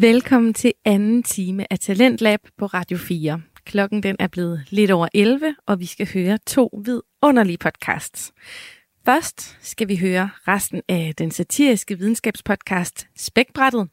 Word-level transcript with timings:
Velkommen 0.00 0.54
til 0.54 0.72
anden 0.84 1.22
time 1.22 1.72
af 1.72 1.78
Talentlab 1.78 2.40
på 2.58 2.66
Radio 2.66 2.98
4. 2.98 3.40
Klokken 3.64 4.02
den 4.02 4.16
er 4.18 4.26
blevet 4.26 4.64
lidt 4.70 4.90
over 4.90 5.08
11, 5.14 5.54
og 5.66 5.80
vi 5.80 5.86
skal 5.86 6.08
høre 6.14 6.38
to 6.46 6.82
vidunderlige 6.84 7.58
podcasts. 7.58 8.32
Først 9.04 9.58
skal 9.60 9.88
vi 9.88 9.96
høre 9.96 10.30
resten 10.48 10.82
af 10.88 11.12
den 11.18 11.30
satiriske 11.30 11.98
videnskabspodcast 11.98 13.08
Spækbrættet. 13.16 13.88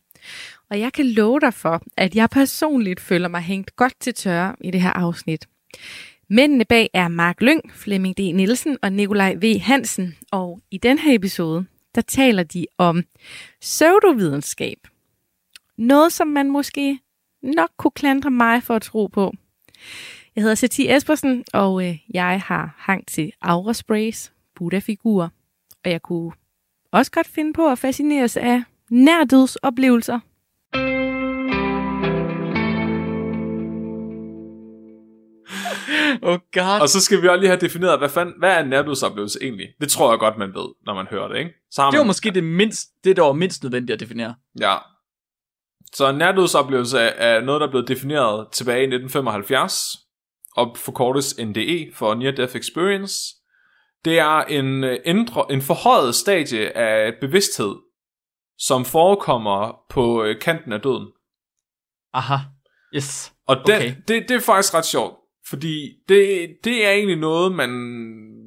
Og 0.69 0.79
jeg 0.79 0.93
kan 0.93 1.05
love 1.05 1.39
dig 1.39 1.53
for, 1.53 1.81
at 1.97 2.15
jeg 2.15 2.29
personligt 2.29 2.99
føler 2.99 3.27
mig 3.27 3.41
hængt 3.41 3.75
godt 3.75 3.93
til 3.99 4.13
tørre 4.13 4.55
i 4.61 4.71
det 4.71 4.81
her 4.81 4.91
afsnit. 4.93 5.47
Mændene 6.29 6.65
bag 6.65 6.89
er 6.93 7.07
Mark 7.07 7.41
Lyng, 7.41 7.61
Flemming 7.73 8.17
D. 8.17 8.19
Nielsen 8.19 8.77
og 8.81 8.93
Nikolaj 8.93 9.35
V. 9.41 9.59
Hansen. 9.59 10.15
Og 10.31 10.61
i 10.71 10.77
den 10.77 10.97
her 10.97 11.15
episode, 11.15 11.65
der 11.95 12.01
taler 12.01 12.43
de 12.43 12.65
om 12.77 13.03
pseudovidenskab. 13.61 14.77
Noget, 15.77 16.13
som 16.13 16.27
man 16.27 16.51
måske 16.51 16.99
nok 17.43 17.69
kunne 17.77 17.91
klandre 17.91 18.31
mig 18.31 18.63
for 18.63 18.75
at 18.75 18.81
tro 18.81 19.07
på. 19.07 19.33
Jeg 20.35 20.41
hedder 20.41 20.55
Sati 20.55 20.91
Espersen, 20.91 21.43
og 21.53 21.87
øh, 21.87 21.97
jeg 22.13 22.41
har 22.41 22.75
hang 22.77 23.07
til 23.07 23.31
aura 23.41 23.73
sprays, 23.73 24.33
Buddha-figurer, 24.55 25.29
og 25.85 25.91
jeg 25.91 26.01
kunne 26.01 26.31
også 26.91 27.11
godt 27.11 27.27
finde 27.27 27.53
på 27.53 27.67
at 27.67 27.79
fascineres 27.79 28.37
af 28.37 28.63
nærdødsoplevelser. 28.89 30.19
Oh 36.21 36.39
god. 36.53 36.81
Og 36.81 36.89
så 36.89 37.01
skal 37.01 37.21
vi 37.21 37.27
også 37.27 37.39
lige 37.39 37.49
have 37.49 37.59
defineret, 37.59 37.99
hvad, 37.99 38.09
fanden, 38.09 38.35
hvad 38.39 38.49
er 38.49 38.59
en 38.59 38.69
nærdødsoplevelse 38.69 39.39
egentlig? 39.41 39.67
Det 39.81 39.89
tror 39.89 40.11
jeg 40.11 40.19
godt, 40.19 40.37
man 40.37 40.53
ved, 40.53 40.67
når 40.85 40.93
man 40.93 41.07
hører 41.07 41.27
det, 41.27 41.37
ikke? 41.37 41.51
Så 41.71 41.81
har 41.81 41.91
Det 41.91 41.97
var 41.97 42.03
man, 42.03 42.07
måske 42.07 42.31
det, 42.31 42.43
mindst, 42.43 42.89
det, 43.03 43.15
der 43.15 43.23
var 43.23 43.33
mindst 43.33 43.63
nødvendigt 43.63 43.93
at 43.93 43.99
definere. 43.99 44.35
Ja. 44.59 44.75
Så 45.95 46.09
en 46.09 46.17
nærdødsoplevelse 46.17 46.99
er, 46.99 47.41
noget, 47.41 47.61
der 47.61 47.67
er 47.67 47.71
blevet 47.71 47.87
defineret 47.87 48.47
tilbage 48.51 48.79
i 48.79 48.95
1975, 48.95 49.97
og 50.55 50.77
forkortes 50.77 51.37
NDE 51.39 51.91
for 51.93 52.15
Near 52.15 52.31
Death 52.31 52.55
Experience. 52.55 53.15
Det 54.05 54.19
er 54.19 54.41
en, 54.41 54.83
øh, 54.83 54.99
ændre, 55.05 55.45
en 55.51 55.61
forhøjet 55.61 56.15
stadie 56.15 56.77
af 56.77 57.13
bevidsthed, 57.21 57.75
som 58.57 58.85
forekommer 58.85 59.79
på 59.89 60.23
øh, 60.23 60.41
kanten 60.41 60.73
af 60.73 60.81
døden. 60.81 61.07
Aha. 62.13 62.35
Yes. 62.95 63.33
Og 63.47 63.55
den, 63.55 63.75
Okay. 63.75 63.95
det, 64.07 64.29
det 64.29 64.35
er 64.35 64.39
faktisk 64.39 64.73
ret 64.73 64.85
sjovt, 64.85 65.15
fordi 65.47 65.91
det, 66.09 66.49
det 66.63 66.85
er 66.85 66.91
egentlig 66.91 67.17
noget, 67.17 67.51
man, 67.51 67.71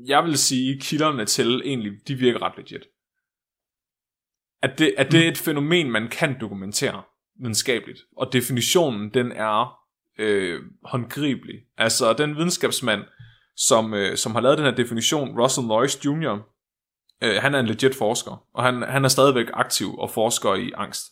jeg 0.06 0.24
vil 0.24 0.38
sige, 0.38 0.80
kilderne 0.80 1.24
til 1.24 1.62
egentlig, 1.64 1.92
de 2.08 2.14
virker 2.14 2.42
ret 2.42 2.56
legit. 2.56 2.84
At 4.62 4.78
det, 4.78 4.94
at 4.98 5.12
det 5.12 5.24
er 5.24 5.28
et 5.28 5.38
fænomen, 5.38 5.90
man 5.90 6.08
kan 6.08 6.40
dokumentere 6.40 7.02
videnskabeligt. 7.38 8.00
Og 8.16 8.32
definitionen, 8.32 9.14
den 9.14 9.32
er 9.32 9.78
øh, 10.18 10.62
håndgribelig. 10.84 11.56
Altså, 11.78 12.12
den 12.12 12.36
videnskabsmand, 12.36 13.02
som, 13.56 13.94
øh, 13.94 14.16
som 14.16 14.34
har 14.34 14.40
lavet 14.40 14.58
den 14.58 14.66
her 14.66 14.74
definition, 14.74 15.40
Russell 15.40 15.66
Lois 15.66 16.04
Jr., 16.04 16.38
øh, 17.22 17.42
han 17.42 17.54
er 17.54 17.60
en 17.60 17.66
legit 17.66 17.94
forsker, 17.94 18.44
og 18.54 18.64
han, 18.64 18.82
han 18.82 19.04
er 19.04 19.08
stadigvæk 19.08 19.46
aktiv 19.54 19.98
og 19.98 20.10
forsker 20.10 20.54
i 20.54 20.72
angst. 20.76 21.04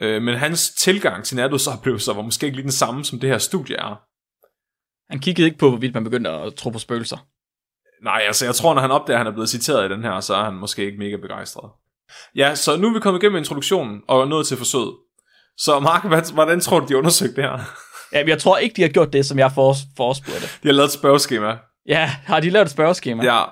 Øh, 0.00 0.22
men 0.22 0.34
hans 0.34 0.70
tilgang 0.70 1.24
til 1.24 1.36
nærdødsoplevelser 1.36 2.14
var 2.14 2.22
måske 2.22 2.46
ikke 2.46 2.56
lige 2.56 2.62
den 2.62 2.72
samme, 2.72 3.04
som 3.04 3.20
det 3.20 3.30
her 3.30 3.38
studie 3.38 3.76
er. 3.76 4.02
Han 5.10 5.20
kiggede 5.20 5.46
ikke 5.46 5.58
på, 5.58 5.68
hvorvidt 5.68 5.94
man 5.94 6.04
begyndte 6.04 6.30
at 6.30 6.54
tro 6.54 6.70
på 6.70 6.78
spøgelser. 6.78 7.16
Nej, 8.02 8.22
altså 8.26 8.44
jeg 8.44 8.54
tror, 8.54 8.74
når 8.74 8.80
han 8.80 8.90
opdager, 8.90 9.16
at 9.16 9.20
han 9.20 9.26
er 9.26 9.36
blevet 9.36 9.48
citeret 9.48 9.90
i 9.90 9.94
den 9.94 10.02
her, 10.02 10.20
så 10.20 10.34
er 10.34 10.44
han 10.44 10.54
måske 10.54 10.84
ikke 10.84 10.98
mega 10.98 11.16
begejstret. 11.16 11.70
Ja, 12.34 12.54
så 12.54 12.76
nu 12.76 12.88
er 12.88 12.94
vi 12.94 13.00
kommet 13.00 13.22
igennem 13.22 13.38
introduktionen 13.38 14.02
og 14.08 14.28
nået 14.28 14.46
til 14.46 14.56
forsøget. 14.56 14.94
Så 15.56 15.80
Mark, 15.80 16.04
hvad, 16.04 16.32
hvordan 16.34 16.60
tror 16.60 16.80
du, 16.80 16.86
de 16.86 16.96
undersøgte 16.96 17.36
det 17.36 17.44
her? 17.44 17.58
Ja, 18.12 18.24
jeg 18.26 18.38
tror 18.38 18.58
ikke, 18.58 18.74
de 18.76 18.82
har 18.82 18.88
gjort 18.88 19.12
det, 19.12 19.26
som 19.26 19.38
jeg 19.38 19.52
for, 19.52 19.74
forespurgte. 19.96 20.46
De 20.62 20.68
har 20.68 20.72
lavet 20.72 20.86
et 20.86 20.92
spørgeskema. 20.92 21.58
Ja, 21.86 22.06
har 22.24 22.40
de 22.40 22.50
lavet 22.50 22.64
et 22.64 22.70
spørgeskema? 22.70 23.24
Ja, 23.24 23.44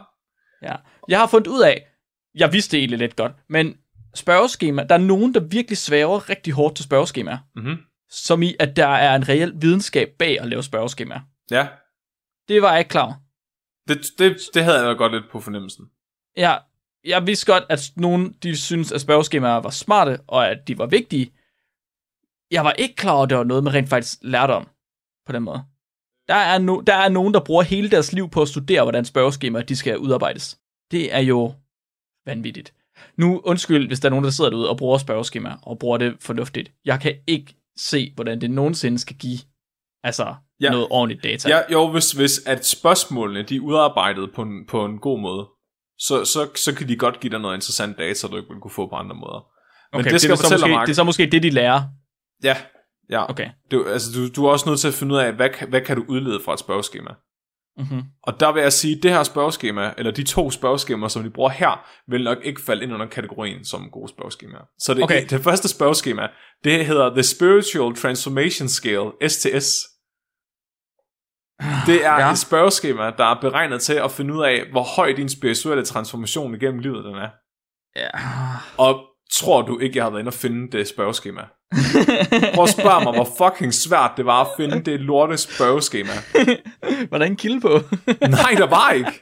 ja. 0.63 0.75
Jeg 1.09 1.19
har 1.19 1.27
fundet 1.27 1.47
ud 1.47 1.63
af, 1.63 1.83
jeg 2.35 2.53
vidste 2.53 2.73
det 2.73 2.79
egentlig 2.79 2.99
lidt 2.99 3.17
godt, 3.17 3.33
men 3.49 3.75
spørgeskema, 4.15 4.85
der 4.85 4.95
er 4.95 4.99
nogen, 4.99 5.35
der 5.35 5.41
virkelig 5.41 5.79
svæver 5.79 6.29
rigtig 6.31 6.53
hårdt 6.53 6.77
til 6.77 6.85
spørgeskemaer. 6.85 7.39
Mhm. 7.57 7.77
Som 8.11 8.43
i, 8.43 8.55
at 8.61 8.77
der 8.77 8.87
er 8.87 9.15
en 9.17 9.29
reel 9.29 9.53
videnskab 9.57 10.09
bag 10.19 10.41
at 10.41 10.49
lave 10.49 10.63
spørgeskemaer. 10.63 11.21
ja. 11.51 11.67
Det 12.49 12.63
var 12.63 12.71
jeg 12.71 12.79
ikke 12.79 12.89
klar 12.89 13.05
over. 13.05 13.15
Det, 13.89 13.99
det, 14.19 14.37
det 14.55 14.65
havde 14.65 14.87
jeg 14.87 14.97
godt 14.97 15.13
lidt 15.13 15.25
på 15.33 15.41
fornemmelsen. 15.41 15.85
Jeg, 16.37 16.61
jeg 17.05 17.27
vidste 17.27 17.53
godt, 17.53 17.65
at 17.69 17.93
nogen 17.97 18.33
de 18.43 18.57
synes, 18.57 18.93
at 18.93 19.01
spørgeskemaer 19.01 19.61
var 19.61 19.71
smarte, 19.71 20.19
og 20.27 20.51
at 20.51 20.69
de 20.69 20.79
var 20.79 20.87
vigtige. 20.87 21.33
Jeg 22.51 22.65
var 22.65 22.73
ikke 22.73 22.95
klar 22.97 23.13
over, 23.13 23.23
at 23.23 23.31
det 23.31 23.39
var 23.39 23.45
noget, 23.45 23.65
man 23.65 23.75
rent 23.75 23.89
faktisk 23.89 24.19
lærte 24.23 24.53
om 24.53 24.69
på 25.27 25.33
den 25.33 25.43
måde. 25.43 25.63
Der 26.29 26.35
er, 26.35 26.59
no, 26.59 26.81
der 26.81 26.95
er 26.95 27.09
nogen, 27.09 27.35
der 27.35 27.41
bruger 27.41 27.63
hele 27.63 27.91
deres 27.91 28.13
liv 28.13 28.31
på 28.31 28.43
at 28.43 28.49
studere, 28.49 28.83
hvordan 28.83 29.05
spørgeskemaer 29.05 29.63
de 29.63 29.77
skal 29.77 29.99
udarbejdes. 29.99 30.59
Det 30.91 31.15
er 31.15 31.19
jo 31.21 31.55
vanvittigt. 32.27 32.75
Nu 33.17 33.41
undskyld, 33.45 33.87
hvis 33.87 34.01
der 34.01 34.09
er 34.09 34.11
nogen, 34.11 34.25
der 34.25 34.31
sidder 34.31 34.51
derude 34.51 34.71
og 34.71 34.77
bruger 34.77 34.99
spørgeskemaer, 34.99 35.57
og 35.63 35.79
bruger 35.79 35.99
det 35.99 36.17
fornuftigt. 36.21 36.73
Jeg 36.85 37.01
kan 37.01 37.15
ikke 37.27 37.57
se, 37.77 38.13
hvordan 38.15 38.41
det 38.41 38.51
nogensinde 38.51 38.99
skal 38.99 39.17
give 39.17 39.39
altså, 40.03 40.35
Ja. 40.61 40.71
noget 40.71 40.87
ordentligt 40.91 41.25
data. 41.25 41.49
Ja, 41.49 41.61
jo, 41.73 41.91
hvis, 41.91 42.13
hvis 42.13 42.47
at 42.47 42.67
spørgsmålene 42.67 43.43
de 43.43 43.57
er 43.57 43.61
udarbejdet 43.61 44.33
på 44.35 44.43
en, 44.43 44.67
på 44.67 44.85
en 44.85 44.99
god 44.99 45.21
måde, 45.21 45.47
så, 45.99 46.25
så, 46.25 46.51
så 46.55 46.75
kan 46.75 46.89
de 46.89 46.97
godt 46.97 47.21
give 47.21 47.31
dig 47.31 47.41
noget 47.41 47.55
interessant 47.55 47.99
data, 47.99 48.27
du 48.27 48.37
ikke 48.37 48.49
vil 48.49 48.61
kunne 48.61 48.71
få 48.71 48.89
på 48.89 48.97
andre 48.97 49.17
måder. 49.17 49.47
Men 49.93 50.01
okay, 50.01 50.11
det 50.11 50.21
skal 50.21 50.31
er 50.31 50.33
jeg 50.33 50.39
så 50.39 50.55
måske, 50.55 50.71
Mark. 50.71 50.87
det 50.87 50.93
er 50.93 50.95
så 50.95 51.05
måske 51.05 51.27
det, 51.27 51.43
de 51.43 51.51
lærer. 51.51 51.83
Ja, 52.43 52.57
ja. 53.11 53.31
Okay. 53.31 53.49
Du, 53.71 53.85
altså, 53.89 54.09
du, 54.15 54.29
du 54.29 54.47
er 54.47 54.51
også 54.51 54.69
nødt 54.69 54.81
til 54.81 54.89
at 54.89 54.95
finde 54.95 55.15
ud 55.15 55.19
af, 55.19 55.33
hvad, 55.33 55.49
hvad 55.69 55.81
kan 55.81 55.97
du 55.97 56.05
udlede 56.09 56.41
fra 56.45 56.53
et 56.53 56.61
spørgeskema. 56.61 57.11
Mm-hmm. 57.77 58.03
Og 58.23 58.41
der 58.41 58.53
vil 58.53 58.63
jeg 58.63 58.73
sige, 58.73 58.97
at 58.97 59.03
det 59.03 59.11
her 59.11 59.23
spørgeskema, 59.23 59.93
eller 59.99 60.13
de 60.13 60.23
to 60.23 60.51
spørgeskemaer, 60.51 61.09
som 61.09 61.23
de 61.23 61.31
bruger 61.31 61.51
her, 61.51 61.87
vil 62.09 62.25
nok 62.25 62.39
ikke 62.43 62.61
falde 62.67 62.83
ind 62.83 62.95
under 62.95 63.07
kategorien 63.07 63.65
som 63.65 63.91
gode 63.93 64.09
spørgeskemaer. 64.09 64.69
Så 64.79 64.95
det, 64.95 65.03
okay. 65.03 65.27
det 65.31 65.41
første 65.41 65.69
spørgeskema, 65.69 66.29
det 66.65 66.87
hedder 66.87 67.11
The 67.11 67.23
Spiritual 67.23 67.95
Transformation 67.95 68.69
Scale, 68.69 69.11
STS. 69.29 69.94
Det 71.87 72.05
er 72.05 72.19
Ja. 72.21 72.31
et 72.31 72.39
spørgeskema, 72.39 73.11
der 73.19 73.25
er 73.25 73.41
beregnet 73.41 73.81
til 73.83 73.93
at 73.95 74.11
finde 74.11 74.35
ud 74.35 74.43
af, 74.45 74.63
hvor 74.73 74.83
høj 74.97 75.13
din 75.13 75.29
spirituelle 75.29 75.85
transformation 75.85 76.55
igennem 76.55 76.79
livet 76.79 77.05
den 77.05 77.15
er. 77.15 77.29
Ja. 77.97 78.09
Og 78.79 79.01
tror 79.33 79.63
du 79.63 79.79
ikke, 79.79 79.97
jeg 79.97 80.05
har 80.05 80.11
været 80.11 80.21
inde 80.21 80.29
og 80.29 80.35
finde 80.35 80.79
det 80.79 80.89
spørgeskema? 80.89 81.41
Prøv 82.55 82.63
at 82.65 82.71
spørge 82.71 83.05
mig, 83.05 83.13
hvor 83.13 83.29
fucking 83.51 83.75
svært 83.75 84.11
det 84.17 84.27
var 84.27 84.41
at 84.41 84.49
finde 84.57 84.81
det 84.91 85.01
lorte 85.01 85.37
spørgeskema. 85.37 86.11
Var 87.11 87.19
der 87.19 87.25
en 87.27 87.37
kilde 87.37 87.61
på? 87.61 87.69
Nej, 88.21 88.55
der 88.59 88.67
var 88.67 88.91
ikke. 88.91 89.21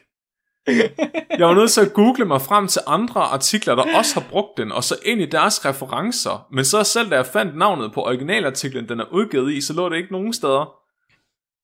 Jeg 1.39 1.47
var 1.49 1.55
nødt 1.55 1.71
til 1.71 1.81
at 1.81 1.93
google 1.93 2.25
mig 2.25 2.43
frem 2.43 2.69
til 2.69 2.81
andre 2.87 3.21
artikler, 3.21 3.75
der 3.75 3.85
også 3.99 4.21
har 4.21 4.27
brugt 4.31 4.49
den, 4.57 4.73
og 4.73 4.85
så 4.85 4.97
ind 5.05 5.21
i 5.21 5.27
deres 5.27 5.65
referencer. 5.65 6.47
Men 6.53 6.65
så 6.65 6.85
selv 6.85 7.11
da 7.11 7.15
jeg 7.17 7.27
fandt 7.27 7.57
navnet 7.59 7.93
på 7.93 8.03
originalartiklen, 8.03 8.89
den 8.89 9.01
er 9.01 9.05
udgivet 9.13 9.53
i, 9.53 9.61
så 9.61 9.73
lå 9.73 9.89
det 9.89 9.97
ikke 9.97 10.13
nogen 10.13 10.33
steder. 10.33 10.75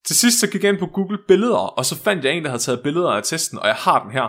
Til 0.05 0.15
sidst 0.15 0.39
så 0.39 0.49
gik 0.49 0.63
jeg 0.63 0.71
ind 0.71 0.79
på 0.79 0.85
Google 0.87 1.17
Billeder, 1.27 1.57
og 1.57 1.85
så 1.85 1.95
fandt 2.03 2.25
jeg 2.25 2.33
en, 2.33 2.43
der 2.43 2.49
havde 2.49 2.61
taget 2.61 2.83
billeder 2.83 3.09
af 3.11 3.23
testen, 3.23 3.59
og 3.59 3.67
jeg 3.67 3.75
har 3.75 4.03
den 4.03 4.11
her. 4.11 4.23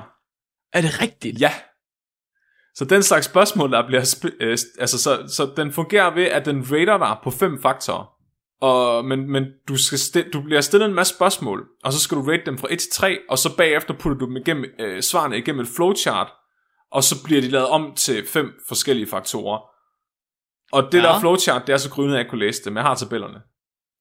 er 0.72 0.80
det 0.80 1.00
rigtigt? 1.02 1.40
Ja. 1.40 1.52
Så 2.74 2.84
den 2.84 3.02
slags 3.02 3.26
spørgsmål, 3.26 3.72
der 3.72 3.86
bliver... 3.86 4.02
Sp- 4.02 4.36
øh, 4.40 4.58
altså, 4.78 4.98
så, 4.98 5.24
så 5.36 5.52
den 5.56 5.72
fungerer 5.72 6.14
ved, 6.14 6.24
at 6.24 6.44
den 6.46 6.64
rater 6.72 6.98
dig 6.98 7.16
på 7.24 7.30
fem 7.30 7.62
faktorer. 7.62 8.06
Og, 8.62 9.04
men 9.04 9.30
men 9.30 9.44
du, 9.68 9.76
skal 9.76 9.98
sti- 9.98 10.30
du 10.30 10.42
bliver 10.42 10.60
stillet 10.60 10.88
en 10.88 10.94
masse 10.94 11.14
spørgsmål, 11.14 11.68
og 11.84 11.92
så 11.92 12.00
skal 12.00 12.16
du 12.18 12.22
rate 12.22 12.42
dem 12.46 12.58
fra 12.58 12.68
1 12.70 12.78
til 12.78 12.90
3, 12.92 13.18
og 13.28 13.38
så 13.38 13.56
bagefter 13.56 13.94
putter 13.94 14.18
du 14.18 14.26
dem 14.26 14.36
igennem, 14.36 14.64
øh, 14.80 15.02
svarene 15.02 15.38
igennem 15.38 15.60
et 15.62 15.68
flowchart, 15.76 16.32
og 16.92 17.04
så 17.04 17.24
bliver 17.24 17.40
de 17.40 17.48
lavet 17.48 17.68
om 17.68 17.94
til 17.96 18.26
fem 18.26 18.52
forskellige 18.68 19.06
faktorer. 19.06 19.58
Og 20.72 20.92
det 20.92 20.98
Ja. 20.98 21.02
der 21.02 21.20
flowchart, 21.20 21.66
det 21.66 21.72
er 21.72 21.76
så 21.76 21.90
grynet, 21.90 22.12
at 22.14 22.18
jeg 22.18 22.30
kunne 22.30 22.38
læse 22.40 22.64
det, 22.64 22.72
men 22.72 22.76
jeg 22.76 22.84
har 22.84 22.94
tabellerne. 22.94 23.42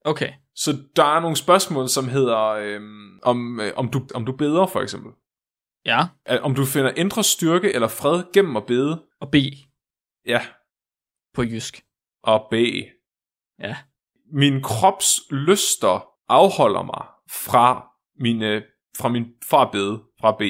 Okay. 0.06 0.32
Så 0.64 0.72
der 0.96 1.04
er 1.16 1.20
nogle 1.20 1.36
spørgsmål, 1.38 1.90
som 1.90 2.08
hedder, 2.08 2.40
øh, 2.48 2.82
om, 3.24 3.60
øh, 3.60 3.72
om, 3.76 3.90
du, 3.92 4.08
om 4.16 4.26
du 4.26 4.32
beder 4.38 4.66
for 4.68 4.80
eksempel. 4.82 5.12
Ja. 5.86 6.00
At- 6.26 6.42
Om 6.42 6.56
du 6.56 6.66
finder 6.66 6.92
indre 6.98 7.24
styrke 7.24 7.74
eller 7.74 7.88
fred 7.88 8.24
gennem 8.34 8.58
at 8.58 8.66
bede. 8.66 9.04
Og 9.22 9.32
B 9.32 9.36
Ja, 10.26 10.42
på 11.34 11.44
jysk. 11.44 11.84
og 12.24 12.48
B. 12.52 12.54
Ja. 13.60 13.78
Min 14.34 14.64
krops 14.64 15.20
lyster 15.32 16.08
afholder 16.30 16.84
mig 16.84 17.06
fra, 17.32 17.88
mine, 18.20 18.64
fra 18.98 19.10
min 19.10 19.26
fra 19.50 19.62
at 19.62 19.72
bede, 19.72 20.04
fra 20.22 20.32
B. 20.32 20.42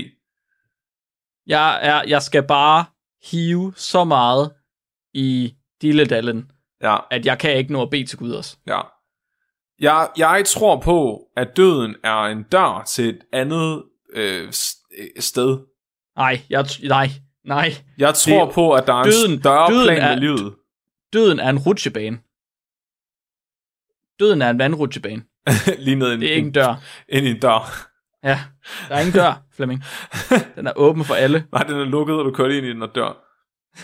Jeg, 1.47 1.79
er, 1.81 2.03
jeg 2.07 2.21
skal 2.21 2.47
bare 2.47 2.85
hive 3.31 3.73
så 3.75 4.03
meget 4.03 4.53
i 5.13 5.55
Dilledallen, 5.81 6.51
Ja, 6.81 6.97
at 7.11 7.25
jeg 7.25 7.39
kan 7.39 7.57
ikke 7.57 7.73
nå 7.73 7.81
at 7.81 7.89
bede 7.89 8.05
til 8.05 8.17
Gud 8.17 8.31
også. 8.31 8.57
ja. 8.67 8.81
Jeg, 9.79 10.09
jeg 10.17 10.43
tror 10.45 10.79
på, 10.79 11.21
at 11.37 11.57
døden 11.57 11.95
er 12.03 12.21
en 12.23 12.43
dør 12.43 12.83
til 12.87 13.09
et 13.09 13.19
andet 13.33 13.83
øh, 14.13 14.47
øh, 14.97 15.07
sted. 15.19 15.59
Nej, 16.17 16.41
jeg, 16.49 16.65
nej, 16.83 17.07
nej. 17.45 17.69
Jeg 17.97 18.13
tror 18.13 18.45
Det- 18.45 18.53
på, 18.53 18.73
at 18.73 18.87
der 18.87 18.93
er 18.93 19.03
døden- 19.03 19.31
en 19.31 19.39
større 19.39 19.71
døden 19.71 19.85
plan 19.87 20.01
er- 20.01 20.09
med 20.09 20.17
livet. 20.19 20.55
Døden 21.13 21.39
er 21.39 21.49
en 21.49 21.57
rutsjebane. 21.59 22.19
Døden 24.19 24.41
er 24.41 24.49
en 24.49 24.59
vandrutsjebane. 24.59 25.23
Lige 25.85 25.95
ned 25.95 26.13
en, 26.13 26.21
Det 26.21 26.29
er 26.31 26.35
ikke 26.35 26.47
en 26.47 26.53
dør. 26.53 26.75
ind 27.09 27.27
i 27.27 27.29
en 27.29 27.39
dør. 27.39 27.87
Ja, 28.23 28.39
der 28.89 28.95
er 28.95 28.99
ingen 28.99 29.13
dør, 29.13 29.43
Flemming. 29.55 29.83
Den 30.55 30.67
er 30.67 30.73
åben 30.75 31.05
for 31.05 31.13
alle. 31.13 31.47
Nej, 31.51 31.63
den 31.63 31.79
er 31.79 31.85
lukket, 31.85 32.15
og 32.15 32.25
du 32.25 32.31
kører 32.31 32.57
ind 32.57 32.65
i 32.65 32.69
den 32.69 32.81
og 32.83 32.95
dør. 32.95 33.25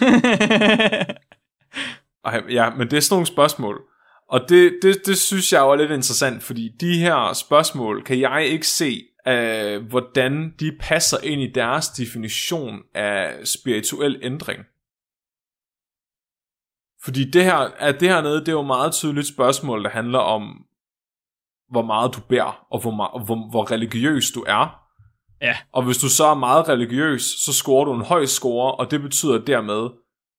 Ej, 2.25 2.41
ja, 2.49 2.69
men 2.69 2.89
det 2.91 2.97
er 2.97 3.01
sådan 3.01 3.13
nogle 3.15 3.25
spørgsmål. 3.25 3.81
Og 4.29 4.49
det, 4.49 4.79
det, 4.81 5.05
det 5.05 5.17
synes 5.17 5.53
jeg 5.53 5.61
er 5.61 5.75
lidt 5.75 5.91
interessant, 5.91 6.43
fordi 6.43 6.69
de 6.79 6.97
her 6.97 7.33
spørgsmål 7.33 8.03
kan 8.03 8.19
jeg 8.19 8.47
ikke 8.47 8.67
se, 8.67 9.01
uh, 9.27 9.87
hvordan 9.89 10.53
de 10.59 10.77
passer 10.79 11.17
ind 11.23 11.41
i 11.41 11.51
deres 11.51 11.89
definition 11.89 12.79
af 12.93 13.47
spirituel 13.47 14.19
ændring. 14.21 14.59
Fordi 17.03 17.31
det 17.31 17.43
her, 17.43 17.55
at 17.57 17.99
det 17.99 18.09
her 18.09 18.21
nede, 18.21 18.39
det 18.39 18.47
er 18.47 18.51
jo 18.51 18.61
meget 18.61 18.93
tydeligt 18.93 19.27
spørgsmål, 19.27 19.83
der 19.83 19.89
handler 19.89 20.19
om, 20.19 20.65
hvor 21.69 21.81
meget 21.81 22.15
du 22.15 22.21
bærer, 22.29 22.65
og 22.71 22.81
hvor, 22.81 22.91
meget, 22.91 23.25
hvor, 23.25 23.49
hvor 23.49 23.71
religiøs 23.71 24.31
du 24.31 24.43
er. 24.47 24.81
Ja. 25.41 25.57
Og 25.71 25.83
hvis 25.83 25.97
du 25.97 26.09
så 26.09 26.25
er 26.25 26.33
meget 26.33 26.69
religiøs, 26.69 27.21
så 27.21 27.53
scorer 27.53 27.85
du 27.85 27.93
en 27.93 28.05
høj 28.05 28.25
score, 28.25 28.75
og 28.75 28.91
det 28.91 29.01
betyder 29.01 29.37
dermed, 29.37 29.89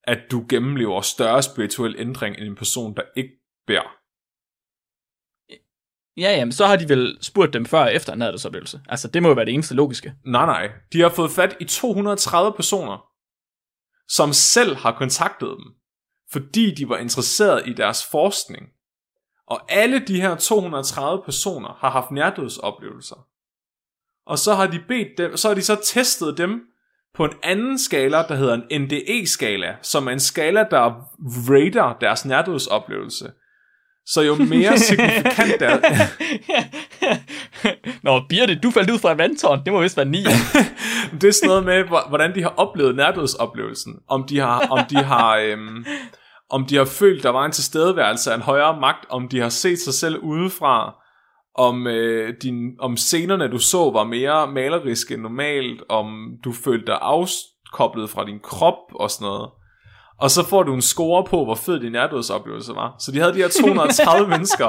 at 0.05 0.19
du 0.31 0.45
gennemlever 0.49 1.01
større 1.01 1.43
spirituel 1.43 1.95
ændring 1.99 2.39
end 2.39 2.49
en 2.49 2.57
person, 2.57 2.97
der 2.97 3.03
ikke 3.17 3.31
bærer. 3.67 3.97
Ja, 6.17 6.31
jamen, 6.37 6.53
så 6.53 6.67
har 6.67 6.77
de 6.77 6.89
vel 6.89 7.19
spurgt 7.21 7.53
dem 7.53 7.67
før 7.67 7.81
og 7.81 7.95
efter 7.95 8.13
en 8.13 8.19
nadverdsoplevelse. 8.19 8.81
Altså, 8.89 9.09
det 9.09 9.23
må 9.23 9.29
jo 9.29 9.35
være 9.35 9.45
det 9.45 9.55
eneste 9.55 9.75
logiske. 9.75 10.15
Nej, 10.25 10.47
nej. 10.47 10.71
De 10.93 11.01
har 11.01 11.09
fået 11.09 11.31
fat 11.31 11.57
i 11.61 11.65
230 11.65 12.53
personer, 12.53 13.07
som 14.09 14.33
selv 14.33 14.77
har 14.77 14.93
kontaktet 14.93 15.49
dem, 15.49 15.75
fordi 16.33 16.75
de 16.75 16.89
var 16.89 16.97
interesseret 16.97 17.69
i 17.69 17.73
deres 17.73 18.07
forskning. 18.11 18.67
Og 19.47 19.73
alle 19.73 19.99
de 19.99 20.21
her 20.21 20.37
230 20.37 21.23
personer 21.25 21.79
har 21.81 21.91
haft 21.91 22.11
nærdødsoplevelser. 22.11 23.29
Og 24.27 24.39
så 24.39 24.55
har 24.55 24.67
de 24.67 24.85
bedt 24.89 25.19
dem, 25.19 25.37
så 25.37 25.49
har 25.49 25.55
de 25.55 25.63
så 25.63 25.81
testet 25.85 26.39
dem 26.39 26.61
på 27.15 27.25
en 27.25 27.33
anden 27.43 27.79
skala, 27.79 28.17
der 28.17 28.35
hedder 28.35 28.55
en 28.55 28.83
NDE-skala, 28.83 29.77
som 29.83 30.07
er 30.07 30.13
en 30.13 30.21
skala, 30.21 30.67
der 30.71 31.11
rater 31.51 31.99
deres 32.01 32.25
nærdødsoplevelse. 32.25 33.33
Så 34.07 34.23
jo 34.23 34.35
mere 34.35 34.79
signifikant 34.89 35.61
der, 35.61 35.79
Nå, 38.03 38.21
Birte, 38.29 38.55
du 38.63 38.71
faldt 38.71 38.91
ud 38.91 38.99
fra 38.99 39.13
en 39.13 39.19
vandtårn. 39.19 39.63
Det 39.65 39.73
må 39.73 39.81
vist 39.83 39.97
være 39.97 40.07
9. 40.07 40.25
det 41.21 41.25
er 41.29 41.33
sådan 41.33 41.49
noget 41.49 41.65
med, 41.65 41.85
hvor- 41.85 42.09
hvordan 42.09 42.35
de 42.35 42.43
har 42.43 42.55
oplevet 42.57 42.97
nærdødsoplevelsen. 42.97 43.95
Om 44.09 44.25
de 44.25 44.39
har, 44.39 44.67
om 44.71 44.79
de 44.91 44.97
har, 44.97 45.37
øhm, 45.37 45.85
om 46.51 46.65
de 46.65 46.77
har 46.77 46.85
følt, 46.85 47.23
der 47.23 47.31
var 47.31 47.45
en 47.45 47.53
tilstedeværelse 47.53 48.31
af 48.31 48.35
en 48.35 48.43
højere 48.43 48.81
magt, 48.81 49.07
om 49.11 49.29
de 49.29 49.41
har 49.41 49.49
set 49.49 49.79
sig 49.79 49.95
selv 49.95 50.19
udefra, 50.19 50.95
om, 51.59 51.87
øh, 51.87 52.35
din, 52.43 52.57
om 52.81 52.97
scenerne, 52.97 53.49
du 53.51 53.59
så, 53.59 53.91
var 53.91 54.05
mere 54.05 54.53
maleriske 54.53 55.15
end 55.15 55.23
normalt, 55.23 55.83
om 55.89 56.29
du 56.45 56.53
følte 56.65 56.87
dig 56.87 56.99
afkoblet 57.01 58.11
fra 58.11 58.25
din 58.25 58.39
krop 58.43 58.79
og 58.95 59.11
sådan 59.11 59.25
noget. 59.25 59.51
Og 60.21 60.31
så 60.31 60.47
får 60.49 60.63
du 60.63 60.75
en 60.75 60.83
score 60.83 61.25
på, 61.25 61.45
hvor 61.45 61.55
fed 61.55 61.81
din 61.81 61.93
nærdødsoplevelse 61.93 62.75
var. 62.75 62.95
Så 62.99 63.13
de 63.13 63.19
havde 63.19 63.33
de 63.33 63.39
her 63.39 63.49
230 63.49 64.29
mennesker. 64.35 64.67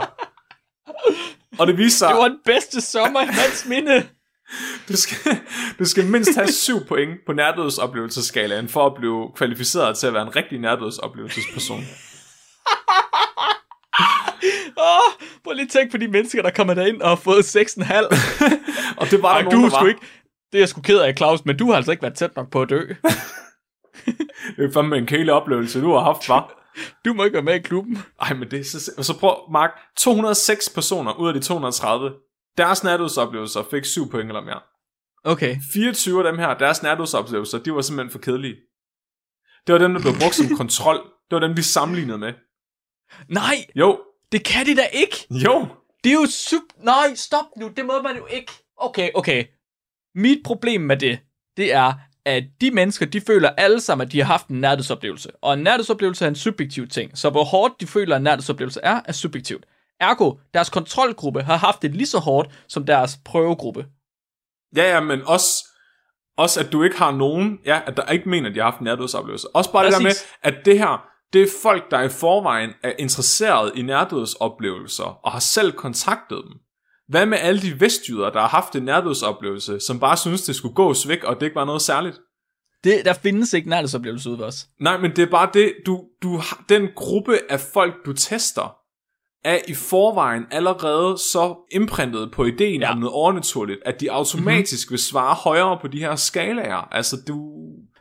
Og 1.59 1.67
det 1.67 1.77
viste 1.77 1.97
sig, 1.99 2.09
Det 2.09 2.17
var 2.17 2.27
den 2.27 2.39
bedste 2.45 2.81
sommer 2.81 3.21
i 3.21 3.25
mands 3.25 3.65
minde. 3.65 4.07
du 4.89 4.97
skal, 4.97 5.38
du 5.79 5.85
skal 5.85 6.05
mindst 6.05 6.35
have 6.35 6.51
7 6.51 6.85
point 6.88 7.11
på 7.25 7.33
nærdødsoplevelsesskalaen 7.33 8.69
for 8.69 8.85
at 8.85 8.94
blive 8.95 9.31
kvalificeret 9.35 9.97
til 9.97 10.07
at 10.07 10.13
være 10.13 10.21
en 10.23 10.35
rigtig 10.35 10.59
nærdødsoplevelsesperson. 10.59 11.79
Åh, 14.77 15.11
prøv 15.44 15.53
lige 15.53 15.65
at 15.65 15.71
tænke 15.71 15.91
på 15.91 15.97
de 15.97 16.07
mennesker, 16.07 16.41
der 16.41 16.49
kommer 16.49 16.73
derind 16.73 17.01
og 17.01 17.09
har 17.09 17.15
fået 17.15 17.55
6,5. 17.55 17.94
Og 18.97 19.11
det 19.11 19.21
var 19.21 19.29
der 19.29 19.35
Ej, 19.35 19.41
nogen, 19.41 19.57
du 19.57 19.69
der 19.69 19.75
er 19.75 19.79
var. 19.81 19.88
ikke... 19.88 20.01
Det 20.51 20.57
er 20.57 20.61
jeg 20.61 20.69
sgu 20.69 20.81
ked 20.81 20.99
af, 20.99 21.13
Claus, 21.17 21.45
men 21.45 21.57
du 21.57 21.69
har 21.69 21.75
altså 21.75 21.91
ikke 21.91 22.03
været 22.03 22.15
tæt 22.15 22.35
nok 22.35 22.51
på 22.51 22.61
at 22.61 22.69
dø. 22.69 22.81
Det 24.57 24.65
er 24.65 24.71
fandme 24.74 24.98
en 24.98 25.06
kæle 25.06 25.33
oplevelse, 25.33 25.81
du 25.81 25.92
har 25.94 26.00
haft, 26.00 26.30
var. 26.30 26.54
Du 27.06 27.13
må 27.13 27.24
ikke 27.24 27.33
være 27.33 27.44
med 27.44 27.56
i 27.56 27.59
klubben. 27.59 27.98
Ej, 28.21 28.33
men 28.33 28.51
det 28.51 28.59
er 28.59 28.63
så... 28.63 28.92
Og 28.98 29.06
så 29.06 29.19
prøv, 29.19 29.36
Mark, 29.51 29.71
206 29.98 30.69
personer 30.69 31.13
ud 31.13 31.27
af 31.27 31.33
de 31.33 31.39
230, 31.39 32.12
deres 32.57 32.83
nærdødsoplevelser 32.83 33.63
fik 33.71 33.86
7 33.86 34.09
point 34.09 34.27
eller 34.30 34.42
mere. 34.42 34.59
Okay. 35.24 35.57
24 35.74 36.18
af 36.25 36.31
dem 36.31 36.39
her, 36.39 36.54
deres 36.57 36.83
nærdødsoplevelser, 36.83 37.57
de 37.59 37.74
var 37.74 37.81
simpelthen 37.81 38.12
for 38.12 38.19
kedelige. 38.19 38.56
Det 39.68 39.74
var 39.74 39.80
dem, 39.80 39.94
der 39.94 40.01
blev 40.01 40.13
brugt 40.21 40.36
som 40.36 40.56
kontrol. 40.62 40.95
Det 40.95 41.31
var 41.36 41.39
dem, 41.39 41.56
de 41.56 41.63
sammenlignede 41.63 42.18
med. 42.18 42.33
Nej, 43.30 43.56
Jo, 43.75 44.00
det 44.31 44.45
kan 44.45 44.65
de 44.65 44.75
da 44.75 44.86
ikke. 44.94 45.15
jo. 45.30 45.68
Det 46.04 46.09
er 46.09 46.13
jo 46.13 46.25
sup... 46.30 46.62
Nej, 46.83 47.15
stop 47.15 47.45
nu. 47.57 47.68
Det 47.77 47.86
må 47.86 48.01
man 48.01 48.18
jo 48.18 48.25
ikke. 48.25 48.51
Okay, 48.77 49.09
okay. 49.15 49.45
Mit 50.15 50.38
problem 50.45 50.81
med 50.81 50.98
det, 50.98 51.19
det 51.57 51.74
er, 51.74 51.94
at 52.27 52.44
de 52.62 52.71
mennesker, 52.71 53.06
de 53.06 53.21
føler 53.21 53.50
alle 53.50 53.81
sammen, 53.81 54.07
at 54.07 54.12
de 54.12 54.18
har 54.18 54.25
haft 54.25 54.47
en 54.47 54.62
nærdødsoplevelse. 54.62 55.29
Og 55.41 55.53
en 55.53 55.59
nærdødsoplevelse 55.59 56.25
er 56.25 56.29
en 56.29 56.35
subjektiv 56.35 56.88
ting. 56.88 57.18
Så 57.18 57.29
hvor 57.29 57.44
hårdt 57.44 57.81
de 57.81 57.88
føler, 57.88 58.15
at 58.15 58.19
en 58.19 58.24
nærdødsoplevelse 58.24 58.79
er, 58.83 59.01
er 59.06 59.12
subjektivt. 59.12 59.65
Ergo, 60.00 60.33
deres 60.53 60.69
kontrolgruppe 60.69 61.41
har 61.41 61.57
haft 61.57 61.81
det 61.81 61.95
lige 61.95 62.07
så 62.07 62.19
hårdt 62.19 62.50
som 62.68 62.85
deres 62.85 63.19
prøvegruppe. 63.25 63.85
Ja, 64.75 64.94
ja, 64.94 65.00
men 65.00 65.21
også, 65.25 65.65
også 66.38 66.59
at 66.59 66.71
du 66.71 66.83
ikke 66.83 66.97
har 66.97 67.12
nogen, 67.12 67.59
ja, 67.65 67.81
at 67.85 67.97
der 67.97 68.12
ikke 68.12 68.30
mener, 68.30 68.50
at 68.50 68.56
de 68.56 68.59
har 68.59 68.65
haft 68.71 68.80
en 68.80 68.83
nærdødsoplevelse. 68.83 69.47
Også 69.56 69.71
bare 69.71 69.85
det 69.85 69.94
der 69.94 70.00
med, 70.00 70.09
Præcis. 70.09 70.27
at 70.44 70.56
det 70.65 70.80
her, 70.80 71.07
det 71.33 71.41
er 71.41 71.47
folk, 71.62 71.91
der 71.91 72.01
i 72.01 72.09
forvejen 72.09 72.69
er 72.83 72.94
interesseret 73.00 73.71
i 73.75 73.81
nærdødsoplevelser, 73.81 75.19
og 75.23 75.31
har 75.31 75.39
selv 75.39 75.71
kontaktet 75.71 76.41
dem. 76.47 76.53
Hvad 77.07 77.25
med 77.25 77.38
alle 77.38 77.62
de 77.62 77.80
vestjyder, 77.80 78.30
der 78.30 78.39
har 78.39 78.48
haft 78.48 78.75
en 78.75 78.83
nærdødsoplevelse, 78.83 79.80
som 79.80 80.00
bare 80.00 80.18
synes, 80.18 80.42
det 80.42 80.56
skulle 80.56 80.75
gås 80.75 81.07
væk, 81.07 81.24
og 81.24 81.36
det 81.39 81.45
ikke 81.45 81.56
var 81.56 81.65
noget 81.65 81.81
særligt? 81.81 82.19
Det, 82.83 83.06
der 83.06 83.13
findes 83.13 83.54
ikke 83.54 83.69
nærdødsoplevelse 83.69 84.30
ude 84.30 84.38
ved 84.38 84.45
os. 84.45 84.68
Nej, 84.80 84.98
men 84.98 85.12
det 85.15 85.19
er 85.19 85.30
bare 85.31 85.50
det, 85.54 85.74
du, 85.86 86.04
du 86.24 86.42
den 86.69 86.89
gruppe 86.95 87.39
af 87.50 87.59
folk, 87.59 87.95
du 88.06 88.13
tester, 88.13 88.77
er 89.44 89.59
i 89.68 89.74
forvejen 89.74 90.45
allerede 90.51 91.18
så 91.18 91.56
imprintet 91.71 92.31
på 92.31 92.45
ideen 92.45 92.81
Ja. 92.81 92.88
ja. 92.88 92.94
om 92.94 93.00
noget 93.00 93.13
overnaturligt, 93.13 93.80
at 93.86 94.01
de 94.01 94.12
automatisk 94.12 94.88
mm-hmm. 94.88 94.94
vil 94.94 95.00
svare 95.00 95.36
højere 95.36 95.77
på 95.81 95.88
de 95.88 96.00
her 96.00 96.15
skalaer. 96.15 96.87
Altså, 96.92 97.18
du... 97.28 97.54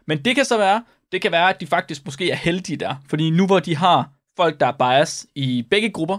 Men 0.07 0.25
det 0.25 0.35
kan 0.35 0.45
så 0.45 0.57
være, 0.57 0.85
det 1.13 1.23
kan 1.23 1.33
være, 1.33 1.49
at 1.49 1.61
de 1.61 1.67
faktisk 1.67 2.05
måske 2.05 2.31
er 2.31 2.37
heldige 2.37 2.77
der. 2.77 2.95
Fordi 3.09 3.31
nu 3.31 3.47
hvor 3.47 3.61
de 3.61 3.77
har 3.77 4.11
folk, 4.37 4.61
der 4.61 4.67
er 4.67 4.73
bias 4.73 5.27
i 5.35 5.67
begge 5.71 5.91
grupper, 5.91 6.19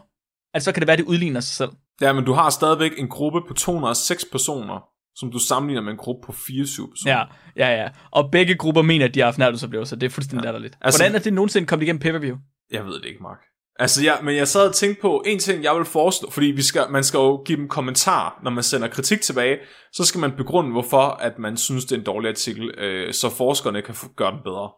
at 0.54 0.64
så 0.64 0.72
kan 0.72 0.82
det 0.82 0.88
være, 0.88 0.94
at 0.94 1.00
det 1.00 1.06
udligner 1.06 1.40
sig 1.40 1.56
selv. 1.56 1.70
Ja, 2.02 2.14
men 2.14 2.24
du 2.26 2.34
har 2.34 2.50
stadigvæk 2.50 2.92
en 2.98 3.08
gruppe 3.08 3.42
på 3.48 3.54
206 3.54 4.26
personer, 4.32 4.84
som 5.16 5.32
du 5.32 5.40
sammenligner 5.40 5.82
med 5.82 5.92
en 5.92 5.98
gruppe 5.98 6.26
på 6.26 6.32
24 6.48 6.88
personer. 6.90 7.14
Ja, 7.14 7.24
ja, 7.68 7.82
ja. 7.82 7.90
Og 8.12 8.32
begge 8.32 8.56
grupper 8.56 8.82
mener, 8.82 9.06
at 9.06 9.14
de 9.16 9.20
har 9.20 9.26
haft 9.28 9.38
nærdødsoplevelser. 9.38 9.96
Det 9.96 10.06
er 10.06 10.10
fuldstændig 10.10 10.44
ja. 10.44 10.48
latterligt. 10.48 10.78
Altså- 10.82 11.00
Hvordan 11.02 11.16
er 11.16 11.20
det 11.20 11.34
nogensinde 11.34 11.68
kommet 11.68 11.84
igennem 11.84 12.00
pay-per-view? 12.00 12.38
Jeg 12.72 12.86
ved 12.86 12.94
det 12.94 13.06
ikke, 13.06 13.24
Mark. 13.24 13.40
Altså, 13.80 14.04
ja, 14.04 14.14
men 14.24 14.36
jeg 14.36 14.48
sad 14.48 14.68
og 14.68 14.76
tænkte 14.76 15.02
på 15.02 15.24
en 15.26 15.40
ting, 15.40 15.64
jeg 15.64 15.76
vil 15.76 15.86
foreslå, 15.86 16.30
fordi 16.32 16.46
vi 16.46 16.62
skal, 16.62 16.82
man 16.90 17.04
skal 17.04 17.18
jo 17.18 17.44
give 17.46 17.58
dem 17.58 17.68
kommentar, 17.68 18.40
når 18.44 18.52
man 18.52 18.64
sender 18.64 18.88
kritik 18.88 19.22
tilbage, 19.22 19.58
så 19.94 20.06
skal 20.06 20.20
man 20.20 20.32
begrunde, 20.32 20.72
hvorfor 20.72 21.02
at 21.02 21.40
man 21.40 21.58
synes, 21.58 21.86
det 21.86 21.92
er 21.96 22.00
en 22.00 22.06
dårlig 22.06 22.30
artikel, 22.30 22.72
øh, 22.78 23.14
så 23.14 23.30
forskerne 23.30 23.82
kan 23.82 23.96
gøre 24.16 24.32
den 24.32 24.40
bedre. 24.44 24.70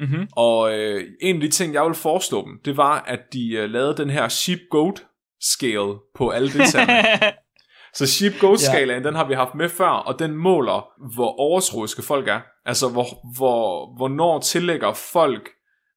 Mhm. 0.00 0.28
Og 0.36 0.78
øh, 0.78 1.04
en 1.20 1.34
af 1.34 1.40
de 1.40 1.48
ting, 1.48 1.74
jeg 1.74 1.84
vil 1.84 1.94
foreslå 1.94 2.44
dem, 2.46 2.60
det 2.64 2.76
var, 2.76 3.04
at 3.06 3.20
de 3.32 3.52
øh, 3.52 3.70
lavede 3.70 3.96
den 3.96 4.10
her 4.10 4.28
sheep-goat 4.28 5.02
scale 5.52 5.94
på 6.14 6.30
alle 6.30 6.52
deltagerne. 6.52 7.18
Så 7.94 8.06
sheep-goat-skalaen, 8.06 9.04
den 9.04 9.14
har 9.14 9.28
vi 9.28 9.34
haft 9.34 9.54
med 9.54 9.68
før, 9.68 9.88
og 9.88 10.18
den 10.18 10.36
måler, 10.36 10.86
hvor 11.14 11.40
overtroiske 11.40 12.02
folk 12.02 12.28
er. 12.28 12.40
Altså, 12.64 12.88
hvor, 12.88 13.36
hvor, 13.36 13.96
hvornår 13.96 14.40
tillægger 14.40 14.92
folk 14.92 15.48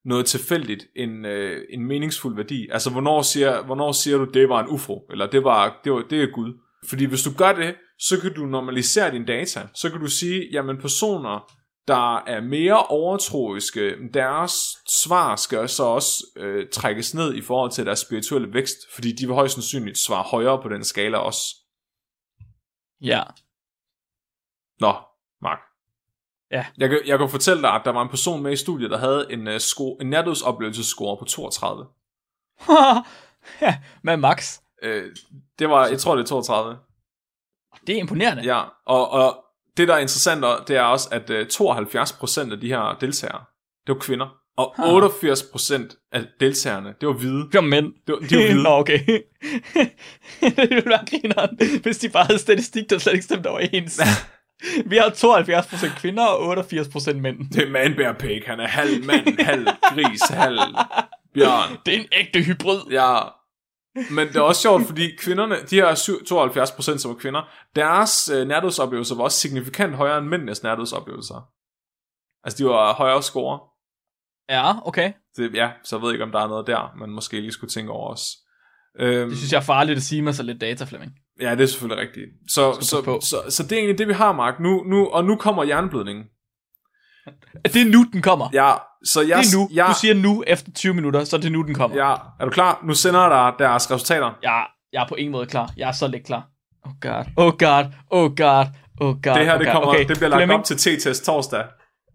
noget 0.04 0.26
tilfældigt 0.26 0.84
en, 0.96 1.24
øh, 1.24 1.60
en 1.70 1.84
meningsfuld 1.84 2.36
værdi. 2.36 2.68
Altså, 2.72 2.90
hvornår 2.90 3.22
siger, 3.22 3.62
hvornår 3.62 3.92
siger 3.92 4.18
du, 4.18 4.24
det 4.24 4.48
var 4.48 4.60
en 4.60 4.68
ufo, 4.68 4.98
eller 5.10 5.26
det, 5.26 5.44
var, 5.44 5.80
det, 5.84 5.92
var, 5.92 6.04
det 6.10 6.22
er 6.22 6.26
Gud. 6.34 6.52
Fordi 6.88 7.04
hvis 7.04 7.22
du 7.22 7.30
gør 7.38 7.52
det, 7.52 7.74
så 7.98 8.20
kan 8.20 8.34
du 8.34 8.46
normalisere 8.46 9.12
dine 9.12 9.26
data. 9.26 9.60
Så 9.74 9.90
kan 9.90 10.00
du 10.00 10.06
sige, 10.06 10.48
jamen 10.52 10.76
personer, 10.80 11.52
der 11.88 12.16
er 12.16 12.40
mere 12.40 12.86
overtroiske, 12.86 13.94
deres 14.14 14.52
svar 14.88 15.36
skal 15.36 15.68
så 15.68 15.84
også 15.84 16.24
øh, 16.36 16.68
trækkes 16.72 17.14
ned 17.14 17.34
i 17.34 17.40
forhold 17.40 17.70
til 17.70 17.86
deres 17.86 17.98
spirituelle 17.98 18.52
vækst, 18.54 18.76
fordi 18.94 19.12
de 19.12 19.26
vil 19.26 19.34
højst 19.34 19.54
sandsynligt 19.54 19.98
svare 19.98 20.22
højere 20.22 20.62
på 20.62 20.68
den 20.68 20.84
skala 20.84 21.18
også. 21.18 21.56
Ja. 23.00 23.22
Nå, 24.80 24.94
Mark. 25.42 25.58
Ja. 26.50 26.66
Jeg 26.78 26.88
kan, 26.88 27.00
jeg 27.06 27.18
kan 27.18 27.28
fortælle 27.28 27.62
dig, 27.62 27.70
at 27.70 27.82
der 27.84 27.90
var 27.90 28.02
en 28.02 28.08
person 28.08 28.42
med 28.42 28.52
i 28.52 28.56
studiet, 28.56 28.90
der 28.90 28.98
havde 28.98 29.26
en, 29.30 29.48
uh, 29.48 29.58
score, 29.58 29.96
en 30.00 30.10
nærdødsoplevelsesscore 30.10 31.16
på 31.16 31.24
32. 31.24 31.86
ja, 33.60 33.78
med 34.02 34.16
Max. 34.16 34.60
Øh, 34.82 35.16
det 35.58 35.68
var, 35.68 35.86
jeg 35.86 36.00
tror 36.00 36.16
det 36.16 36.22
er 36.22 36.26
32. 36.26 36.78
Det 37.86 37.94
er 37.94 37.98
imponerende. 37.98 38.42
Ja, 38.42 38.62
og, 38.86 39.10
og 39.10 39.44
det 39.78 39.88
der 39.88 39.94
er 39.94 39.98
interessant, 39.98 40.44
det 40.68 40.76
er 40.76 40.82
også, 40.82 41.08
at 41.12 41.30
uh, 41.30 41.36
72% 41.36 42.52
af 42.52 42.60
de 42.60 42.68
her 42.68 42.96
deltagere, 43.00 43.40
det 43.86 43.94
var 43.94 44.00
kvinder. 44.00 44.34
Og 44.56 44.74
88% 44.78 46.08
af 46.12 46.24
deltagerne, 46.40 46.94
det 47.00 47.08
var 47.08 47.14
hvide. 47.14 47.42
Det 47.44 47.54
var 47.54 47.60
mænd. 47.60 47.92
Det 48.06 48.12
var, 48.12 48.18
de 48.18 48.36
var 48.36 48.46
hvide. 48.46 48.62
Nå, 48.68 48.70
okay. 48.70 48.98
det 50.40 50.70
ville 50.70 50.90
være 50.90 51.04
grineren, 51.10 51.58
hvis 51.82 51.98
de 51.98 52.08
bare 52.08 52.24
havde 52.24 52.38
statistik, 52.38 52.90
der 52.90 52.98
slet 52.98 53.12
ikke 53.12 53.24
stemte 53.24 53.46
overens. 53.46 54.00
Vi 54.86 54.96
har 54.96 55.08
72% 55.08 56.00
kvinder 56.00 56.24
og 56.26 56.58
88% 56.58 57.12
mænd. 57.12 57.50
Det 57.50 57.62
er 57.62 57.70
Man 57.70 57.94
Bear 57.94 58.12
Pig. 58.12 58.42
Han 58.46 58.60
er 58.60 58.66
halv 58.66 59.04
mand, 59.04 59.40
halv 59.40 59.66
gris, 59.82 60.22
halv 60.22 60.58
bjørn. 61.34 61.76
Det 61.86 61.94
er 61.94 61.98
en 61.98 62.06
ægte 62.12 62.42
hybrid. 62.42 62.80
Ja. 62.90 63.18
Men 64.10 64.28
det 64.28 64.36
er 64.36 64.40
også 64.40 64.60
sjovt, 64.62 64.86
fordi 64.86 65.16
kvinderne, 65.16 65.56
de 65.70 65.76
her 65.76 65.94
syv- 65.94 66.20
72% 66.24 66.98
som 66.98 67.10
er 67.10 67.14
kvinder, 67.14 67.42
deres 67.76 68.30
øh, 68.34 68.48
nærdødsoplevelser 68.48 69.16
var 69.16 69.24
også 69.24 69.38
signifikant 69.38 69.94
højere 69.94 70.18
end 70.18 70.26
mændenes 70.26 70.62
nærdødsoplevelser. 70.62 71.48
Altså, 72.44 72.58
de 72.58 72.64
var 72.64 72.94
højere 72.94 73.22
score. 73.22 73.60
Ja, 74.50 74.86
okay. 74.88 75.12
Det, 75.36 75.54
ja, 75.54 75.70
så 75.84 75.96
jeg 75.96 76.02
ved 76.02 76.12
ikke, 76.12 76.24
om 76.24 76.32
der 76.32 76.40
er 76.40 76.48
noget 76.48 76.66
der, 76.66 76.94
man 76.98 77.10
måske 77.10 77.40
lige 77.40 77.52
skulle 77.52 77.70
tænke 77.70 77.92
over 77.92 78.12
os. 78.12 78.26
Øhm, 79.00 79.28
Det 79.28 79.38
synes 79.38 79.52
jeg 79.52 79.58
er 79.58 79.62
farligt 79.62 79.96
at 79.96 80.02
sige 80.02 80.22
med 80.22 80.32
så 80.32 80.42
lidt 80.42 80.60
data, 80.60 80.84
Flemming. 80.84 81.12
Ja, 81.40 81.50
det 81.50 81.60
er 81.60 81.66
selvfølgelig 81.66 82.02
rigtigt. 82.08 82.26
Så, 82.48 82.72
så, 82.80 82.86
så, 82.86 83.18
så, 83.20 83.50
så 83.50 83.62
det 83.62 83.72
er 83.72 83.76
egentlig 83.76 83.98
det, 83.98 84.08
vi 84.08 84.12
har, 84.12 84.32
Mark. 84.32 84.60
Nu, 84.60 84.84
nu, 84.84 85.08
og 85.08 85.24
nu 85.24 85.36
kommer 85.36 85.64
jernblødningen. 85.64 86.24
Det 87.64 87.76
er 87.76 87.90
nu, 87.90 88.04
den 88.12 88.22
kommer. 88.22 88.48
Ja, 88.52 88.72
så 89.04 89.20
jeg, 89.20 89.38
det 89.38 89.54
er 89.54 89.58
nu. 89.58 89.68
Jeg, 89.72 89.86
Du 89.88 89.94
siger 90.00 90.14
nu 90.14 90.44
efter 90.46 90.72
20 90.72 90.94
minutter, 90.94 91.24
så 91.24 91.36
er 91.36 91.40
det 91.40 91.52
nu, 91.52 91.62
den 91.62 91.74
kommer. 91.74 91.96
ja, 91.96 92.14
er 92.40 92.44
du 92.44 92.50
klar? 92.50 92.80
Nu 92.84 92.94
sender 92.94 93.20
jeg 93.20 93.30
dig 93.30 93.58
deres 93.66 93.90
resultater. 93.90 94.38
Jeg, 94.42 94.66
jeg 94.92 95.02
er 95.02 95.08
på 95.08 95.14
ingen 95.14 95.32
måde 95.32 95.46
klar. 95.46 95.72
Jeg 95.76 95.88
er 95.88 95.92
så 95.92 96.06
lidt 96.08 96.26
klar. 96.26 96.48
Oh 96.84 96.92
god, 97.00 97.24
oh 97.36 97.52
god, 97.58 97.84
oh 98.10 98.36
god, 98.36 98.66
oh 99.00 99.22
god. 99.22 99.34
Det 99.34 99.46
her, 99.46 99.54
oh 99.54 99.58
det, 99.58 99.66
god. 99.66 99.72
kommer, 99.72 99.88
okay. 99.88 100.08
det 100.08 100.16
bliver 100.16 100.28
lagt 100.28 100.38
Flemming, 100.38 100.58
op 100.58 100.64
til 100.64 100.76
T-test 100.76 101.24
torsdag. 101.24 101.64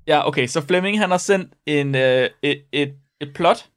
Ja, 0.08 0.28
okay, 0.28 0.48
så 0.48 0.62
Flemming 0.62 1.00
han 1.00 1.12
har 1.12 1.18
sendt 1.18 1.54
en, 1.66 1.96
øh, 1.96 2.30
et, 2.44 2.64
et, 2.72 2.94
et 3.22 3.34
plot. 3.36 3.70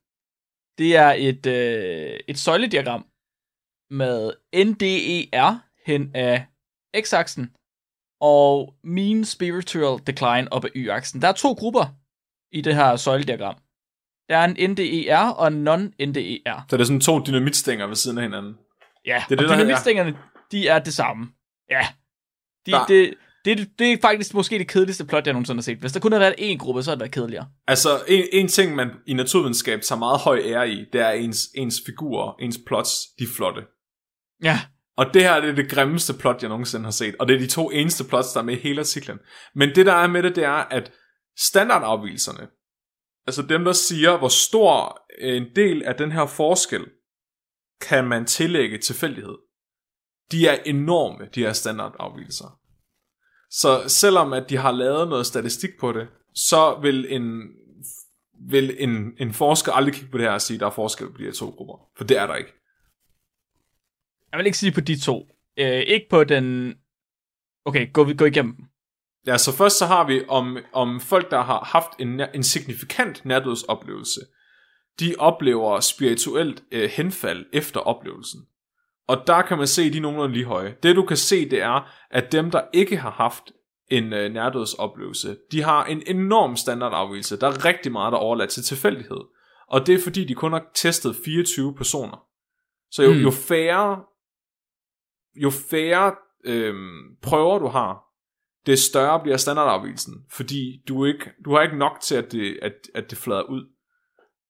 Det 0.79 0.97
er 0.97 1.15
et, 1.17 1.47
øh, 1.47 2.21
et 2.29 2.39
søjlediagram 2.39 3.07
med 3.91 4.33
NDER 4.55 5.59
hen 5.87 6.11
af 6.15 6.47
x-aksen 6.97 7.43
og 8.21 8.75
mean 8.85 9.25
spiritual 9.25 10.01
decline 10.07 10.53
op 10.53 10.65
ad 10.65 10.71
y-aksen. 10.77 11.23
Der 11.23 11.29
er 11.29 11.33
to 11.33 11.53
grupper 11.53 11.87
i 12.53 12.61
det 12.61 12.75
her 12.75 12.97
søjlediagram. 12.97 13.55
Der 14.29 14.37
er 14.37 14.45
en 14.55 14.71
NDER 14.71 15.19
og 15.29 15.49
en 15.49 15.69
non-NDER. 15.69 16.61
Så 16.71 16.77
det 16.77 16.81
er 16.81 16.85
sådan 16.85 17.01
to 17.01 17.21
dynamitstænger 17.27 17.87
ved 17.87 17.97
siden 17.97 18.19
af 18.19 18.25
hinanden. 18.25 18.55
Ja, 19.07 19.25
Det 19.29 19.35
er 19.35 19.37
og 19.37 19.43
det, 19.43 19.49
der- 19.49 19.55
dynamitstængerne, 19.57 20.17
de 20.53 20.69
er 20.69 20.79
det 20.79 20.95
samme. 20.95 21.27
Ja. 21.71 21.87
De, 22.67 22.71
Der- 22.71 22.87
det, 22.87 23.15
det, 23.45 23.71
det 23.79 23.93
er 23.93 23.97
faktisk 24.03 24.35
måske 24.35 24.59
det 24.59 24.69
kedeligste 24.69 25.05
plot, 25.05 25.27
jeg 25.27 25.33
nogensinde 25.33 25.59
har 25.59 25.63
set. 25.63 25.79
Hvis 25.79 25.93
der 25.93 26.01
kun 26.01 26.13
havde 26.13 26.21
været 26.21 26.35
én 26.53 26.57
gruppe, 26.57 26.83
så 26.83 26.91
havde 26.91 26.97
det 26.97 27.01
været 27.01 27.13
kedeligere. 27.13 27.49
Altså, 27.69 27.89
en, 28.09 28.25
en 28.33 28.49
ting, 28.49 28.75
man 28.75 28.91
i 29.07 29.13
naturvidenskab 29.15 29.81
tager 29.81 29.99
meget 29.99 30.21
høj 30.21 30.41
ære 30.45 30.71
i, 30.71 30.85
det 30.93 31.01
er 31.01 31.11
ens, 31.11 31.39
ens 31.55 31.75
figurer, 31.87 32.33
ens 32.41 32.59
plots, 32.67 32.91
de 33.19 33.25
er 33.25 33.29
flotte. 33.37 33.63
Ja, 34.45 34.61
og 34.97 35.15
det 35.15 35.23
her 35.23 35.41
det 35.41 35.51
er 35.51 35.55
det 35.55 35.71
grimmeste 35.71 36.15
plot, 36.15 36.43
jeg 36.43 36.49
nogensinde 36.49 36.85
har 36.85 36.91
set. 36.91 37.15
Og 37.19 37.29
det 37.29 37.35
er 37.35 37.39
de 37.39 37.47
to 37.47 37.71
eneste 37.71 38.05
plots, 38.05 38.33
der 38.33 38.41
er 38.41 38.45
med 38.45 38.57
i 38.57 38.61
hele 38.61 38.81
artiklen. 38.81 39.19
Men 39.55 39.75
det, 39.75 39.87
der 39.87 39.93
er 39.93 40.07
med 40.07 40.23
det, 40.23 40.37
det 40.37 40.45
er, 40.45 40.51
at 40.53 40.93
standardafvielserne, 41.39 42.49
altså 43.27 43.43
dem, 43.43 43.65
der 43.65 43.73
siger, 43.73 44.19
hvor 44.19 44.29
stor 44.29 45.01
en 45.19 45.47
del 45.57 45.83
af 45.83 45.95
den 45.95 46.13
her 46.13 46.27
forskel, 46.27 46.87
kan 47.81 48.07
man 48.07 48.25
tillægge 48.25 48.79
tilfældighed, 48.79 49.37
de 50.33 50.49
er 50.49 50.59
enorme, 50.67 51.29
de 51.35 51.41
her 51.41 51.53
standardafvielser. 51.53 52.59
Så 53.51 53.85
selvom 53.89 54.33
at 54.33 54.51
de 54.51 54.57
har 54.57 54.73
lavet 54.73 55.09
noget 55.09 55.27
statistik 55.27 55.71
på 55.81 55.93
det, 55.93 56.09
så 56.35 56.79
vil 56.83 57.15
en, 57.15 57.43
vil 58.49 58.77
en, 58.79 59.13
en 59.19 59.33
forsker 59.33 59.73
aldrig 59.73 59.95
kigge 59.95 60.11
på 60.11 60.19
det 60.19 60.27
her 60.27 60.33
og 60.33 60.43
sige, 60.43 60.55
at 60.55 60.61
der 60.61 60.67
er 60.67 60.71
forskel 60.71 61.13
på 61.13 61.19
de 61.19 61.25
her 61.25 61.33
to 61.33 61.51
grupper. 61.51 61.75
For 61.97 62.05
det 62.05 62.19
er 62.19 62.27
der 62.27 62.35
ikke 62.35 62.53
jeg 64.37 64.39
vil 64.39 64.47
ikke 64.47 64.59
sige 64.59 64.73
på 64.73 64.81
de 64.81 65.01
to. 65.01 65.29
Øh, 65.59 65.81
ikke 65.81 66.07
på 66.11 66.25
den... 66.25 66.75
Okay, 67.65 67.93
gå, 67.93 68.13
gå 68.19 68.25
igennem. 68.25 68.57
Ja, 69.27 69.39
så 69.39 69.53
først 69.53 69.79
så 69.79 69.87
har 69.87 70.07
vi 70.07 70.25
om, 70.29 70.59
om 70.73 71.01
folk, 71.01 71.31
der 71.31 71.43
har 71.43 71.65
haft 71.65 71.91
en, 71.99 72.21
en 72.35 72.43
signifikant 72.43 73.25
nærdødsoplevelse. 73.25 74.21
De 75.01 75.15
oplever 75.19 75.81
spirituelt 75.81 76.63
øh, 76.73 76.91
henfald 76.91 77.47
efter 77.53 77.81
oplevelsen. 77.81 78.41
Og 79.09 79.23
der 79.27 79.43
kan 79.43 79.59
man 79.59 79.67
se, 79.67 79.83
at 79.83 79.93
de 79.93 79.99
er 79.99 80.03
nogenlunde 80.03 80.35
lige 80.35 80.45
høje. 80.45 80.77
Det 80.83 80.97
du 80.97 81.07
kan 81.07 81.17
se, 81.17 81.51
det 81.51 81.63
er, 81.63 81.93
at 82.11 82.33
dem, 82.33 82.51
der 82.51 82.61
ikke 82.73 82.97
har 82.97 83.11
haft 83.11 83.43
en 83.91 84.13
øh, 84.13 84.33
nærdødsoplevelse, 84.33 85.37
de 85.53 85.63
har 85.63 85.85
en 85.85 86.03
enorm 86.07 86.57
standardafvielse. 86.57 87.41
Der 87.41 87.47
er 87.47 87.65
rigtig 87.65 87.93
meget, 87.93 88.13
der 88.13 88.19
er 88.19 88.23
overladt 88.23 88.51
til 88.51 88.63
tilfældighed. 88.63 89.21
Og 89.69 89.87
det 89.87 89.95
er 89.95 90.03
fordi, 90.03 90.25
de 90.25 90.35
kun 90.35 90.53
har 90.53 90.65
testet 90.75 91.17
24 91.25 91.75
personer. 91.75 92.23
Så 92.91 93.03
jo, 93.03 93.11
Mm. 93.11 93.17
mm. 93.17 93.23
jo 93.23 93.31
færre, 93.31 94.01
jo 95.37 95.51
færre 95.51 96.15
øh, 96.45 96.75
prøver 97.23 97.59
du 97.59 97.67
har, 97.67 98.07
det 98.67 98.79
større 98.79 99.21
bliver 99.21 99.37
standardafvielsen, 99.37 100.15
fordi 100.31 100.83
du, 100.89 101.05
ikke, 101.05 101.31
du 101.45 101.55
har 101.55 101.63
ikke 101.63 101.79
nok 101.79 102.01
til, 102.01 102.15
at 102.15 102.33
det, 102.33 102.59
at, 102.63 102.73
at 102.95 103.11
det 103.11 103.19
flader 103.19 103.43
ud. 103.43 103.65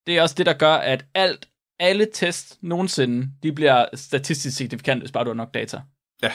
Det 0.07 0.19
er 0.19 0.23
også 0.23 0.35
det, 0.39 0.47
der 0.47 0.53
gør, 0.53 0.75
at 0.75 1.05
alt, 1.15 1.49
alle 1.79 2.09
tests 2.15 2.59
nogensinde, 2.63 3.29
de 3.43 3.53
bliver 3.53 3.87
statistisk 3.95 4.57
signifikant, 4.57 5.03
hvis 5.03 5.13
bare 5.13 5.25
du 5.25 5.29
har 5.29 5.35
nok 5.35 5.55
data. 5.55 5.83
Ja. 6.23 6.33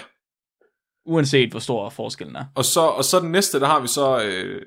Uanset 1.06 1.52
hvor 1.52 1.60
stor 1.60 1.90
forskellen 1.90 2.36
er. 2.36 2.46
Og 2.56 2.66
så, 2.66 2.82
og 2.82 3.04
så 3.04 3.20
den 3.20 3.32
næste, 3.32 3.60
der 3.60 3.68
har 3.68 3.80
vi 3.80 3.88
så, 3.88 4.24
øh, 4.24 4.62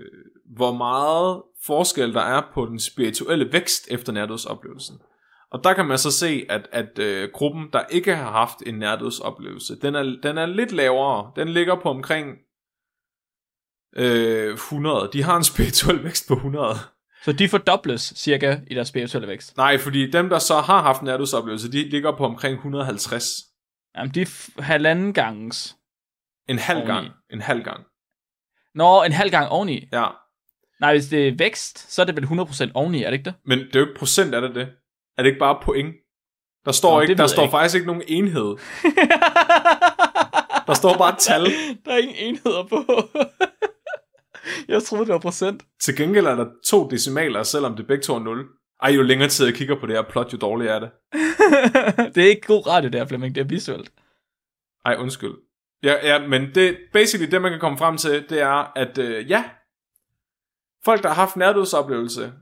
hvor 0.57 0.73
meget 0.73 1.43
forskel 1.67 2.15
der 2.15 2.21
er 2.21 2.43
på 2.55 2.67
den 2.67 2.81
spirituelle 2.81 3.53
vækst 3.53 3.89
efter 3.91 4.13
nærdødsoplevelsen. 4.13 4.99
Og 5.55 5.65
der 5.65 5.75
kan 5.75 5.87
man 5.87 5.99
så 5.99 6.11
se, 6.11 6.47
at, 6.49 6.69
at 6.73 6.99
øh, 6.99 7.31
gruppen, 7.33 7.69
der 7.73 7.83
ikke 7.91 8.17
har 8.17 8.31
haft 8.31 8.59
en 8.67 8.75
nærdødsoplevelse, 8.75 9.81
den 9.81 9.95
er, 9.95 10.03
den 10.23 10.39
er 10.39 10.47
lidt 10.47 10.73
lavere. 10.73 11.33
Den 11.37 11.49
ligger 11.49 11.81
på 11.81 11.91
omkring 11.91 12.37
øh, 13.97 14.53
100. 14.55 15.11
De 15.13 15.23
har 15.23 15.37
en 15.37 15.45
spirituel 15.45 16.05
vækst 16.05 16.29
på 16.29 16.35
100. 16.35 16.75
Så 17.25 17.33
de 17.33 17.49
fordobles 17.49 18.13
cirka 18.17 18.59
i 18.67 18.75
deres 18.75 18.89
spirituelle 18.89 19.29
vækst. 19.29 19.57
Nej, 19.57 19.79
fordi 19.79 20.11
dem, 20.11 20.29
der 20.29 20.39
så 20.39 20.55
har 20.61 20.83
haft 20.83 21.01
en 21.01 21.05
nærdødsoplevelse, 21.05 21.73
de 21.73 21.89
ligger 21.89 22.17
på 22.17 22.25
omkring 22.25 22.55
150. 22.55 23.25
Jamen, 23.97 24.15
de 24.15 24.21
er 24.23 24.63
halvanden 24.63 25.13
gangens. 25.13 25.77
En 26.49 26.59
halv 26.59 26.79
Oveni. 26.79 26.93
gang. 26.93 27.09
En 27.31 27.41
halv 27.41 27.65
gang. 27.65 27.85
Nå, 28.75 29.03
en 29.03 29.13
halv 29.13 29.31
gang 29.31 29.49
oveni. 29.49 29.89
Ja. 29.93 30.07
Nej, 30.81 30.93
hvis 30.93 31.07
det 31.07 31.29
er 31.29 31.33
vækst, 31.39 31.93
så 31.93 32.03
er 32.03 32.07
det 32.07 32.17
vel 32.17 32.25
100% 32.25 32.71
oveni, 32.75 33.03
er 33.03 33.11
det 33.11 33.19
ikke 33.19 33.25
det? 33.25 33.35
Men 33.45 33.59
det 33.59 33.77
er 33.77 33.81
jo 33.81 33.87
ikke 33.87 33.99
procent, 33.99 34.35
er 34.35 34.41
det 34.41 34.55
det? 34.55 34.69
Er 35.19 35.23
det 35.23 35.27
ikke 35.27 35.39
bare 35.39 35.59
point? 35.63 35.95
Der 36.65 36.73
står, 36.73 36.95
Nå, 36.95 37.01
ikke, 37.01 37.11
det 37.11 37.19
der 37.19 37.27
står 37.27 37.43
ikke. 37.43 37.51
faktisk 37.51 37.75
ikke 37.75 37.87
nogen 37.87 38.03
enhed. 38.07 38.57
Der 40.67 40.75
står 40.75 40.99
bare 40.99 41.17
tal. 41.19 41.45
Der 41.85 41.93
er 41.93 41.97
ingen 41.97 42.17
enheder 42.17 42.67
på. 42.69 42.85
jeg 44.73 44.83
troede, 44.83 45.05
det 45.07 45.13
var 45.13 45.19
procent. 45.19 45.63
Til 45.81 45.97
gengæld 45.97 46.27
er 46.27 46.35
der 46.35 46.47
to 46.67 46.89
decimaler, 46.89 47.43
selvom 47.43 47.77
det 47.77 47.87
begge 47.87 48.03
to 48.03 48.15
er 48.15 48.19
0. 48.19 48.47
Ej, 48.83 48.91
jo 48.91 49.03
længere 49.03 49.29
tid 49.29 49.47
jeg 49.47 49.55
kigger 49.55 49.81
på 49.81 49.87
det 49.87 49.95
her 49.95 50.03
plot, 50.03 50.33
jo 50.33 50.39
dårligere 50.39 50.75
er 50.75 50.81
det. 50.81 50.91
det 52.15 52.25
er 52.25 52.29
ikke 52.29 52.47
god 52.47 52.67
radio 52.67 52.91
der, 52.91 53.07
Flemming. 53.07 53.35
Det 53.35 53.41
er 53.41 53.45
visuelt. 53.45 53.93
Ej, 54.85 54.97
undskyld. 54.99 55.35
Ja, 55.83 55.95
ja, 56.09 56.27
men 56.27 56.55
det, 56.55 56.79
basically 56.93 57.31
det, 57.31 57.43
man 57.43 57.51
kan 57.51 57.61
komme 57.61 57.79
frem 57.79 57.97
til, 57.97 58.25
det 58.29 58.41
er, 58.41 58.73
at 58.77 58.99
øh, 58.99 59.31
ja, 59.31 59.45
folk, 60.85 61.03
der 61.03 61.09
har 61.09 61.15
haft 61.15 61.37
nærdødsoplevelse, 61.37 62.33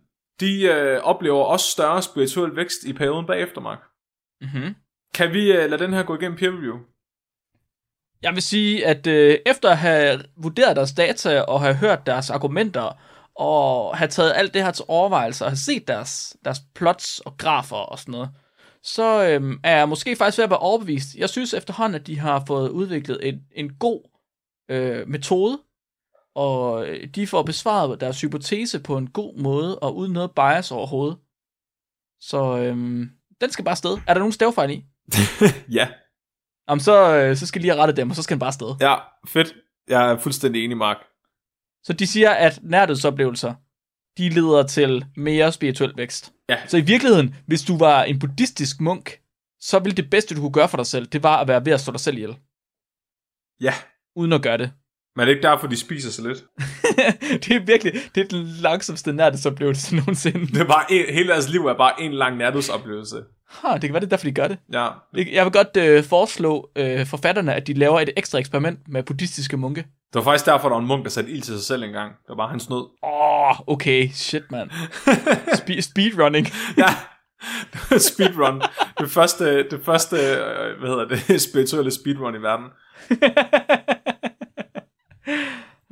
de 0.42 0.62
øh, 0.62 1.00
oplever 1.02 1.44
også 1.44 1.66
større 1.66 2.02
spirituel 2.02 2.56
vækst 2.56 2.84
i 2.84 2.92
perioden 2.92 3.26
bagefter, 3.26 3.60
Mark. 3.60 3.78
Mm-hmm. 4.40 4.74
Kan 5.14 5.32
vi 5.32 5.52
øh, 5.52 5.70
lade 5.70 5.82
den 5.84 5.92
her 5.92 6.02
gå 6.02 6.14
igennem 6.14 6.38
peer 6.38 6.50
review? 6.50 6.78
Jeg 8.22 8.34
vil 8.34 8.42
sige, 8.42 8.86
at 8.86 9.06
øh, 9.06 9.38
efter 9.46 9.70
at 9.70 9.78
have 9.78 10.22
vurderet 10.36 10.76
deres 10.76 10.92
data 10.92 11.40
og 11.40 11.60
have 11.60 11.74
hørt 11.74 12.06
deres 12.06 12.30
argumenter 12.30 13.00
og 13.36 13.96
have 13.96 14.08
taget 14.08 14.32
alt 14.36 14.54
det 14.54 14.64
her 14.64 14.70
til 14.70 14.84
overvejelse 14.88 15.44
og 15.44 15.50
have 15.50 15.56
set 15.56 15.88
deres, 15.88 16.36
deres 16.44 16.60
plots 16.74 17.20
og 17.20 17.36
grafer 17.36 17.76
og 17.76 17.98
sådan 17.98 18.12
noget, 18.12 18.30
så 18.82 19.28
øhm, 19.28 19.60
er 19.64 19.76
jeg 19.76 19.88
måske 19.88 20.16
faktisk 20.16 20.38
ved 20.38 20.44
at 20.44 20.50
være 20.50 20.58
overbevist. 20.58 21.14
Jeg 21.14 21.28
synes 21.28 21.54
efterhånden, 21.54 22.00
at 22.00 22.06
de 22.06 22.18
har 22.18 22.44
fået 22.46 22.68
udviklet 22.68 23.28
en, 23.28 23.40
en 23.54 23.74
god 23.74 24.00
øh, 24.70 25.08
metode, 25.08 25.58
og 26.34 26.88
øh, 26.88 27.08
de 27.14 27.26
får 27.26 27.42
besvaret 27.42 28.00
deres 28.00 28.20
hypotese 28.20 28.80
på 28.80 28.96
en 28.96 29.10
god 29.10 29.38
måde 29.38 29.78
og 29.78 29.96
uden 29.96 30.12
noget 30.12 30.30
bias 30.34 30.70
overhovedet. 30.70 31.18
Så 32.20 32.58
øhm, 32.58 33.10
den 33.40 33.50
skal 33.50 33.64
bare 33.64 33.76
sted. 33.76 33.98
Er 34.06 34.14
der 34.14 34.18
nogen 34.18 34.32
stavefejl 34.32 34.70
i? 34.70 34.84
ja. 35.78 35.88
Jamen, 36.68 36.80
så, 36.80 37.16
øh, 37.16 37.36
så 37.36 37.46
skal 37.46 37.58
jeg 37.58 37.62
lige 37.62 37.72
have 37.72 37.80
rettet 37.82 37.96
dem, 37.96 38.10
og 38.10 38.16
så 38.16 38.22
skal 38.22 38.34
den 38.34 38.40
bare 38.40 38.52
sted. 38.52 38.74
Ja, 38.80 38.94
fedt. 39.28 39.54
Jeg 39.88 40.10
er 40.12 40.18
fuldstændig 40.18 40.64
enig, 40.64 40.76
Mark. 40.76 40.96
Så 41.84 41.92
de 41.92 42.06
siger, 42.06 42.30
at 42.30 42.58
nærdødsoplevelser, 42.62 43.54
de 44.18 44.28
leder 44.28 44.66
til 44.66 45.04
mere 45.16 45.52
spirituel 45.52 45.96
vækst. 45.96 46.32
Ja. 46.48 46.66
Så 46.68 46.76
i 46.76 46.80
virkeligheden, 46.80 47.34
hvis 47.46 47.62
du 47.62 47.78
var 47.78 48.02
en 48.04 48.18
buddhistisk 48.18 48.80
munk, 48.80 49.20
så 49.60 49.78
ville 49.78 49.96
det 49.96 50.10
bedste, 50.10 50.34
du 50.34 50.40
kunne 50.40 50.52
gøre 50.52 50.68
for 50.68 50.76
dig 50.76 50.86
selv, 50.86 51.06
det 51.06 51.22
var 51.22 51.36
at 51.40 51.48
være 51.48 51.64
ved 51.64 51.72
at 51.72 51.80
slå 51.80 51.92
dig 51.92 52.00
selv 52.00 52.16
ihjel, 52.16 52.36
Ja. 53.60 53.74
uden 54.16 54.32
at 54.32 54.42
gøre 54.42 54.58
det. 54.58 54.72
Men 55.16 55.20
er 55.20 55.24
det 55.24 55.32
ikke 55.32 55.42
derfor, 55.48 55.66
de 55.66 55.76
spiser 55.76 56.10
så 56.10 56.28
lidt? 56.28 56.44
det 57.44 57.56
er 57.56 57.64
virkelig, 57.66 57.92
det 58.14 58.20
er 58.20 58.28
den 58.28 58.46
langsomste 58.60 59.12
nærdsoplevelse 59.12 59.96
nogensinde. 60.00 60.46
Det 60.46 60.60
er 60.60 60.64
bare 60.64 60.92
en, 60.92 61.14
hele 61.14 61.28
deres 61.28 61.48
liv 61.48 61.66
er 61.66 61.74
bare 61.74 62.00
en 62.00 62.12
lang 62.12 62.36
nærdødsoplevelse. 62.36 63.16
Ha, 63.50 63.72
det 63.74 63.80
kan 63.80 63.92
være, 63.92 64.00
det 64.00 64.06
er 64.06 64.10
derfor, 64.10 64.26
de 64.26 64.32
gør 64.32 64.48
det. 64.48 64.58
Ja. 64.72 64.88
Jeg 65.32 65.44
vil 65.44 65.52
godt 65.52 65.76
øh, 65.76 66.04
foreslå 66.04 66.70
øh, 66.76 67.06
forfatterne, 67.06 67.54
at 67.54 67.66
de 67.66 67.72
laver 67.72 68.00
et 68.00 68.10
ekstra 68.16 68.38
eksperiment 68.38 68.78
med 68.88 69.02
buddhistiske 69.02 69.56
munke. 69.56 69.80
Det 69.80 70.14
var 70.14 70.22
faktisk 70.22 70.46
derfor, 70.46 70.68
der 70.68 70.74
var 70.74 70.80
en 70.80 70.88
munk, 70.88 71.04
der 71.04 71.10
satte 71.10 71.30
ild 71.30 71.42
til 71.42 71.54
sig 71.54 71.64
selv 71.64 71.82
engang. 71.82 72.10
Det 72.10 72.28
var 72.28 72.36
bare 72.36 72.48
hans 72.48 72.70
nød. 72.70 72.86
Åh, 73.02 73.50
oh, 73.50 73.56
okay, 73.66 74.08
shit, 74.12 74.42
mand. 74.50 74.70
Spe- 75.60 75.80
speedrunning. 75.80 76.46
Ja, 76.76 76.88
speedrun. 77.98 78.62
Det 78.98 79.10
første, 79.10 79.68
det 79.68 79.80
første 79.84 80.16
øh, 80.16 80.78
hvad 80.80 80.88
hedder 80.88 81.04
det, 81.08 81.42
spirituelle 81.42 81.90
speedrun 81.90 82.34
i 82.34 82.38
verden. 82.38 82.66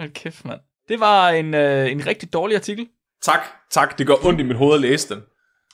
Hold 0.01 0.11
kæft, 0.11 0.45
mand. 0.45 0.61
Det 0.89 1.01
var 1.01 1.29
en, 1.29 1.55
øh, 1.55 1.93
en 1.93 2.07
rigtig 2.07 2.33
dårlig 2.33 2.57
artikel. 2.57 2.89
Tak, 3.23 3.41
tak. 3.71 3.99
Det 3.99 4.07
gør 4.07 4.27
ondt 4.27 4.41
i 4.41 4.43
mit 4.43 4.57
hoved 4.57 4.75
at 4.75 4.81
læse 4.81 5.15
den. 5.15 5.23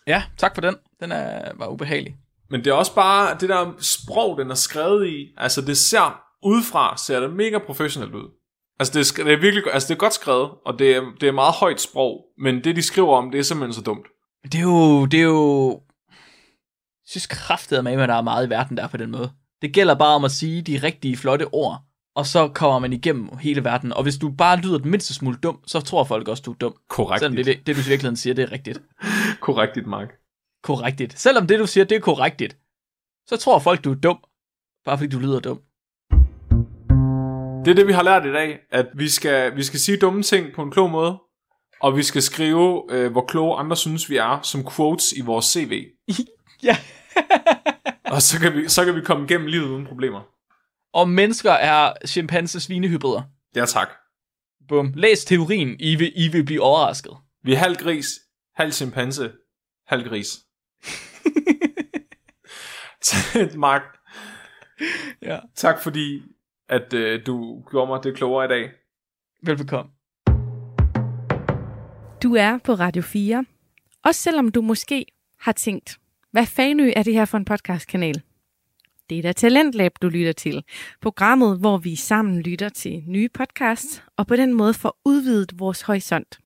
Ja, 0.07 0.23
tak 0.37 0.55
for 0.55 0.61
den. 0.61 0.77
Den 1.01 1.13
er, 1.13 1.53
var 1.55 1.67
ubehagelig. 1.67 2.17
Men 2.51 2.65
det 2.65 2.71
er 2.71 2.75
også 2.75 2.95
bare 2.95 3.37
det 3.41 3.49
der 3.49 3.73
sprog, 3.81 4.39
den 4.39 4.51
er 4.51 4.55
skrevet 4.55 5.09
i. 5.09 5.35
Altså 5.37 5.61
det 5.61 5.79
ser 5.79 6.21
udefra, 6.43 6.97
ser 6.97 7.21
det 7.21 7.33
mega 7.33 7.59
professionelt 7.59 8.15
ud. 8.15 8.31
Altså 8.81 8.99
det 8.99 9.21
er, 9.21 9.25
det 9.25 9.33
er 9.33 9.41
virkelig 9.41 9.65
altså 9.73 9.89
det 9.89 9.95
er 9.95 9.99
godt 9.99 10.15
skrevet, 10.15 10.51
og 10.67 10.79
det 10.79 10.97
er, 10.97 11.03
det 11.21 11.29
er 11.29 11.33
meget 11.33 11.55
højt 11.55 11.81
sprog. 11.81 12.25
Men 12.39 12.65
det 12.65 12.77
de 12.77 12.83
skriver 12.83 13.17
om, 13.17 13.31
det 13.31 13.39
er 13.39 13.43
simpelthen 13.43 13.75
så 13.75 13.81
dumt. 13.81 14.07
Det 14.45 14.55
er 14.55 14.63
jo... 14.63 15.07
Det 15.07 15.21
er 15.21 15.25
jo... 15.25 15.71
Jeg 17.05 17.11
synes 17.11 17.27
kraftedet 17.27 17.85
med, 17.85 17.93
at 17.93 18.09
der 18.09 18.15
er 18.15 18.23
meget 18.23 18.47
i 18.47 18.51
verden, 18.51 18.77
der 18.77 18.83
er 18.83 18.89
på 18.89 18.97
den 18.97 19.11
måde. 19.11 19.31
Det 19.63 19.75
gælder 19.75 19.95
bare 19.95 20.15
om 20.15 20.25
at 20.25 20.31
sige 20.31 20.63
de 20.63 20.79
rigtige, 20.83 21.17
flotte 21.17 21.47
ord, 21.53 21.86
og 22.17 22.27
så 22.27 22.49
kommer 22.49 22.79
man 22.79 22.93
igennem 22.93 23.37
hele 23.41 23.65
verden. 23.65 23.93
Og 23.93 24.03
hvis 24.03 24.19
du 24.19 24.31
bare 24.31 24.61
lyder 24.61 24.79
den 24.79 24.91
mindste 24.91 25.15
smule 25.15 25.37
dum, 25.43 25.61
så 25.67 25.81
tror 25.81 26.05
folk 26.05 26.29
også, 26.29 26.43
du 26.43 26.51
er 26.51 26.55
dum. 26.55 26.75
Korrekt. 26.89 27.21
Selvom 27.21 27.37
det, 27.37 27.47
det, 27.47 27.67
du 27.67 27.71
i 27.71 27.75
virkeligheden 27.75 28.17
siger, 28.17 28.35
det 28.35 28.43
er 28.43 28.53
rigtigt. 28.53 28.81
Korrekt, 29.41 29.87
Mark. 29.87 30.09
Korrigtigt. 30.63 31.19
Selvom 31.19 31.47
det, 31.47 31.59
du 31.59 31.67
siger, 31.67 31.85
det 31.85 31.97
er 31.97 32.01
korrigtigt, 32.01 32.57
så 33.27 33.37
tror 33.37 33.59
folk, 33.59 33.85
du 33.85 33.91
er 33.91 33.95
dum, 33.95 34.19
bare 34.85 34.99
fordi 34.99 35.11
du 35.11 35.19
lyder 35.19 35.41
dum. 35.41 35.61
Det 37.65 37.71
er 37.71 37.75
det, 37.75 37.87
vi 37.87 37.93
har 37.93 38.03
lært 38.03 38.27
i 38.27 38.33
dag, 38.33 38.59
at 38.71 38.87
vi 38.95 39.09
skal, 39.09 39.57
vi 39.57 39.63
skal 39.63 39.81
sige 39.81 39.99
dumme 39.99 40.23
ting 40.23 40.55
på 40.55 40.63
en 40.63 40.71
klog 40.71 40.91
måde, 40.91 41.19
og 41.81 41.97
vi 41.97 42.03
skal 42.03 42.23
skrive, 42.23 42.83
øh, 42.91 43.13
hvor 43.13 43.25
kloge 43.29 43.57
andre 43.57 43.77
synes, 43.77 44.11
vi 44.11 44.17
er, 44.17 44.41
som 44.43 44.65
quotes 44.77 45.13
i 45.13 45.21
vores 45.21 45.45
CV. 45.45 45.85
Ja. 46.63 46.77
Og 48.05 48.23
så 48.23 48.41
kan, 48.41 48.55
vi, 48.55 48.69
så 48.69 48.85
kan 48.85 48.95
vi 48.95 49.01
komme 49.01 49.25
igennem 49.25 49.47
livet 49.47 49.69
uden 49.69 49.87
problemer. 49.87 50.36
Og 50.97 51.09
mennesker 51.09 51.51
er 51.53 51.93
chimpanse 52.07 52.61
svinehybrider. 52.61 53.23
Ja, 53.57 53.65
tak. 53.65 53.89
Bum. 54.69 54.93
Læs 54.95 55.25
teorien, 55.25 55.77
I 55.81 55.95
vil, 55.97 56.13
I 56.17 56.29
vil 56.29 56.45
blive 56.45 56.63
overrasket. 56.63 57.13
Vi 57.45 57.53
er 57.53 57.57
halv 57.59 57.77
gris, 57.77 58.07
halv 58.55 58.73
chimpanse, 58.73 59.33
halv 59.87 60.09
gris. 60.09 60.39
Mark, 63.57 63.83
Ja. 65.23 65.39
tak 65.55 65.83
fordi, 65.83 66.23
at 66.69 66.93
øh, 66.93 67.27
du 67.27 67.65
gjorde 67.71 67.87
mig 67.87 68.01
det 68.05 68.17
klogere 68.17 68.45
i 68.45 68.49
dag. 68.49 68.71
Velbekomme. 69.43 69.91
Du 72.23 72.35
er 72.35 72.59
på 72.65 72.73
Radio 72.75 73.03
4. 73.03 73.45
Også 74.05 74.21
selvom 74.21 74.49
du 74.51 74.63
måske 74.63 75.07
har 75.41 75.53
tænkt, 75.53 75.99
hvad 76.33 76.47
fanden 76.47 76.93
er 76.97 77.03
det 77.03 77.15
her 77.15 77.25
for 77.25 77.39
en 77.39 77.45
podcastkanal? 77.45 78.23
Det 79.11 79.19
er 79.19 79.23
da 79.23 79.33
Talentlab, 79.33 79.93
du 80.03 80.09
lytter 80.09 80.33
til. 80.33 80.65
Programmet, 81.01 81.59
hvor 81.59 81.79
vi 81.79 81.97
sammen 81.97 82.41
lytter 82.43 82.69
til 82.69 83.03
nye 83.07 83.29
podcasts, 83.29 84.03
og 84.17 84.27
på 84.27 84.37
den 84.37 84.55
måde 84.55 84.75
får 84.75 85.01
udvidet 85.05 85.61
vores 85.61 85.83
horisont. 85.83 86.39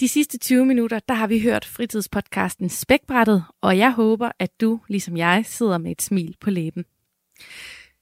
De 0.00 0.08
sidste 0.08 0.38
20 0.38 0.66
minutter, 0.66 0.98
der 1.08 1.14
har 1.14 1.26
vi 1.26 1.40
hørt 1.40 1.64
fritidspodcasten 1.64 2.68
Spækbrættet, 2.68 3.44
og 3.60 3.78
jeg 3.78 3.92
håber, 3.92 4.30
at 4.38 4.60
du, 4.60 4.80
ligesom 4.88 5.16
jeg, 5.16 5.44
sidder 5.46 5.78
med 5.78 5.90
et 5.90 6.02
smil 6.02 6.36
på 6.40 6.50
læben. 6.50 6.84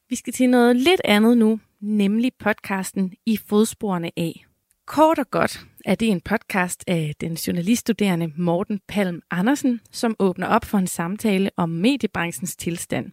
Vi 0.09 0.16
skal 0.16 0.33
til 0.33 0.50
noget 0.50 0.77
lidt 0.77 1.00
andet 1.05 1.38
nu, 1.38 1.61
nemlig 1.81 2.33
podcasten 2.38 3.12
I 3.27 3.37
fodsporene 3.37 4.11
af. 4.16 4.44
Kort 4.87 5.18
og 5.18 5.31
godt 5.31 5.66
er 5.85 5.94
det 5.94 6.09
en 6.09 6.20
podcast 6.20 6.85
af 6.87 7.14
den 7.20 7.35
journaliststuderende 7.35 8.33
Morten 8.37 8.81
Palm 8.88 9.20
Andersen, 9.31 9.81
som 9.92 10.16
åbner 10.18 10.47
op 10.47 10.64
for 10.64 10.79
en 10.79 10.87
samtale 10.87 11.51
om 11.57 11.68
mediebranchens 11.68 12.57
tilstand. 12.57 13.12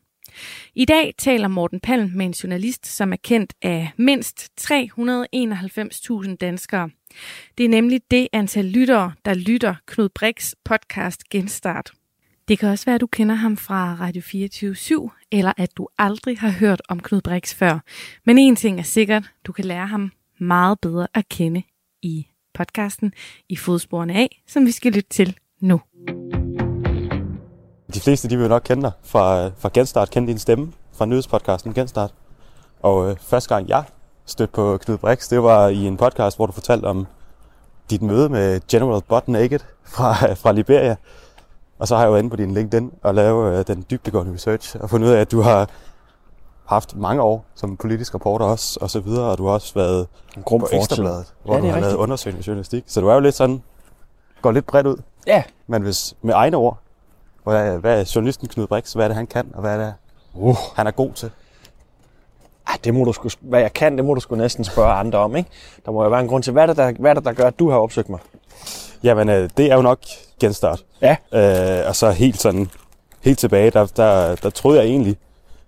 I 0.76 0.86
dag 0.86 1.14
taler 1.18 1.48
Morten 1.48 1.80
Palm 1.80 2.12
med 2.16 2.26
en 2.26 2.32
journalist, 2.32 2.88
som 2.88 3.14
er 3.14 3.18
kendt 3.24 3.54
af 3.62 3.92
mindst 3.98 4.50
391.000 4.62 6.36
danskere. 6.36 6.90
Det 7.58 7.66
er 7.66 7.70
nemlig 7.70 8.02
det 8.12 8.28
antal 8.34 8.66
lyttere, 8.66 9.14
der 9.26 9.34
lytter 9.34 9.76
Knud 9.86 10.10
Brix 10.10 10.54
podcast 10.66 11.30
Genstart. 11.30 11.92
Det 12.48 12.60
kan 12.60 12.70
også 12.70 12.86
være, 12.86 12.96
at 12.96 13.02
du 13.02 13.08
kender 13.08 13.36
ham 13.36 13.58
fra 13.58 13.98
Radio 14.00 14.22
24 14.22 15.10
eller 15.32 15.54
at 15.58 15.78
du 15.78 15.88
aldrig 15.98 16.40
har 16.40 16.52
hørt 16.52 16.82
om 16.90 17.00
Knud 17.00 17.22
Brix 17.22 17.56
før. 17.56 17.80
Men 18.26 18.38
en 18.38 18.56
ting 18.56 18.80
er 18.80 18.84
sikkert, 18.84 19.32
du 19.46 19.52
kan 19.52 19.66
lære 19.66 19.88
ham 19.88 20.12
meget 20.42 20.80
bedre 20.82 21.08
at 21.14 21.30
kende 21.30 21.64
i 22.02 22.28
podcasten 22.54 23.14
i 23.50 23.56
fodsporene 23.56 24.14
af, 24.14 24.42
som 24.48 24.66
vi 24.66 24.72
skal 24.72 24.92
lytte 24.92 25.10
til 25.10 25.38
nu. 25.62 25.82
De 27.94 28.00
fleste 28.00 28.30
de 28.30 28.38
vil 28.38 28.50
nok 28.50 28.62
kende 28.66 28.84
dig 28.84 28.92
fra, 29.04 29.48
fra 29.48 29.70
Genstart, 29.74 30.10
kende 30.10 30.28
din 30.28 30.38
stemme 30.38 30.74
fra 30.94 31.06
nyhedspodcasten 31.06 31.74
Genstart. 31.74 32.14
Og 32.82 33.10
øh, 33.10 33.18
første 33.18 33.56
gang 33.56 33.70
jeg 33.70 33.84
stødte 34.26 34.54
på 34.54 34.78
Knud 34.78 34.98
Brix, 34.98 35.30
det 35.30 35.44
var 35.44 35.68
i 35.68 35.86
en 35.86 35.98
podcast, 35.98 36.38
hvor 36.38 36.46
du 36.46 36.52
fortalte 36.52 36.86
om 36.86 37.08
dit 37.90 38.02
møde 38.02 38.30
med 38.30 38.62
General 38.68 39.02
Butt 39.10 39.28
Naked 39.28 39.60
fra, 39.84 40.34
fra 40.34 40.52
Liberia. 40.52 40.96
Og 41.80 41.88
så 41.88 41.96
har 41.96 42.04
jeg 42.04 42.12
jo 42.12 42.16
inde 42.16 42.30
på 42.30 42.36
din 42.36 42.54
LinkedIn 42.54 42.92
og 43.04 43.16
lavet 43.16 43.60
øh, 43.60 43.68
den 43.68 43.86
dybdegående 43.92 44.34
research 44.34 44.76
og 44.80 44.90
fundet 44.90 45.08
ud 45.08 45.14
af, 45.14 45.22
at 45.22 45.32
du 45.32 45.42
har 45.42 45.70
haft 46.76 46.96
mange 46.96 47.22
år 47.22 47.46
som 47.56 47.78
politisk 47.78 48.16
reporter 48.16 48.46
også, 48.46 48.80
og 48.82 48.90
så 48.90 49.00
videre, 49.00 49.32
og 49.32 49.38
du 49.38 49.46
har 49.46 49.54
også 49.54 49.74
været 49.74 50.08
En 50.38 50.44
grum 50.44 50.60
på. 50.62 50.68
Ekstrabladet, 50.72 51.26
hvor 51.44 51.54
Ja, 51.56 51.60
du 51.60 51.66
har 51.66 51.72
lavet 51.72 51.84
rigtigt. 51.86 52.00
undersøgende 52.00 52.44
journalistik. 52.48 52.84
Så 52.88 53.02
du 53.02 53.08
er 53.08 53.14
jo 53.14 53.20
lidt 53.20 53.36
sådan, 53.36 53.62
går 54.42 54.52
lidt 54.52 54.66
bredt 54.66 54.88
ud. 54.88 54.98
Ja. 55.28 55.44
Men 55.68 55.82
hvis 55.82 56.14
med 56.22 56.34
egne 56.34 56.58
ord, 56.58 56.78
hvad, 57.44 57.78
hvad 57.78 58.00
er 58.02 58.12
journalisten 58.16 58.48
Knud 58.48 58.68
Brix, 58.68 58.94
hvad 58.94 59.04
er 59.04 59.08
det, 59.08 59.16
han 59.16 59.28
kan, 59.28 59.52
og 59.54 59.62
hvad 59.62 59.74
er 59.74 59.78
det, 59.86 59.94
Uh. 60.34 60.56
han 60.76 60.88
er 60.88 60.92
god 60.92 61.12
til? 61.14 61.30
Ej, 62.68 62.78
det 62.84 62.94
må 62.94 63.04
du 63.04 63.14
sgu, 63.14 63.30
hvad 63.42 63.60
jeg 63.62 63.74
kan, 63.74 63.98
det 63.98 64.06
må 64.06 64.14
du 64.14 64.20
sgu 64.20 64.36
næsten 64.36 64.64
spørge 64.64 64.94
andre 64.94 65.20
om, 65.20 65.36
ikke? 65.36 65.50
Der 65.86 65.92
må 65.92 66.04
jo 66.04 66.10
være 66.10 66.20
en 66.20 66.28
grund 66.28 66.44
til, 66.44 66.54
hvad 66.54 66.64
er 66.64 66.68
det, 66.68 66.78
der, 66.78 66.92
hvad 67.00 67.12
er 67.12 67.16
det, 67.16 67.26
der 67.26 67.34
gør, 67.34 67.48
at 67.48 67.60
du 67.60 67.70
har 67.70 67.78
opsøgt 67.78 68.10
mig? 68.10 68.20
Jamen, 69.04 69.30
øh, 69.30 69.50
det 69.58 69.72
er 69.72 69.76
jo 69.76 69.82
nok 69.82 70.00
genstart. 70.40 70.84
Ja. 71.02 71.16
Øh, 71.82 71.88
og 71.88 71.96
så 71.96 72.12
helt 72.12 72.42
sådan, 72.42 72.70
helt 73.22 73.40
tilbage, 73.40 73.72
der, 73.72 73.86
der, 73.86 74.36
der 74.36 74.50
troede 74.50 74.80
jeg 74.80 74.88
egentlig, 74.88 75.18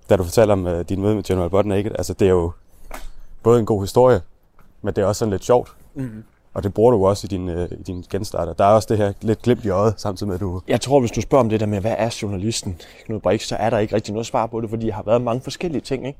da 0.10 0.16
du 0.16 0.24
fortalte 0.24 0.52
om 0.52 0.68
øh, 0.68 0.86
din 0.90 1.02
møde 1.02 1.16
med 1.16 1.24
General 1.24 1.50
Butt 1.50 1.68
Naked, 1.68 1.92
altså 1.96 2.14
det 2.14 2.26
er 2.26 2.32
jo 2.32 2.52
både 3.44 3.60
en 3.60 3.66
god 3.66 3.84
historie, 3.84 4.22
men 4.82 4.94
det 4.96 5.02
er 5.02 5.06
også 5.06 5.20
sådan 5.20 5.32
lidt 5.32 5.46
sjovt. 5.46 5.74
Mm-hmm. 5.96 6.24
Og 6.54 6.64
det 6.64 6.74
bruger 6.74 6.92
du 6.92 7.08
også 7.08 7.28
i 7.28 7.28
din, 7.28 7.50
øh, 7.50 7.70
i 7.72 7.84
din 7.84 8.06
genstarter. 8.10 8.54
Der 8.54 8.66
er 8.66 8.70
også 8.70 8.88
det 8.90 8.98
her 8.98 9.14
lidt 9.22 9.42
glimt 9.42 9.66
i 9.66 9.70
øjet, 9.70 9.94
samtidig 9.98 10.28
med 10.28 10.36
at 10.36 10.42
du... 10.42 10.62
Jeg 10.68 10.82
tror, 10.82 11.00
hvis 11.00 11.12
du 11.12 11.22
spørger 11.22 11.44
om 11.44 11.50
det 11.50 11.60
der 11.60 11.66
med, 11.66 11.80
hvad 11.80 11.96
er 11.98 12.18
journalisten, 12.22 12.82
Knud 13.06 13.20
Brix, 13.20 13.48
så 13.48 13.56
er 13.56 13.70
der 13.70 13.78
ikke 13.78 13.96
rigtig 13.96 14.14
noget 14.14 14.26
svar 14.26 14.46
på 14.48 14.62
det, 14.62 14.70
fordi 14.70 14.88
jeg 14.88 14.96
har 14.96 15.04
været 15.04 15.22
mange 15.22 15.42
forskellige 15.42 15.82
ting, 15.82 16.08
ikke? 16.08 16.20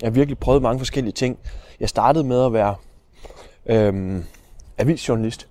Jeg 0.00 0.06
har 0.06 0.12
virkelig 0.12 0.38
prøvet 0.38 0.62
mange 0.62 0.78
forskellige 0.78 1.12
ting. 1.12 1.38
Jeg 1.80 1.88
startede 1.88 2.24
med 2.24 2.44
at 2.44 2.52
være 2.52 2.74
øhm, 3.66 4.24
avisjournalist 4.78 5.48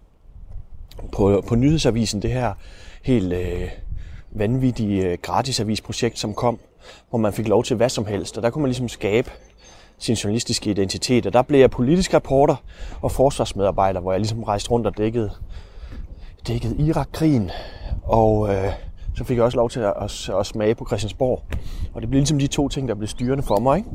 på, 1.11 1.43
på 1.47 1.55
Nyhedsavisen, 1.55 2.21
det 2.21 2.31
her 2.31 2.53
helt 3.01 3.33
øh, 3.33 3.69
vanvittige 4.31 5.07
øh, 5.07 5.17
gratisavisprojekt, 5.21 6.19
som 6.19 6.33
kom, 6.33 6.59
hvor 7.09 7.19
man 7.19 7.33
fik 7.33 7.47
lov 7.47 7.63
til 7.63 7.75
hvad 7.75 7.89
som 7.89 8.05
helst, 8.05 8.37
og 8.37 8.43
der 8.43 8.49
kunne 8.49 8.61
man 8.61 8.69
ligesom 8.69 8.89
skabe 8.89 9.31
sin 9.97 10.15
journalistiske 10.15 10.69
identitet, 10.69 11.25
og 11.25 11.33
der 11.33 11.41
blev 11.41 11.59
jeg 11.59 11.71
politisk 11.71 12.13
reporter 12.13 12.55
og 13.01 13.11
forsvarsmedarbejder, 13.11 13.99
hvor 13.99 14.11
jeg 14.11 14.19
ligesom 14.19 14.43
rejste 14.43 14.71
rundt 14.71 14.87
og 14.87 14.97
dækkede, 14.97 15.31
dækkede 16.47 16.75
Irak-krigen, 16.87 17.51
og 18.03 18.53
øh, 18.53 18.71
så 19.15 19.23
fik 19.23 19.37
jeg 19.37 19.45
også 19.45 19.57
lov 19.57 19.69
til 19.69 19.79
at, 19.79 19.93
at, 20.01 20.29
at 20.39 20.45
smage 20.45 20.75
på 20.75 20.85
Christiansborg. 20.85 21.43
Og 21.93 22.01
det 22.01 22.09
blev 22.09 22.19
ligesom 22.19 22.39
de 22.39 22.47
to 22.47 22.69
ting, 22.69 22.87
der 22.87 22.95
blev 22.95 23.07
styrende 23.07 23.43
for 23.43 23.59
mig. 23.59 23.77
Ikke? 23.77 23.89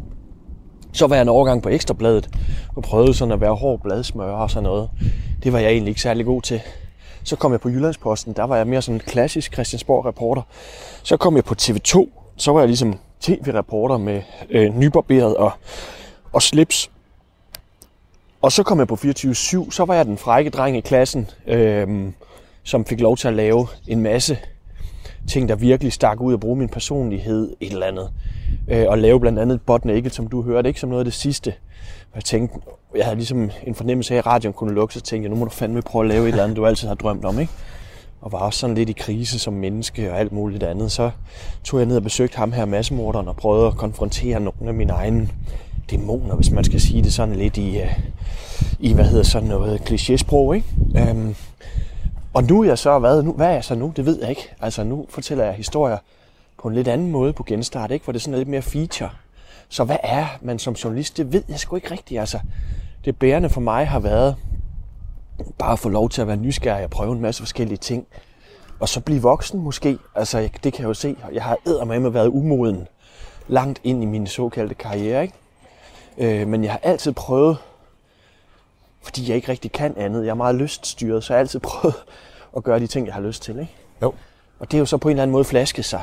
Så 0.93 1.07
var 1.07 1.15
jeg 1.15 1.23
en 1.23 1.29
overgang 1.29 1.63
på 1.63 1.69
Ekstrabladet 1.69 2.31
og 2.77 2.83
prøvede 2.83 3.15
sådan 3.15 3.33
at 3.33 3.41
være 3.41 3.55
hård 3.55 3.81
bladsmør 3.81 4.33
og 4.33 4.51
sådan 4.51 4.63
noget. 4.63 4.91
Det 5.43 5.53
var 5.53 5.59
jeg 5.59 5.71
egentlig 5.71 5.91
ikke 5.91 6.01
særlig 6.01 6.27
god 6.27 6.43
til. 6.43 6.61
Så 7.23 7.37
kom 7.37 7.53
jeg 7.53 7.61
på 7.61 7.69
Jyllandsposten, 7.69 8.33
der 8.33 8.45
var 8.45 8.57
jeg 8.57 8.67
mere 8.67 8.83
sådan 8.83 8.97
en 8.97 9.01
klassisk 9.01 9.53
Christiansborg-reporter. 9.53 10.43
Så 11.03 11.17
kom 11.17 11.37
jeg 11.37 11.45
på 11.45 11.55
TV2, 11.63 12.18
så 12.39 12.53
var 12.53 12.61
jeg 12.61 12.69
ligesom 12.69 12.99
tv-reporter 13.21 13.99
med 13.99 14.23
øh, 14.51 14.79
nybarberet 14.79 15.37
og, 15.37 15.51
og 16.33 16.43
slips. 16.43 16.91
Og 18.43 18.53
så 18.53 18.63
kom 18.63 18.79
jeg 18.79 18.89
på 18.89 18.95
24-7, 18.95 19.71
så 19.71 19.85
var 19.87 19.95
jeg 19.95 20.05
den 20.05 20.19
frække 20.19 20.51
dreng 20.51 20.77
i 20.77 20.81
klassen, 20.81 21.31
øh, 21.47 22.13
som 22.63 22.85
fik 22.85 23.01
lov 23.01 23.17
til 23.17 23.29
at 23.29 23.35
lave 23.35 23.67
en 23.87 24.01
masse 24.01 24.39
ting, 25.29 25.49
der 25.49 25.57
virkelig 25.57 25.93
stak 25.93 26.21
ud 26.21 26.33
og 26.33 26.41
bruge 26.41 26.57
min 26.57 26.69
personlighed, 26.69 27.57
et 27.61 27.73
eller 27.73 27.87
andet 27.87 28.11
Øh, 28.69 28.85
og 28.89 28.99
lave 28.99 29.21
blandt 29.21 29.39
andet 29.39 29.61
Bot 29.61 29.85
Naked, 29.85 30.11
som 30.11 30.27
du 30.27 30.43
hørte, 30.43 30.69
ikke 30.69 30.81
som 30.81 30.89
noget 30.89 31.01
af 31.01 31.05
det 31.05 31.15
sidste. 31.15 31.55
Jeg 32.15 32.25
tænkte, 32.25 32.59
jeg 32.97 33.05
havde 33.05 33.17
ligesom 33.17 33.51
en 33.67 33.75
fornemmelse 33.75 34.15
af, 34.15 34.19
at 34.19 34.27
radioen 34.27 34.53
kunne 34.53 34.75
lukke, 34.75 34.95
så 34.95 35.01
tænkte 35.01 35.25
jeg, 35.25 35.31
nu 35.31 35.37
må 35.37 35.45
du 35.45 35.51
fandme 35.51 35.83
prøve 35.83 36.05
at 36.05 36.09
lave 36.09 36.23
et 36.23 36.29
eller 36.29 36.45
andet, 36.45 36.57
du 36.57 36.67
altid 36.67 36.89
har 36.89 36.95
drømt 36.95 37.25
om, 37.25 37.41
ikke? 37.41 37.53
Og 38.21 38.33
var 38.33 38.39
også 38.39 38.59
sådan 38.59 38.77
lidt 38.77 38.89
i 38.89 38.93
krise 38.93 39.39
som 39.39 39.53
menneske 39.53 40.13
og 40.13 40.19
alt 40.19 40.33
muligt 40.33 40.63
andet. 40.63 40.93
Så 40.93 41.11
tog 41.65 41.81
jeg 41.81 41.87
ned 41.87 41.97
og 41.97 42.03
besøgte 42.03 42.37
ham 42.37 42.53
her, 42.53 42.65
massemorderen, 42.65 43.29
og 43.29 43.37
prøvede 43.37 43.67
at 43.67 43.77
konfrontere 43.77 44.41
nogle 44.41 44.69
af 44.69 44.75
mine 44.75 44.93
egne 44.93 45.29
dæmoner, 45.91 46.35
hvis 46.35 46.51
man 46.51 46.65
skal 46.65 46.81
sige 46.81 47.03
det 47.03 47.13
sådan 47.13 47.35
lidt 47.35 47.57
i, 47.57 47.79
øh, 47.79 47.99
i 48.79 48.93
hvad 48.93 49.05
hedder 49.05 49.25
sådan 49.25 49.49
noget 49.49 49.81
klichésprog, 49.81 50.55
ikke? 50.55 50.67
Øhm, 50.97 51.35
og 52.35 52.45
nu 52.45 52.61
er 52.61 52.65
jeg 52.65 52.79
så, 52.79 52.99
hvad, 52.99 53.23
nu, 53.23 53.33
hvad 53.33 53.47
er 53.47 53.53
jeg 53.53 53.65
så 53.65 53.75
nu? 53.75 53.93
Det 53.97 54.07
ved 54.07 54.21
jeg 54.21 54.31
ikke. 54.31 54.49
Altså 54.61 54.85
nu 54.85 55.07
fortæller 55.09 55.45
jeg 55.45 55.55
historier 55.55 55.99
på 56.63 56.69
en 56.69 56.75
lidt 56.75 56.89
anden 56.89 57.11
måde 57.11 57.33
på 57.33 57.43
genstart, 57.43 57.91
ikke? 57.91 58.05
Hvor 58.05 58.13
det 58.13 58.19
er 58.19 58.23
sådan 58.23 58.39
lidt 58.39 58.49
mere 58.49 58.63
feature. 58.63 59.11
Så 59.69 59.85
hvad 59.85 59.97
er 60.03 60.27
man 60.43 60.59
som 60.59 60.75
journalist? 60.75 61.17
Det 61.17 61.33
ved 61.33 61.43
jeg 61.49 61.59
sgu 61.59 61.77
ikke 61.77 61.91
rigtigt. 61.91 62.21
Altså, 62.21 62.39
det 63.05 63.17
bærende 63.17 63.49
for 63.49 63.61
mig 63.61 63.89
har 63.89 63.99
været 63.99 64.37
bare 65.59 65.73
at 65.73 65.79
få 65.79 65.89
lov 65.89 66.09
til 66.09 66.21
at 66.21 66.27
være 66.27 66.37
nysgerrig 66.37 66.85
og 66.85 66.91
prøve 66.91 67.13
en 67.13 67.21
masse 67.21 67.43
forskellige 67.43 67.79
ting. 67.79 68.07
Og 68.81 68.89
så 68.89 69.01
blive 69.01 69.23
voksen 69.23 69.61
måske. 69.61 69.99
Altså, 70.15 70.49
det 70.65 70.73
kan 70.73 70.83
jeg 70.83 70.89
jo 70.89 70.95
se. 70.95 71.17
Jeg 71.33 71.45
har 71.45 71.57
eddermame 71.67 72.15
været 72.15 72.29
umoden 72.29 72.89
langt 73.49 73.81
ind 73.85 74.03
i 74.03 74.07
min 74.07 74.27
såkaldte 74.27 74.75
karriere, 74.75 75.23
ikke? 75.23 75.35
Øh, 76.19 76.49
men 76.49 76.65
jeg 76.65 76.73
har 76.73 76.81
altid 76.83 77.13
prøvet, 77.13 77.57
fordi 79.03 79.29
jeg 79.29 79.37
ikke 79.37 79.49
rigtig 79.49 79.73
kan 79.73 79.95
andet. 79.97 80.25
Jeg 80.25 80.31
er 80.31 80.35
meget 80.35 80.55
lyststyret, 80.55 81.25
så 81.25 81.33
jeg 81.33 81.37
har 81.37 81.41
altid 81.41 81.61
prøvet 81.71 81.97
at 82.57 82.65
gøre 82.65 82.81
de 82.81 82.87
ting, 82.87 83.07
jeg 83.07 83.15
har 83.15 83.23
lyst 83.23 83.43
til, 83.43 83.59
ikke? 83.59 83.73
Jo. 84.03 84.15
Og 84.59 84.71
det 84.71 84.77
er 84.77 84.79
jo 84.79 84.87
så 84.87 84.97
på 84.97 85.09
en 85.09 85.13
eller 85.13 85.23
anden 85.23 85.33
måde 85.33 85.45
flasket 85.45 85.85
sig. 85.85 86.03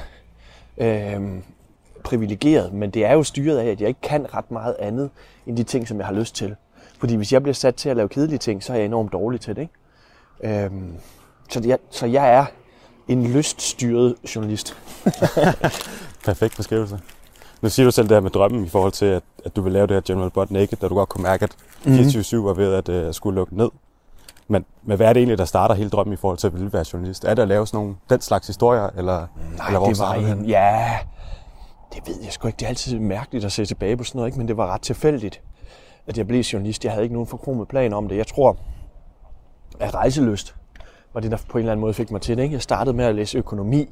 Øh, 0.78 1.22
privilegeret, 2.04 2.74
men 2.74 2.90
det 2.90 3.06
er 3.06 3.14
jo 3.14 3.24
styret 3.24 3.58
af, 3.58 3.66
at 3.66 3.82
jeg 3.82 3.88
ikke 3.88 4.02
kan 4.02 4.34
ret 4.34 4.52
meget 4.52 4.76
andet 4.80 5.10
end 5.48 5.58
de 5.58 5.64
ting, 5.64 5.88
som 5.88 5.98
jeg 5.98 6.06
har 6.06 6.14
lyst 6.14 6.36
til. 6.36 6.56
Fordi 7.00 7.16
hvis 7.16 7.34
jeg 7.34 7.44
bliver 7.44 7.54
sat 7.54 7.76
til 7.76 7.90
at 7.90 7.98
lave 7.98 8.10
kedelige 8.10 8.40
ting, 8.40 8.64
så 8.64 8.74
er 8.74 8.78
jeg 8.78 8.86
enormt 8.86 9.14
dårlig 9.14 9.42
til 9.42 9.56
det. 9.56 9.62
Ikke? 9.62 10.66
Øhm, 10.66 10.94
så, 11.50 11.62
jeg, 11.66 11.78
så 11.92 12.06
jeg 12.06 12.34
er 12.34 12.46
en 13.08 13.28
lyststyret 13.28 14.16
journalist. 14.36 14.78
Perfekt 16.26 16.58
beskrivelse. 16.58 17.00
Nu 17.62 17.70
siger 17.70 17.86
du 17.86 17.92
selv 17.92 18.10
det 18.10 18.16
her 18.16 18.22
med 18.22 18.32
drømmen 18.32 18.66
i 18.66 18.70
forhold 18.70 18.92
til, 18.92 19.06
at, 19.06 19.24
at 19.46 19.56
du 19.56 19.62
vil 19.62 19.74
lave 19.74 19.88
det 19.88 19.96
her 19.96 20.02
General 20.02 20.32
Bot 20.32 20.52
Naked, 20.52 20.78
da 20.78 20.88
du 20.88 20.96
godt 20.96 21.10
kunne 21.10 21.24
mærke, 21.24 21.44
at 21.44 21.56
24-7 21.86 22.38
var 22.38 22.54
ved 22.54 22.74
at 22.74 23.08
uh, 23.08 23.14
skulle 23.14 23.36
lukke 23.36 23.58
ned. 23.58 23.70
Men, 24.48 24.66
men 24.84 24.98
hvad 24.98 25.08
er 25.08 25.14
det 25.14 25.20
egentlig, 25.20 25.38
der 25.38 25.46
starter 25.46 25.76
hele 25.76 25.90
drømmen 25.90 26.14
i 26.14 26.18
forhold 26.18 26.38
til 26.38 26.48
at 26.48 26.54
ville 26.54 26.74
være 26.74 26.86
journalist? 26.94 27.24
Er 27.26 27.34
det 27.34 27.42
at 27.42 27.48
lave 27.48 27.68
sådan 27.68 27.78
nogle, 27.78 27.96
den 28.10 28.22
slags 28.22 28.48
historier, 28.48 28.90
eller, 28.98 29.28
Nej, 29.58 29.68
eller 29.68 29.80
hvor 29.80 29.88
det 29.88 30.00
var 30.00 30.14
en, 30.14 30.46
ja, 30.46 30.98
det 31.94 32.08
ved 32.08 32.16
jeg 32.24 32.32
sgu 32.32 32.48
ikke. 32.48 32.58
Det 32.58 32.66
er 32.66 32.70
altid 32.70 33.00
mærkeligt 33.00 33.46
at 33.46 33.52
se 33.52 33.66
tilbage 33.66 33.98
på 33.98 34.04
sådan 34.04 34.20
noget, 34.20 34.28
ikke? 34.28 34.38
men 34.38 34.48
det 34.48 34.58
var 34.58 34.74
ret 34.74 34.82
tilfældigt, 34.82 35.42
at 36.08 36.18
jeg 36.18 36.28
blev 36.28 36.42
journalist. 36.42 36.86
Jeg 36.86 36.92
havde 36.94 37.04
ikke 37.04 37.14
nogen 37.14 37.28
forkromet 37.28 37.68
plan 37.68 37.94
om 37.94 38.08
det. 38.08 38.18
Jeg 38.18 38.28
tror, 38.28 38.58
at 39.80 39.94
rejseløst 39.94 40.56
var 41.14 41.22
det, 41.22 41.32
der 41.32 41.38
på 41.50 41.58
en 41.58 41.60
eller 41.60 41.72
anden 41.72 41.82
måde 41.82 41.94
fik 41.94 42.12
mig 42.12 42.22
til 42.22 42.38
det. 42.38 42.44
Ikke? 42.44 42.54
Jeg 42.54 42.62
startede 42.62 42.96
med 42.96 43.06
at 43.06 43.16
læse 43.16 43.38
økonomi. 43.38 43.90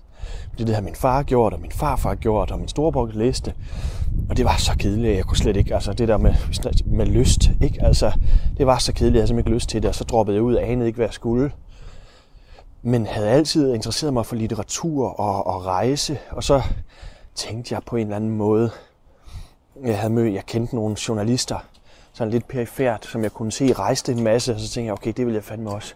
Det 0.58 0.68
det 0.68 0.76
har 0.76 0.82
min 0.82 0.96
far 0.96 1.24
gjort, 1.24 1.54
og 1.54 1.60
min 1.60 1.72
farfar 1.72 2.16
gjort, 2.16 2.52
og 2.52 2.60
min 2.60 2.68
storebror 2.68 3.10
læste. 3.14 3.54
Og 4.30 4.38
det 4.38 4.46
var 4.46 4.56
så 4.58 4.78
kedeligt, 4.78 5.12
at 5.12 5.18
jeg 5.18 5.26
kunne 5.26 5.38
slet 5.38 5.58
ikke, 5.58 5.76
altså 5.76 5.94
det 5.94 6.08
der 6.08 6.18
med, 6.18 6.34
med 6.86 7.06
lyst, 7.06 7.52
ikke? 7.62 7.84
Altså, 7.84 8.12
det 8.58 8.68
var 8.68 8.78
så 8.78 8.94
kedeligt, 8.94 9.16
at 9.16 9.20
jeg 9.20 9.28
simpelthen 9.28 9.54
ikke 9.54 9.56
lyst 9.56 9.70
til 9.70 9.82
det, 9.82 9.90
og 9.90 9.96
så 9.96 10.04
droppede 10.04 10.36
jeg 10.36 10.44
ud 10.44 10.56
og 10.56 10.70
anede 10.70 10.88
ikke, 10.88 10.98
hvad 10.98 11.06
jeg 11.06 11.14
skulle. 11.14 11.52
Men 12.82 13.06
havde 13.06 13.30
altid 13.30 13.74
interesseret 13.74 14.14
mig 14.14 14.26
for 14.26 14.36
litteratur 14.36 15.08
og, 15.08 15.48
og 15.48 15.66
rejse, 15.66 16.18
og 16.32 16.44
så 16.44 16.62
tænkte 17.36 17.74
jeg 17.74 17.82
på 17.86 17.96
en 17.96 18.02
eller 18.02 18.16
anden 18.16 18.30
måde, 18.30 18.70
jeg 19.86 20.00
havde 20.00 20.14
mødt, 20.14 20.34
jeg 20.34 20.46
kendte 20.46 20.76
nogle 20.76 20.96
journalister, 21.08 21.58
sådan 22.14 22.32
lidt 22.32 22.48
perifært, 22.48 23.06
som 23.06 23.24
jeg 23.24 23.32
kunne 23.32 23.52
se 23.52 23.74
rejste 23.74 24.12
en 24.12 24.24
masse, 24.24 24.54
og 24.54 24.60
så 24.60 24.70
tænkte 24.70 24.86
jeg, 24.86 24.94
okay, 24.94 25.14
det 25.18 25.26
vil 25.26 25.34
jeg 25.34 25.44
fandme 25.44 25.70
også. 25.70 25.94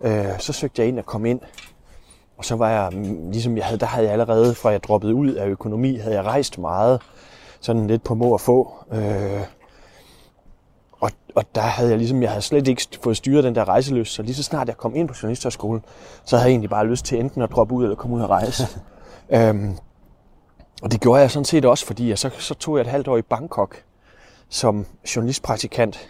Øh, 0.00 0.38
så 0.38 0.52
søgte 0.52 0.82
jeg 0.82 0.88
ind 0.88 0.98
at 0.98 1.06
komme 1.06 1.30
ind, 1.30 1.40
og 2.38 2.44
så 2.44 2.56
var 2.56 2.70
jeg, 2.70 2.90
mm, 2.92 3.30
ligesom 3.30 3.56
jeg 3.56 3.64
havde, 3.64 3.78
der 3.78 3.86
havde 3.86 4.06
jeg 4.06 4.12
allerede, 4.12 4.54
fra 4.54 4.70
jeg 4.70 4.82
droppede 4.82 5.14
ud 5.14 5.32
af 5.32 5.46
økonomi, 5.46 5.96
havde 5.96 6.14
jeg 6.14 6.24
rejst 6.24 6.58
meget, 6.58 7.02
sådan 7.60 7.86
lidt 7.86 8.04
på 8.04 8.14
må 8.14 8.32
og 8.32 8.40
få. 8.40 8.74
Øh, 8.92 9.40
og, 11.00 11.10
og 11.34 11.44
der 11.54 11.60
havde 11.60 11.90
jeg 11.90 11.98
ligesom, 11.98 12.22
jeg 12.22 12.30
havde 12.30 12.42
slet 12.42 12.68
ikke 12.68 12.82
fået 13.02 13.16
styret 13.16 13.44
den 13.44 13.54
der 13.54 13.68
rejseløs, 13.68 14.08
så 14.08 14.22
lige 14.22 14.34
så 14.34 14.42
snart 14.42 14.68
jeg 14.68 14.76
kom 14.76 14.96
ind 14.96 15.08
på 15.08 15.14
journalisterskolen, 15.22 15.84
så 16.24 16.36
havde 16.36 16.48
jeg 16.48 16.52
egentlig 16.52 16.70
bare 16.70 16.86
lyst 16.86 17.04
til 17.04 17.20
enten 17.20 17.42
at 17.42 17.50
droppe 17.50 17.74
ud 17.74 17.82
eller 17.82 17.96
komme 17.96 18.16
ud 18.16 18.22
og 18.22 18.30
rejse. 18.30 18.62
øhm, 19.36 19.76
og 20.82 20.92
det 20.92 21.00
gjorde 21.00 21.20
jeg 21.20 21.30
sådan 21.30 21.44
set 21.44 21.64
også, 21.64 21.86
fordi 21.86 22.08
jeg, 22.08 22.18
så, 22.18 22.30
så 22.38 22.54
tog 22.54 22.76
jeg 22.76 22.80
et 22.80 22.90
halvt 22.90 23.08
år 23.08 23.16
i 23.16 23.22
Bangkok 23.22 23.82
som 24.48 24.86
journalistpraktikant. 25.16 26.08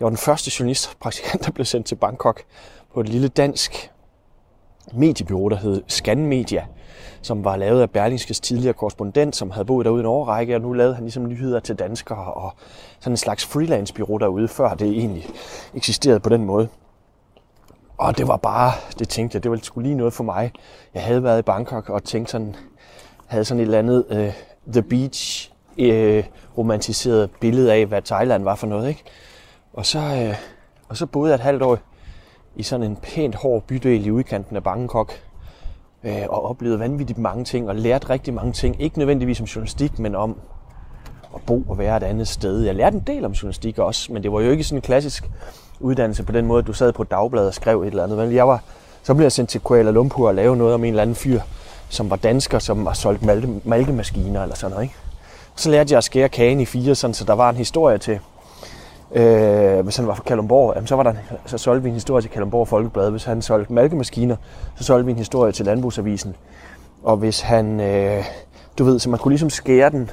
Jeg 0.00 0.04
var 0.04 0.10
den 0.10 0.16
første 0.16 0.50
journalistpraktikant, 0.58 1.46
der 1.46 1.52
blev 1.52 1.64
sendt 1.64 1.86
til 1.86 1.94
Bangkok 1.94 2.42
på 2.94 3.00
et 3.00 3.08
lille 3.08 3.28
dansk 3.28 3.90
mediebyrå, 4.92 5.48
der 5.48 5.56
hed 5.56 5.82
Scanmedia, 5.88 6.66
som 7.22 7.44
var 7.44 7.56
lavet 7.56 7.82
af 7.82 7.90
Berlingskes 7.90 8.40
tidligere 8.40 8.74
korrespondent, 8.74 9.36
som 9.36 9.50
havde 9.50 9.64
boet 9.64 9.84
derude 9.84 10.00
en 10.00 10.06
årrække, 10.06 10.54
og 10.54 10.60
nu 10.60 10.72
lavede 10.72 10.94
han 10.94 11.04
ligesom 11.04 11.28
nyheder 11.28 11.60
til 11.60 11.76
danskere 11.76 12.34
og 12.34 12.54
sådan 13.00 13.12
en 13.12 13.16
slags 13.16 13.46
freelance-byrå 13.46 14.18
derude, 14.18 14.48
før 14.48 14.74
det 14.74 14.88
egentlig 14.88 15.26
eksisterede 15.74 16.20
på 16.20 16.28
den 16.28 16.44
måde. 16.44 16.68
Og 17.98 18.18
det 18.18 18.28
var 18.28 18.36
bare, 18.36 18.72
det 18.98 19.08
tænkte 19.08 19.36
jeg, 19.36 19.42
det 19.42 19.50
var 19.50 19.58
sgu 19.62 19.80
lige 19.80 19.94
noget 19.94 20.12
for 20.12 20.24
mig. 20.24 20.52
Jeg 20.94 21.02
havde 21.02 21.22
været 21.22 21.38
i 21.38 21.42
Bangkok 21.42 21.88
og 21.88 22.04
tænkte 22.04 22.32
sådan, 22.32 22.56
havde 23.26 23.44
sådan 23.44 23.60
et 23.60 23.64
eller 23.64 23.78
andet 23.78 24.04
uh, 24.10 24.72
The 24.72 24.82
Beach 24.82 25.50
øh, 25.78 26.24
romantiseret 26.58 27.30
billede 27.40 27.72
af, 27.72 27.86
hvad 27.86 28.02
Thailand 28.02 28.44
var 28.44 28.54
for 28.54 28.66
noget. 28.66 28.88
Ikke? 28.88 29.02
Og, 29.72 29.86
så, 29.86 29.98
øh, 29.98 30.34
og 30.88 30.96
så 30.96 31.06
boede 31.06 31.30
jeg 31.30 31.34
et 31.34 31.40
halvt 31.40 31.62
år 31.62 31.78
i 32.56 32.62
sådan 32.62 32.86
en 32.86 32.96
pænt 32.96 33.34
hård 33.34 33.62
bydel 33.62 34.06
i 34.06 34.10
udkanten 34.10 34.56
af 34.56 34.62
Bangkok, 34.62 35.12
øh, 36.04 36.22
og 36.28 36.44
oplevede 36.50 36.78
vanvittigt 36.78 37.18
mange 37.18 37.44
ting, 37.44 37.68
og 37.68 37.74
lærte 37.74 38.10
rigtig 38.10 38.34
mange 38.34 38.52
ting. 38.52 38.82
Ikke 38.82 38.98
nødvendigvis 38.98 39.40
om 39.40 39.46
journalistik, 39.46 39.98
men 39.98 40.14
om 40.14 40.40
at 41.34 41.40
bo 41.46 41.62
og 41.68 41.78
være 41.78 41.96
et 41.96 42.02
andet 42.02 42.28
sted. 42.28 42.60
Jeg 42.60 42.74
lærte 42.74 42.96
en 42.96 43.02
del 43.06 43.24
om 43.24 43.32
journalistik 43.32 43.78
også, 43.78 44.12
men 44.12 44.22
det 44.22 44.32
var 44.32 44.40
jo 44.40 44.50
ikke 44.50 44.64
sådan 44.64 44.78
en 44.78 44.82
klassisk 44.82 45.30
uddannelse 45.80 46.22
på 46.22 46.32
den 46.32 46.46
måde, 46.46 46.58
at 46.58 46.66
du 46.66 46.72
sad 46.72 46.92
på 46.92 47.02
et 47.02 47.10
dagblad 47.10 47.46
og 47.46 47.54
skrev 47.54 47.82
et 47.82 47.86
eller 47.86 48.02
andet. 48.02 48.18
Men 48.18 48.34
jeg 48.34 48.48
var, 48.48 48.62
så 49.02 49.14
blev 49.14 49.24
jeg 49.24 49.32
sendt 49.32 49.50
til 49.50 49.60
Kuala 49.60 49.90
Lumpur 49.90 50.28
og 50.28 50.34
lave 50.34 50.56
noget 50.56 50.74
om 50.74 50.84
en 50.84 50.88
eller 50.88 51.02
anden 51.02 51.16
fyr, 51.16 51.40
som 51.88 52.10
var 52.10 52.16
dansker, 52.16 52.58
som 52.58 52.86
har 52.86 52.94
solgt 52.94 53.22
malte, 53.22 53.48
malkemaskiner 53.64 54.42
eller 54.42 54.56
sådan 54.56 54.70
noget. 54.70 54.84
Ikke? 54.84 54.94
Så 55.56 55.70
lærte 55.70 55.92
jeg 55.92 55.98
at 55.98 56.04
skære 56.04 56.28
kagen 56.28 56.60
i 56.60 56.64
fire, 56.64 56.94
sådan, 56.94 57.14
så 57.14 57.24
der 57.24 57.32
var 57.32 57.50
en 57.50 57.56
historie 57.56 57.98
til, 57.98 58.18
øh, 59.12 59.80
hvis 59.80 59.96
han 59.96 60.06
var 60.06 60.14
fra 60.14 60.22
Kalumborg, 60.22 60.72
jamen, 60.74 60.86
så, 60.86 60.96
var 60.96 61.02
der, 61.02 61.14
så 61.46 61.58
solgte 61.58 61.82
vi 61.82 61.88
en 61.88 61.94
historie 61.94 62.22
til 62.22 62.30
Kalumborg 62.30 62.68
Folkeblad. 62.68 63.10
Hvis 63.10 63.24
han 63.24 63.42
solgte 63.42 63.72
malkemaskiner, 63.72 64.36
så 64.76 64.84
solgte 64.84 65.04
vi 65.06 65.10
en 65.10 65.18
historie 65.18 65.52
til 65.52 65.66
Landbrugsavisen. 65.66 66.36
Og 67.02 67.16
hvis 67.16 67.40
han, 67.40 67.80
øh, 67.80 68.24
du 68.78 68.84
ved, 68.84 68.98
så 68.98 69.10
man 69.10 69.18
kunne 69.18 69.32
ligesom 69.32 69.50
skære 69.50 69.90
den, 69.90 70.10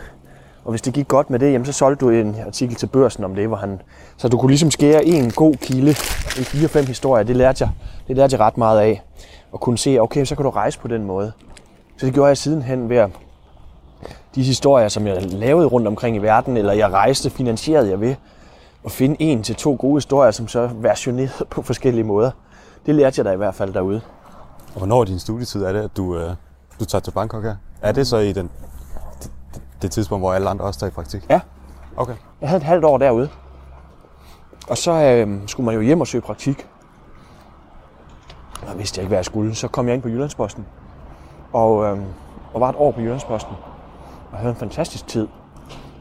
og 0.66 0.72
hvis 0.72 0.82
det 0.82 0.94
gik 0.94 1.08
godt 1.08 1.30
med 1.30 1.40
det, 1.40 1.52
jamen, 1.52 1.66
så 1.66 1.74
solgte 1.74 2.06
du 2.06 2.10
en 2.10 2.36
artikel 2.46 2.76
til 2.76 2.88
børsen 2.88 3.24
om 3.24 3.36
det, 3.36 3.48
hvor 3.48 3.58
han, 3.58 3.82
så 4.18 4.28
du 4.28 4.38
kunne 4.38 4.52
ligesom 4.52 4.72
skære 4.72 5.06
en 5.06 5.32
god 5.32 5.56
kilde, 5.56 5.90
en 6.38 6.46
fire-fem 6.46 6.86
historier, 6.86 7.24
det 7.24 7.36
lærte, 7.36 7.64
jeg, 7.64 7.70
det 8.08 8.16
lærte 8.16 8.34
jeg 8.34 8.40
ret 8.40 8.58
meget 8.58 8.80
af. 8.80 9.02
Og 9.52 9.60
kunne 9.60 9.78
se, 9.78 10.00
okay, 10.00 10.26
så 10.26 10.36
kan 10.36 10.46
du 10.46 10.50
rejse 10.50 10.80
på 10.80 10.88
den 10.88 11.04
måde. 11.04 11.32
Så 11.98 12.06
det 12.06 12.14
gjorde 12.14 12.28
jeg 12.28 12.38
sidenhen 12.38 12.90
ved 12.90 12.98
at 12.98 13.10
de 14.36 14.44
historier, 14.44 14.88
som 14.88 15.08
jeg 15.08 15.24
lavede 15.24 15.68
rundt 15.68 15.88
omkring 15.88 16.16
i 16.16 16.20
verden, 16.20 16.58
eller 16.58 16.74
jeg 16.74 16.92
rejste, 16.92 17.30
finansierede 17.30 17.90
jeg 17.90 18.02
ved 18.02 18.16
at 18.86 18.92
finde 18.92 19.16
en 19.20 19.44
til 19.44 19.56
to 19.56 19.78
gode 19.80 19.96
historier, 19.96 20.32
som 20.32 20.48
så 20.48 20.70
versionerede 20.74 21.46
på 21.50 21.62
forskellige 21.62 22.04
måder. 22.04 22.32
Det 22.86 22.96
lærte 22.96 23.20
jeg 23.20 23.26
da 23.26 23.32
i 23.32 23.38
hvert 23.38 23.56
fald 23.56 23.74
derude. 23.74 24.02
Og 24.74 24.78
hvornår 24.78 25.04
i 25.04 25.06
din 25.06 25.20
studietid 25.20 25.64
er 25.64 25.72
det, 25.72 25.82
at 25.82 25.98
du, 25.98 26.18
øh, 26.18 26.30
du 26.80 26.86
tager 26.86 27.02
til 27.02 27.12
Bangkok 27.12 27.44
her? 27.44 27.56
Er 27.82 27.92
det 27.92 28.08
så 28.08 28.18
i 28.18 28.34
den, 28.34 28.50
det, 29.24 29.32
det 29.82 29.92
tidspunkt, 29.92 30.22
hvor 30.22 30.34
alle 30.34 30.50
andre 30.50 30.66
også 30.66 30.80
tager 30.80 30.92
i 30.92 30.94
praktik? 30.94 31.26
Ja. 31.30 31.40
Okay. 31.98 32.14
Jeg 32.42 32.50
havde 32.50 32.58
et 32.58 32.66
halvt 32.66 32.86
år 32.86 32.98
derude. 32.98 33.30
Og 34.70 34.78
så 34.78 34.92
øh, 34.92 35.40
skulle 35.48 35.66
man 35.66 35.76
jo 35.76 35.82
hjem 35.82 36.02
og 36.02 36.08
søge 36.08 36.22
praktik. 36.22 36.68
Og 38.68 38.78
vidste 38.78 39.00
jeg 39.00 39.04
ikke, 39.04 39.08
hvad 39.08 39.18
jeg 39.18 39.26
skulle. 39.26 39.56
Så 39.56 39.68
kom 39.68 39.88
jeg 39.88 39.94
ind 39.94 40.02
på 40.02 40.10
Jyllandsposten. 40.10 40.66
Og, 41.54 41.86
øh, 41.86 42.00
og 42.54 42.62
var 42.62 42.70
et 42.70 42.76
år 42.76 42.92
på 42.92 43.02
Jyllandsposten. 43.02 43.56
Og 44.32 44.38
havde 44.38 44.50
en 44.50 44.60
fantastisk 44.60 45.08
tid. 45.08 45.28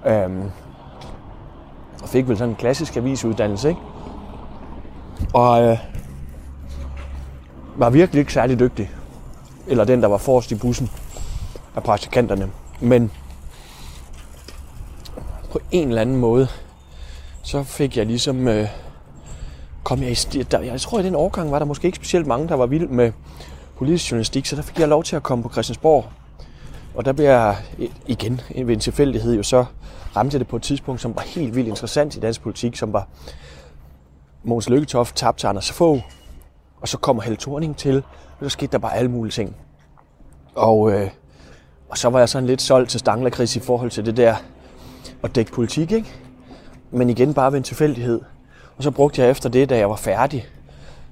Øhm, 0.07 0.51
og 2.03 2.09
fik 2.09 2.29
vel 2.29 2.39
sådan 2.39 2.51
en 2.51 2.57
klassisk 2.57 2.97
avisuddannelse, 2.97 3.69
ikke? 3.69 3.81
Og 5.35 5.63
øh, 5.63 5.79
var 7.77 7.91
virkelig 7.91 8.21
ikke 8.21 8.33
særlig 8.33 8.59
dygtig. 8.59 8.91
Eller 9.67 9.85
den, 9.85 10.03
der 10.03 10.09
var 10.09 10.19
forrest 10.19 10.53
i 10.53 10.55
bussen 10.55 10.91
af 11.77 11.83
praktikanterne. 11.83 12.51
Men 12.81 13.11
på 15.53 15.61
en 15.71 15.89
eller 15.89 16.01
anden 16.01 16.17
måde, 16.17 16.49
så 17.43 17.63
fik 17.63 17.97
jeg 17.97 18.07
ligesom, 18.07 18.49
øh, 18.49 18.69
kom 19.85 20.03
jeg 20.03 20.11
i 20.11 20.43
der, 20.43 20.61
jeg 20.61 20.81
tror 20.81 21.01
i 21.01 21.03
den 21.03 21.15
årgang 21.15 21.51
var 21.51 21.59
der 21.59 21.67
måske 21.67 21.87
ikke 21.87 21.97
specielt 21.97 22.27
mange, 22.27 22.49
der 22.49 22.55
var 22.55 22.67
vild 22.67 22.89
med 22.89 23.13
politisk 23.79 24.11
journalistik, 24.11 24.47
så 24.47 24.57
der 24.57 24.63
fik 24.63 24.79
jeg 24.79 24.89
lov 24.89 25.05
til 25.05 25.17
at 25.17 25.23
komme 25.23 25.43
på 25.43 25.49
Christiansborg 25.49 26.05
og 27.01 27.07
der 27.07 27.13
bliver 27.13 27.31
jeg 27.31 27.57
igen 28.07 28.41
ved 28.55 28.75
en 28.75 28.81
tilfældighed 28.81 29.37
jo 29.37 29.43
så 29.43 29.65
ramte 30.17 30.35
jeg 30.35 30.41
det 30.41 30.49
på 30.49 30.57
et 30.57 30.63
tidspunkt, 30.63 31.01
som 31.01 31.17
var 31.17 31.23
helt 31.23 31.55
vildt 31.55 31.69
interessant 31.69 32.17
i 32.17 32.21
dansk 32.21 32.43
politik, 32.43 32.77
som 32.77 32.93
var 32.93 33.09
Måns 34.45 34.69
Lykketoft 34.69 35.17
tabte 35.17 35.43
til 35.43 35.47
Anders 35.47 35.73
Fogh, 35.73 36.03
og 36.81 36.89
så 36.89 36.99
kommer 36.99 37.23
Helle 37.23 37.37
Thorning 37.37 37.77
til, 37.77 37.97
og 38.41 38.45
så 38.45 38.49
skete 38.49 38.73
der 38.73 38.79
bare 38.79 38.97
alle 38.97 39.11
mulige 39.11 39.33
ting. 39.33 39.57
Og, 40.55 40.93
øh, 40.93 41.11
og 41.89 41.99
så 41.99 42.09
var 42.09 42.19
jeg 42.19 42.29
sådan 42.29 42.47
lidt 42.47 42.63
solgt 42.63 42.91
til 42.91 43.01
Stanglerkris 43.01 43.57
i 43.57 43.61
forhold 43.61 43.91
til 43.91 44.07
det 44.07 44.17
der 44.17 44.37
at 45.23 45.35
dække 45.35 45.53
politik, 45.53 45.93
ikke? 45.93 46.13
Men 46.91 47.11
igen 47.11 47.35
bare 47.35 47.53
ved 47.53 47.59
en 47.59 47.65
tilfældighed. 47.65 48.21
Og 48.77 48.83
så 48.83 48.91
brugte 48.91 49.23
jeg 49.23 49.31
efter 49.31 49.49
det, 49.49 49.71
da 49.71 49.79
jeg 49.79 49.91
var 49.91 49.97
færdig, 49.97 50.47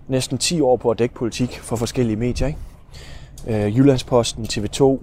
næsten 0.09 0.39
10 0.39 0.61
år 0.61 0.77
på 0.77 0.91
at 0.91 0.99
dække 0.99 1.15
politik 1.15 1.61
for 1.61 1.77
forskellige 1.77 2.17
medier, 2.17 2.47
ikke? 2.47 3.67
Øh, 3.67 3.79
Jyllandsposten, 3.79 4.45
TV2, 4.45 4.99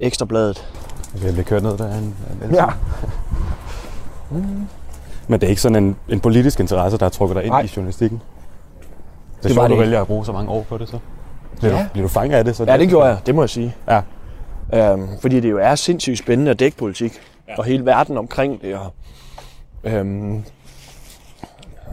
Ekstrabladet. 0.00 0.66
Jeg 1.24 1.36
vil 1.36 1.44
køre 1.44 1.60
ned 1.60 1.78
der. 1.78 1.98
En, 1.98 2.14
en 2.44 2.54
Ja. 2.54 2.66
Men 5.28 5.40
det 5.40 5.46
er 5.46 5.48
ikke 5.50 5.62
sådan 5.62 5.84
en, 5.84 5.96
en 6.08 6.20
politisk 6.20 6.60
interesse, 6.60 6.98
der 6.98 7.04
har 7.04 7.10
trukket 7.10 7.36
dig 7.36 7.44
ind 7.44 7.50
Nej. 7.52 7.60
i 7.62 7.70
journalistikken? 7.76 8.18
Det 8.18 9.44
er 9.44 9.48
Det 9.48 9.50
var 9.50 9.54
sjovt, 9.54 9.62
det 9.62 9.68
du 9.70 9.74
ikke. 9.74 9.80
vælger 9.82 10.00
at 10.00 10.06
bruge 10.06 10.24
så 10.26 10.32
mange 10.32 10.50
år 10.50 10.62
på 10.68 10.78
det 10.78 10.88
så. 10.88 10.98
Bliver, 11.58 11.74
Ja. 11.76 11.82
du, 11.82 11.88
bliver 11.92 12.04
du 12.06 12.12
fanget 12.12 12.36
af 12.36 12.44
det? 12.44 12.56
Så 12.56 12.64
Ja, 12.64 12.76
det 12.78 12.88
gjorde 12.88 13.06
jeg, 13.08 13.18
det 13.26 13.34
må 13.34 13.42
jeg 13.42 13.50
sige. 13.50 13.74
Ja. 13.88 14.00
Øhm, 14.74 15.08
fordi 15.20 15.40
det 15.40 15.50
jo 15.50 15.58
er 15.58 15.74
sindssygt 15.74 16.18
spændende 16.18 16.50
at 16.50 16.58
dække 16.58 16.76
politik. 16.76 17.12
Ja. 17.48 17.58
Og 17.58 17.64
hele 17.64 17.84
verden 17.86 18.18
omkring 18.18 18.62
det. 18.62 18.74
Og, 18.74 18.92
øhm, 19.84 20.44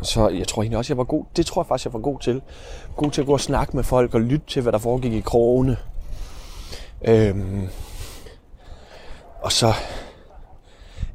så 0.01 0.29
jeg 0.29 0.47
tror 0.47 0.61
egentlig 0.61 0.77
også, 0.77 0.93
jeg 0.93 0.97
var 0.97 1.03
god. 1.03 1.23
Det 1.37 1.45
tror 1.45 1.61
jeg 1.61 1.67
faktisk, 1.67 1.85
jeg 1.85 1.93
var 1.93 1.99
god 1.99 2.19
til. 2.19 2.41
God 2.95 3.11
til 3.11 3.21
at 3.21 3.27
gå 3.27 3.33
og 3.33 3.39
snakke 3.39 3.75
med 3.75 3.83
folk 3.83 4.13
og 4.15 4.21
lytte 4.21 4.45
til, 4.47 4.61
hvad 4.61 4.71
der 4.71 4.77
foregik 4.77 5.13
i 5.13 5.19
krogene. 5.19 5.77
Øhm, 7.05 7.67
og 9.45 9.51
så... 9.51 9.73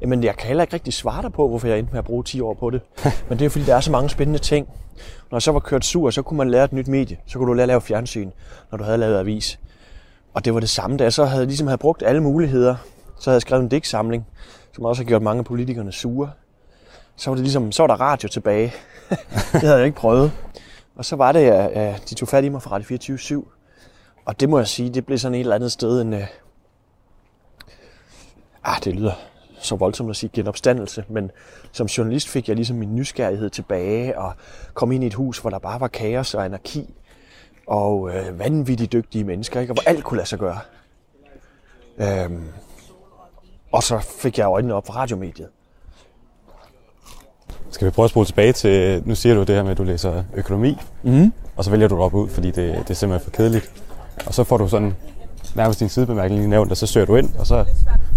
Jamen, 0.01 0.23
jeg 0.23 0.35
kan 0.35 0.47
heller 0.47 0.63
ikke 0.63 0.73
rigtig 0.73 0.93
svare 0.93 1.21
dig 1.21 1.33
på, 1.33 1.47
hvorfor 1.47 1.67
jeg 1.67 1.79
endte 1.79 1.91
med 1.91 1.99
at 1.99 2.05
bruge 2.05 2.23
10 2.23 2.41
år 2.41 2.53
på 2.53 2.69
det. 2.69 2.81
Men 3.29 3.39
det 3.39 3.45
er 3.45 3.49
fordi, 3.49 3.65
der 3.65 3.75
er 3.75 3.79
så 3.79 3.91
mange 3.91 4.09
spændende 4.09 4.39
ting. 4.39 4.67
Når 5.31 5.35
jeg 5.35 5.41
så 5.41 5.51
var 5.51 5.59
kørt 5.59 5.85
sur, 5.85 6.09
så 6.09 6.21
kunne 6.21 6.37
man 6.37 6.49
lære 6.49 6.63
et 6.63 6.73
nyt 6.73 6.87
medie. 6.87 7.17
Så 7.27 7.37
kunne 7.37 7.47
du 7.47 7.53
lære 7.53 7.63
at 7.63 7.67
lave 7.67 7.81
fjernsyn, 7.81 8.31
når 8.71 8.77
du 8.77 8.83
havde 8.83 8.97
lavet 8.97 9.19
avis. 9.19 9.59
Og 10.33 10.45
det 10.45 10.53
var 10.53 10.59
det 10.59 10.69
samme, 10.69 10.97
da 10.97 11.03
jeg 11.03 11.13
så 11.13 11.25
havde, 11.25 11.45
ligesom 11.45 11.67
havde 11.67 11.77
brugt 11.77 12.03
alle 12.03 12.21
muligheder. 12.21 12.75
Så 13.19 13.29
havde 13.29 13.35
jeg 13.35 13.41
skrevet 13.41 13.63
en 13.63 13.69
digtsamling, 13.69 14.27
som 14.75 14.85
også 14.85 15.03
har 15.03 15.07
gjort 15.07 15.21
mange 15.21 15.39
af 15.39 15.45
politikerne 15.45 15.91
sure. 15.91 16.31
Så 17.15 17.29
var 17.29 17.35
det 17.35 17.43
ligesom, 17.43 17.71
så 17.71 17.83
var 17.83 17.87
der 17.87 18.01
radio 18.01 18.29
tilbage. 18.29 18.73
det 19.53 19.61
havde 19.61 19.77
jeg 19.77 19.85
ikke 19.85 19.97
prøvet. 19.97 20.31
Og 20.95 21.05
så 21.05 21.15
var 21.15 21.31
det, 21.31 21.49
at 21.49 22.09
de 22.09 22.15
tog 22.15 22.27
fat 22.27 22.43
i 22.43 22.49
mig 22.49 22.61
fra 22.61 22.71
Radio 22.71 22.85
24 22.85 23.43
Og 24.25 24.39
det 24.39 24.49
må 24.49 24.57
jeg 24.57 24.67
sige, 24.67 24.89
det 24.89 25.05
blev 25.05 25.17
sådan 25.17 25.35
et 25.35 25.39
eller 25.39 25.55
andet 25.55 25.71
sted 25.71 26.01
en... 26.01 26.15
Ah, 28.63 28.83
det 28.83 28.95
lyder 28.95 29.13
så 29.59 29.75
voldsomt 29.75 30.09
at 30.09 30.15
sige 30.15 30.29
genopstandelse, 30.33 31.03
men 31.09 31.31
som 31.71 31.87
journalist 31.87 32.29
fik 32.29 32.47
jeg 32.47 32.55
ligesom 32.55 32.77
min 32.77 32.95
nysgerrighed 32.95 33.49
tilbage 33.49 34.19
og 34.19 34.33
kom 34.73 34.91
ind 34.91 35.03
i 35.03 35.07
et 35.07 35.13
hus, 35.13 35.39
hvor 35.39 35.49
der 35.49 35.59
bare 35.59 35.79
var 35.79 35.87
kaos 35.87 36.33
og 36.33 36.45
anarki 36.45 36.93
og 37.67 38.09
øh, 38.15 38.39
vanvittigt 38.39 38.91
dygtige 38.93 39.23
mennesker, 39.23 39.59
ikke? 39.59 39.71
og 39.71 39.75
hvor 39.75 39.89
alt 39.89 40.03
kunne 40.03 40.17
lade 40.17 40.27
sig 40.29 40.39
gøre. 40.39 40.59
Øhm, 41.97 42.43
og 43.71 43.83
så 43.83 43.99
fik 43.99 44.37
jeg 44.37 44.45
øjnene 44.47 44.73
op 44.73 44.85
for 44.85 44.93
radiomediet. 44.93 45.47
Skal 47.71 47.85
vi 47.85 47.91
prøve 47.91 48.03
at 48.03 48.09
spole 48.09 48.25
tilbage 48.25 48.53
til, 48.53 49.03
nu 49.05 49.15
siger 49.15 49.35
du 49.35 49.41
det 49.41 49.55
her 49.55 49.63
med, 49.63 49.71
at 49.71 49.77
du 49.77 49.83
læser 49.83 50.23
økonomi, 50.35 50.77
Mm. 51.03 51.33
og 51.55 51.63
så 51.63 51.71
vælger 51.71 51.87
du 51.87 51.95
at 51.95 51.99
droppe 51.99 52.17
ud, 52.17 52.29
fordi 52.29 52.47
det, 52.47 52.55
det 52.55 52.89
er 52.89 52.93
simpelthen 52.93 53.23
for 53.31 53.37
kedeligt. 53.37 53.71
Og 54.25 54.33
så 54.33 54.43
får 54.43 54.57
du 54.57 54.67
sådan 54.67 54.95
nærmest 55.55 55.79
din 55.79 55.89
sidebemærkning 55.89 56.39
lige 56.39 56.49
nævnt, 56.49 56.71
og 56.71 56.77
så 56.77 56.87
søger 56.87 57.05
du 57.05 57.15
ind, 57.15 57.29
og 57.39 57.47
så, 57.47 57.65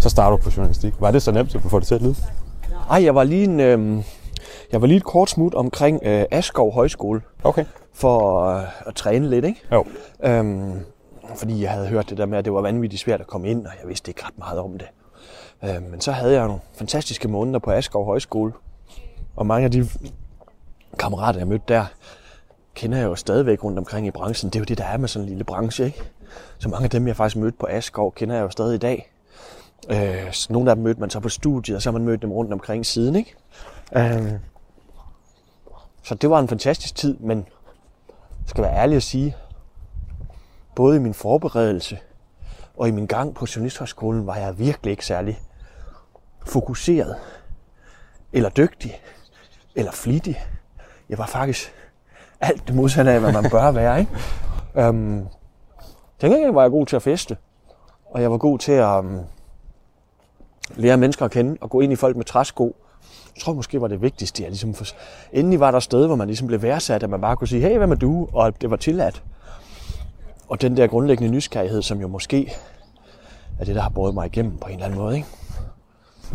så 0.01 0.09
starter 0.09 0.37
du 0.37 0.43
på 0.43 0.51
journalistik. 0.57 0.95
Var 1.01 1.11
det 1.11 1.23
så 1.23 1.33
nemt, 1.33 1.55
at 1.55 1.63
du 1.63 1.69
får 1.69 1.79
det 1.79 1.89
til 1.89 1.95
at 1.95 2.03
lyde? 2.03 2.15
Ej, 2.91 3.05
jeg 3.05 3.15
var 3.15 3.25
lige 3.25 3.45
en, 3.45 3.61
øh, 3.61 4.03
jeg 4.73 4.81
var 4.81 4.87
lige 4.87 4.97
et 4.97 5.05
kort 5.05 5.31
smut 5.31 5.55
omkring 5.55 6.01
øh, 6.03 6.25
Askov 6.31 6.73
Højskole 6.75 7.21
Okay. 7.45 7.65
for 7.93 8.45
øh, 8.45 8.63
at 8.87 8.95
træne 8.95 9.31
lidt, 9.31 9.45
ikke? 9.45 9.61
Jo. 9.73 9.85
Øhm, 10.25 10.73
fordi 11.37 11.63
jeg 11.63 11.71
havde 11.71 11.87
hørt 11.87 12.11
det 12.11 12.19
der 12.19 12.27
med, 12.27 12.39
at 12.39 12.45
det 12.45 12.53
var 12.53 12.61
vanvittigt 12.61 13.03
svært 13.03 13.21
at 13.21 13.27
komme 13.27 13.49
ind, 13.49 13.67
og 13.67 13.73
jeg 13.83 13.89
vidste 13.89 14.11
ikke 14.11 14.25
ret 14.25 14.39
meget 14.39 14.59
om 14.59 14.79
det. 14.79 14.87
Øhm, 15.65 15.83
men 15.91 16.01
så 16.01 16.13
havde 16.13 16.33
jeg 16.35 16.47
nogle 16.47 16.61
fantastiske 16.79 17.29
måneder 17.29 17.59
på 17.59 17.71
Askov 17.71 18.05
Højskole, 18.05 18.53
og 19.37 19.47
mange 19.47 19.65
af 19.65 19.71
de 19.71 19.89
kammerater, 20.99 21.41
jeg 21.41 21.49
mødte 21.49 21.65
der, 21.69 21.85
kender 22.75 22.99
jeg 22.99 23.05
jo 23.05 23.15
stadigvæk 23.15 23.65
rundt 23.65 23.79
omkring 23.79 24.07
i 24.07 24.11
branchen. 24.11 24.51
Det 24.51 24.57
er 24.57 24.61
jo 24.61 24.65
det, 24.65 24.79
der 24.79 24.85
er 24.85 24.97
med 24.97 25.09
sådan 25.09 25.25
en 25.25 25.29
lille 25.29 25.45
branche, 25.45 25.85
ikke? 25.85 26.03
Så 26.65 26.69
mange 26.71 26.85
af 26.85 26.91
dem, 26.91 27.07
jeg 27.07 27.17
faktisk 27.17 27.37
mødte 27.37 27.59
på 27.59 27.67
Askov, 27.71 28.13
kender 28.13 28.35
jeg 28.35 28.43
jo 28.43 28.51
stadig 28.51 28.75
i 28.75 28.79
dag. 28.79 29.13
Øh, 29.91 30.33
så 30.33 30.53
nogle 30.53 30.71
af 30.71 30.77
dem 30.77 30.85
mødte 30.85 31.01
man 31.01 31.11
så 31.11 31.21
på 31.21 31.29
studiet, 31.29 31.77
og 31.77 31.83
så 31.83 31.91
har 31.91 31.99
man 31.99 32.07
mødt 32.07 32.23
dem 32.23 32.33
rundt 32.33 32.53
omkring 32.53 32.87
siden, 32.87 33.17
ikke? 33.17 33.35
Øh, 33.97 34.33
så 36.03 36.15
det 36.15 36.31
var 36.31 36.39
en 36.39 36.49
fantastisk 36.49 36.95
tid, 36.95 37.17
men 37.19 37.39
jeg 38.09 38.47
skal 38.47 38.65
være 38.65 38.77
ærlig 38.77 38.97
at 38.97 39.03
sige, 39.03 39.37
både 40.77 40.97
i 40.97 40.99
min 40.99 41.15
forberedelse 41.15 41.99
og 42.77 42.89
i 42.89 42.91
min 42.91 43.07
gang 43.07 43.35
på 43.35 43.47
Journalisthøjskolen, 43.57 44.27
var 44.27 44.37
jeg 44.37 44.59
virkelig 44.59 44.91
ikke 44.91 45.07
særlig 45.07 45.41
fokuseret, 46.47 47.17
eller 48.33 48.49
dygtig, 48.49 49.01
eller 49.75 49.93
flittig. 49.93 50.41
Jeg 51.09 51.19
var 51.19 51.27
faktisk 51.27 51.73
alt 52.41 52.67
det 52.67 52.75
modsatte 52.75 53.11
af, 53.11 53.21
hvad 53.21 53.33
man 53.33 53.51
bør 53.51 53.71
være. 53.71 54.01
Ikke? 54.01 54.13
Øhm, 54.77 55.27
til 56.25 56.33
gengæld 56.33 56.53
var 56.53 56.63
jeg 56.63 56.71
god 56.71 56.87
til 56.87 56.97
at 56.97 57.03
feste, 57.03 57.37
og 58.11 58.23
jeg 58.23 58.31
var 58.31 58.39
god 58.39 58.59
til 58.59 58.73
at 58.73 58.99
um, 58.99 59.21
lære 60.77 60.97
mennesker 60.97 61.25
at 61.25 61.31
kende, 61.31 61.57
og 61.61 61.71
gå 61.71 61.81
ind 61.81 61.93
i 61.93 61.97
folk 61.97 62.17
med 62.17 62.25
træsko. 62.25 62.77
Jeg 63.37 63.43
tror 63.43 63.53
måske 63.53 63.81
var 63.81 63.89
det 63.89 64.03
vigtigste. 64.03 64.43
Jeg 64.43 64.51
ligesom 64.51 64.75
for... 64.75 64.85
Endelig 65.33 65.61
var 65.61 65.71
der 65.71 65.79
et 65.79 65.83
sted, 65.83 66.07
hvor 66.07 66.17
man 66.17 66.27
ligesom 66.27 66.47
blev 66.47 66.63
værdsat, 66.63 67.03
at 67.03 67.11
man 67.11 67.21
bare 67.21 67.37
kunne 67.37 67.49
sige, 67.49 67.61
hey, 67.61 67.77
hvad 67.77 67.87
med 67.87 67.97
du? 67.97 68.29
Og 68.33 68.61
det 68.61 68.71
var 68.71 68.77
tilladt. 68.77 69.23
Og 70.49 70.63
den 70.63 70.77
der 70.77 70.87
grundlæggende 70.87 71.33
nysgerrighed, 71.33 71.83
som 71.83 72.01
jo 72.01 72.09
måske 72.09 72.53
er 73.61 73.65
det, 73.65 73.75
der 73.75 73.81
har 73.81 73.89
båret 73.89 74.15
mig 74.15 74.27
igennem 74.27 74.57
på 74.57 74.69
en 74.69 74.75
eller 74.75 74.87
anden 74.87 74.99
måde. 74.99 75.17
Ikke? 75.17 75.29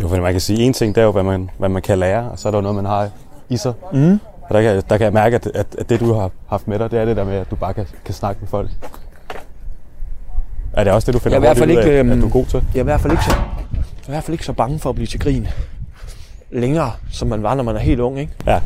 Jo, 0.01 0.07
for 0.07 0.17
man 0.17 0.31
kan 0.31 0.41
sige, 0.41 0.63
en 0.63 0.73
ting, 0.73 0.95
det 0.95 1.01
er 1.01 1.05
jo, 1.05 1.11
hvad 1.11 1.23
man, 1.23 1.49
hvad 1.57 1.69
man 1.69 1.81
kan 1.81 1.99
lære, 1.99 2.31
og 2.31 2.39
så 2.39 2.49
er 2.49 2.51
der 2.51 2.57
jo 2.57 2.61
noget, 2.61 2.75
man 2.75 2.85
har 2.85 3.09
i 3.49 3.57
sig. 3.57 3.73
Mm. 3.93 4.19
Og 4.41 4.55
der 4.55 4.61
kan, 4.61 4.83
der 4.89 4.97
kan 4.97 5.05
jeg 5.05 5.13
mærke, 5.13 5.35
at, 5.35 5.47
at, 5.47 5.75
at 5.77 5.89
det, 5.89 5.99
du 5.99 6.13
har 6.13 6.31
haft 6.47 6.67
med 6.67 6.79
dig, 6.79 6.91
det 6.91 6.99
er 6.99 7.05
det 7.05 7.17
der 7.17 7.23
med, 7.23 7.35
at 7.35 7.51
du 7.51 7.55
bare 7.55 7.73
kan, 7.73 7.85
kan 8.05 8.13
snakke 8.13 8.41
med 8.41 8.47
folk. 8.47 8.69
Er 10.73 10.83
det 10.83 10.93
også 10.93 11.05
det, 11.05 11.13
du 11.13 11.19
finder 11.19 11.37
Jeg 11.37 11.47
er 11.47 11.51
i 11.51 11.53
hvert 11.53 11.57
fald 11.57 11.69
ikke, 11.69 11.81
af, 11.81 11.99
at 11.99 12.05
øhm, 12.05 12.21
du 12.21 12.27
er 12.27 12.31
god 12.31 12.45
til? 12.45 12.63
Jeg 12.73 12.79
er 12.79 12.83
i 12.83 12.83
hvert 12.83 13.01
fald 13.01 13.13
ikke 13.13 13.23
så, 13.23 13.31
jeg 13.31 14.05
er 14.07 14.07
i 14.07 14.11
hvert 14.11 14.23
fald 14.23 14.33
ikke 14.33 14.45
så 14.45 14.53
bange 14.53 14.79
for 14.79 14.89
at 14.89 14.95
blive 14.95 15.07
til 15.07 15.19
grin 15.19 15.47
længere, 16.51 16.91
som 17.11 17.27
man 17.27 17.43
var, 17.43 17.55
når 17.55 17.63
man 17.63 17.75
er 17.75 17.79
helt 17.79 17.99
ung. 17.99 18.19
Ikke? 18.19 18.31
Ja. 18.47 18.59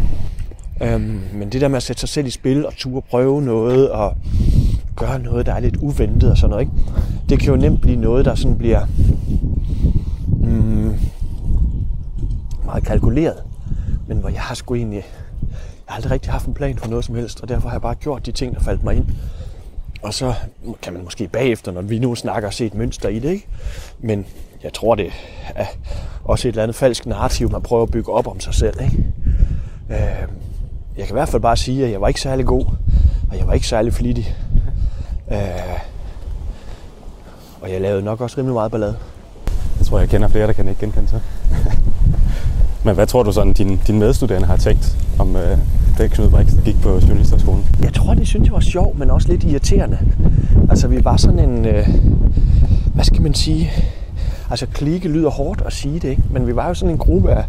Øhm, 0.81 1.21
men 1.33 1.49
det 1.49 1.61
der 1.61 1.67
med 1.67 1.77
at 1.77 1.83
sætte 1.83 1.99
sig 1.99 2.09
selv 2.09 2.27
i 2.27 2.29
spil 2.29 2.65
og 2.65 2.73
ture 2.77 3.01
prøve 3.01 3.41
noget 3.41 3.89
og 3.89 4.15
gøre 4.95 5.19
noget, 5.19 5.45
der 5.45 5.53
er 5.53 5.59
lidt 5.59 5.77
uventet 5.77 6.31
og 6.31 6.37
sådan 6.37 6.49
noget, 6.49 6.61
ikke? 6.61 6.73
det 7.29 7.39
kan 7.39 7.49
jo 7.49 7.55
nemt 7.55 7.81
blive 7.81 7.95
noget, 7.95 8.25
der 8.25 8.35
sådan 8.35 8.57
bliver 8.57 8.85
mm, 10.27 10.95
meget 12.65 12.83
kalkuleret. 12.85 13.43
Men 14.07 14.17
hvor 14.17 14.29
jeg 14.29 14.41
har 14.41 14.55
sgu 14.55 14.75
egentlig, 14.75 15.05
jeg 15.57 15.85
har 15.85 15.95
aldrig 15.95 16.11
rigtig 16.11 16.31
haft 16.31 16.45
en 16.45 16.53
plan 16.53 16.77
for 16.77 16.89
noget 16.89 17.05
som 17.05 17.15
helst, 17.15 17.41
og 17.41 17.49
derfor 17.49 17.69
har 17.69 17.75
jeg 17.75 17.81
bare 17.81 17.95
gjort 17.95 18.25
de 18.25 18.31
ting, 18.31 18.55
der 18.55 18.61
faldt 18.61 18.83
mig 18.83 18.95
ind. 18.95 19.05
Og 20.03 20.13
så 20.13 20.33
kan 20.81 20.93
man 20.93 21.03
måske 21.03 21.27
bagefter, 21.27 21.71
når 21.71 21.81
vi 21.81 21.99
nu 21.99 22.15
snakker, 22.15 22.49
se 22.49 22.65
et 22.65 22.73
mønster 22.73 23.09
i 23.09 23.19
det, 23.19 23.29
ikke? 23.29 23.47
Men 23.99 24.25
jeg 24.63 24.73
tror, 24.73 24.95
det 24.95 25.11
er 25.55 25.65
også 26.23 26.47
et 26.47 26.51
eller 26.51 26.63
andet 26.63 26.75
falsk 26.75 27.05
narrativ, 27.05 27.51
man 27.51 27.61
prøver 27.61 27.83
at 27.83 27.91
bygge 27.91 28.11
op 28.11 28.27
om 28.27 28.39
sig 28.39 28.53
selv, 28.53 28.81
ikke? 28.81 29.05
Øh, 29.89 30.27
jeg 30.97 31.05
kan 31.05 31.09
i 31.09 31.13
hvert 31.13 31.29
fald 31.29 31.41
bare 31.41 31.57
sige, 31.57 31.85
at 31.85 31.91
jeg 31.91 32.01
var 32.01 32.07
ikke 32.07 32.21
særlig 32.21 32.45
god, 32.45 32.65
og 33.31 33.37
jeg 33.37 33.47
var 33.47 33.53
ikke 33.53 33.67
særlig 33.67 33.93
flittig. 33.93 34.35
Øh, 35.31 35.79
og 37.61 37.71
jeg 37.71 37.81
lavede 37.81 38.03
nok 38.03 38.21
også 38.21 38.37
rimelig 38.37 38.53
meget 38.53 38.71
ballade. 38.71 38.95
Jeg 39.77 39.85
tror, 39.85 39.99
jeg 39.99 40.09
kender 40.09 40.27
flere, 40.27 40.47
der 40.47 40.53
kan 40.53 40.67
ikke 40.67 40.81
genkende 40.81 41.09
sig. 41.09 41.21
Men 42.85 42.95
hvad 42.95 43.07
tror 43.07 43.23
du 43.23 43.31
sådan, 43.31 43.53
din, 43.53 43.81
din 43.87 43.99
medstuderende 43.99 44.47
har 44.47 44.57
tænkt 44.57 44.97
om 45.19 45.35
øh, 45.35 45.57
det, 45.97 46.11
Knud 46.11 46.29
Brix, 46.29 46.47
der 46.55 46.61
gik 46.61 46.81
på 46.81 46.89
Journalisterskolen? 46.89 47.65
Jeg 47.81 47.93
tror, 47.93 48.13
de 48.13 48.25
synes 48.25 48.45
jeg 48.45 48.53
var 48.53 48.59
sjov, 48.59 48.95
men 48.97 49.11
også 49.11 49.27
lidt 49.27 49.43
irriterende. 49.43 49.99
Altså, 50.69 50.87
vi 50.87 51.05
var 51.05 51.17
sådan 51.17 51.39
en... 51.39 51.65
Øh, 51.65 51.87
hvad 52.93 53.03
skal 53.03 53.21
man 53.21 53.33
sige? 53.33 53.71
Altså, 54.49 54.65
klikke 54.67 55.09
lyder 55.09 55.29
hårdt 55.29 55.61
at 55.65 55.73
sige 55.73 55.99
det, 55.99 56.09
ikke? 56.09 56.23
Men 56.31 56.47
vi 56.47 56.55
var 56.55 56.67
jo 56.67 56.73
sådan 56.73 56.91
en 56.91 56.97
gruppe 56.97 57.31
af, 57.31 57.45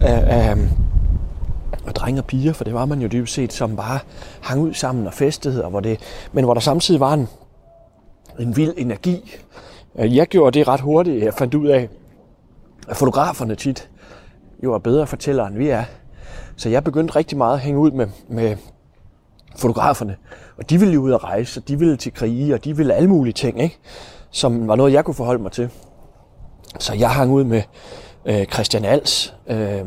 af, 0.00 0.50
af, 0.50 0.56
af 1.86 1.94
drenge 1.94 2.20
og 2.20 2.24
piger, 2.24 2.52
for 2.52 2.64
det 2.64 2.74
var 2.74 2.86
man 2.86 3.00
jo 3.00 3.08
dybest 3.08 3.34
set, 3.34 3.52
som 3.52 3.76
bare 3.76 3.98
hang 4.40 4.60
ud 4.60 4.74
sammen 4.74 5.06
og 5.06 5.12
festede, 5.12 5.64
og 5.64 5.70
hvor 5.70 5.80
det, 5.80 5.98
men 6.32 6.44
hvor 6.44 6.54
der 6.54 6.60
samtidig 6.60 7.00
var 7.00 7.14
en, 7.14 7.28
en 8.38 8.56
vild 8.56 8.72
energi. 8.76 9.34
Jeg 9.98 10.26
gjorde 10.26 10.58
det 10.58 10.68
ret 10.68 10.80
hurtigt. 10.80 11.24
Jeg 11.24 11.34
fandt 11.34 11.54
ud 11.54 11.68
af, 11.68 11.88
at 12.88 12.96
fotograferne 12.96 13.54
tit 13.54 13.88
jo 14.62 14.74
er 14.74 14.78
bedre 14.78 15.06
fortællere, 15.06 15.46
end 15.46 15.56
vi 15.56 15.68
er. 15.68 15.84
Så 16.56 16.68
jeg 16.68 16.84
begyndte 16.84 17.16
rigtig 17.16 17.38
meget 17.38 17.54
at 17.54 17.60
hænge 17.60 17.80
ud 17.80 17.90
med, 17.90 18.06
med 18.28 18.56
fotograferne. 19.56 20.16
Og 20.58 20.70
de 20.70 20.78
ville 20.78 20.94
jo 20.94 21.00
ud 21.00 21.12
at 21.12 21.24
rejse, 21.24 21.60
og 21.60 21.68
de 21.68 21.78
ville 21.78 21.96
til 21.96 22.12
krige, 22.12 22.54
og 22.54 22.64
de 22.64 22.76
ville 22.76 22.94
alle 22.94 23.08
mulige 23.08 23.32
ting. 23.32 23.62
Ikke? 23.62 23.78
som 24.34 24.68
var 24.68 24.76
noget, 24.76 24.92
jeg 24.92 25.04
kunne 25.04 25.14
forholde 25.14 25.42
mig 25.42 25.52
til. 25.52 25.70
Så 26.78 26.94
jeg 26.94 27.10
hang 27.10 27.32
ud 27.32 27.44
med 27.44 27.62
øh, 28.24 28.44
Christian 28.44 28.84
Als, 28.84 29.34
øh, 29.46 29.80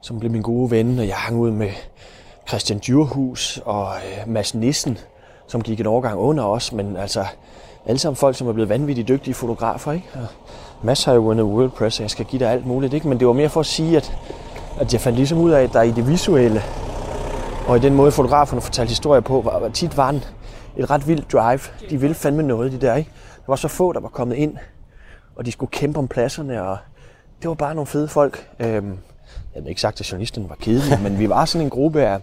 som 0.00 0.18
blev 0.18 0.32
min 0.32 0.42
gode 0.42 0.70
ven, 0.70 0.98
og 0.98 1.06
jeg 1.06 1.16
hang 1.16 1.36
ud 1.36 1.50
med 1.50 1.70
Christian 2.48 2.78
Djurhus 2.78 3.60
og 3.64 3.88
øh, 3.96 4.32
Mads 4.32 4.54
Nissen, 4.54 4.98
som 5.46 5.62
gik 5.62 5.80
en 5.80 5.86
overgang 5.86 6.18
under 6.18 6.44
os, 6.44 6.72
men 6.72 6.96
altså 6.96 7.24
alle 7.86 7.98
sammen 7.98 8.16
folk, 8.16 8.36
som 8.36 8.48
er 8.48 8.52
blevet 8.52 8.68
vanvittigt 8.68 9.08
dygtige 9.08 9.34
fotografer, 9.34 9.92
ikke? 9.92 10.08
Og 10.14 10.26
Mads 10.82 11.04
har 11.04 11.12
jo 11.12 11.20
vundet 11.20 11.44
og 11.44 12.00
jeg 12.00 12.10
skal 12.10 12.24
give 12.24 12.40
dig 12.40 12.50
alt 12.50 12.66
muligt, 12.66 12.94
ikke? 12.94 13.08
Men 13.08 13.18
det 13.18 13.26
var 13.26 13.32
mere 13.32 13.48
for 13.48 13.60
at 13.60 13.66
sige, 13.66 13.96
at, 13.96 14.18
at 14.80 14.92
jeg 14.92 15.00
fandt 15.00 15.16
ligesom 15.16 15.38
ud 15.38 15.50
af, 15.50 15.62
at 15.62 15.72
der 15.72 15.82
i 15.82 15.90
det 15.90 16.08
visuelle, 16.08 16.62
og 17.68 17.76
i 17.76 17.80
den 17.80 17.94
måde 17.94 18.12
fotograferne 18.12 18.60
fortalte 18.60 18.88
historier 18.88 19.20
på, 19.20 19.40
var, 19.40 19.58
var 19.58 19.68
tit 19.68 19.96
var 19.96 20.08
en, 20.08 20.24
et 20.76 20.90
ret 20.90 21.08
vildt 21.08 21.32
drive. 21.32 21.60
De 21.90 22.00
ville 22.00 22.14
fandme 22.14 22.42
noget, 22.42 22.72
de 22.72 22.80
der, 22.80 22.94
ikke? 22.94 23.10
Der 23.36 23.44
var 23.46 23.56
så 23.56 23.68
få, 23.68 23.92
der 23.92 24.00
var 24.00 24.08
kommet 24.08 24.36
ind, 24.36 24.56
og 25.36 25.46
de 25.46 25.52
skulle 25.52 25.70
kæmpe 25.70 25.98
om 25.98 26.08
pladserne, 26.08 26.62
og 26.62 26.78
det 27.42 27.48
var 27.48 27.54
bare 27.54 27.74
nogle 27.74 27.86
fede 27.86 28.08
folk. 28.08 28.48
Øhm, 28.60 28.98
jeg 29.54 29.62
har 29.62 29.68
ikke 29.68 29.80
sagt, 29.80 30.00
at 30.00 30.12
journalisterne 30.12 30.48
var 30.48 30.54
kedelige, 30.54 30.98
men 31.02 31.18
vi 31.18 31.28
var 31.28 31.44
sådan 31.44 31.66
en 31.66 31.70
gruppe 31.70 32.02
af, 32.02 32.20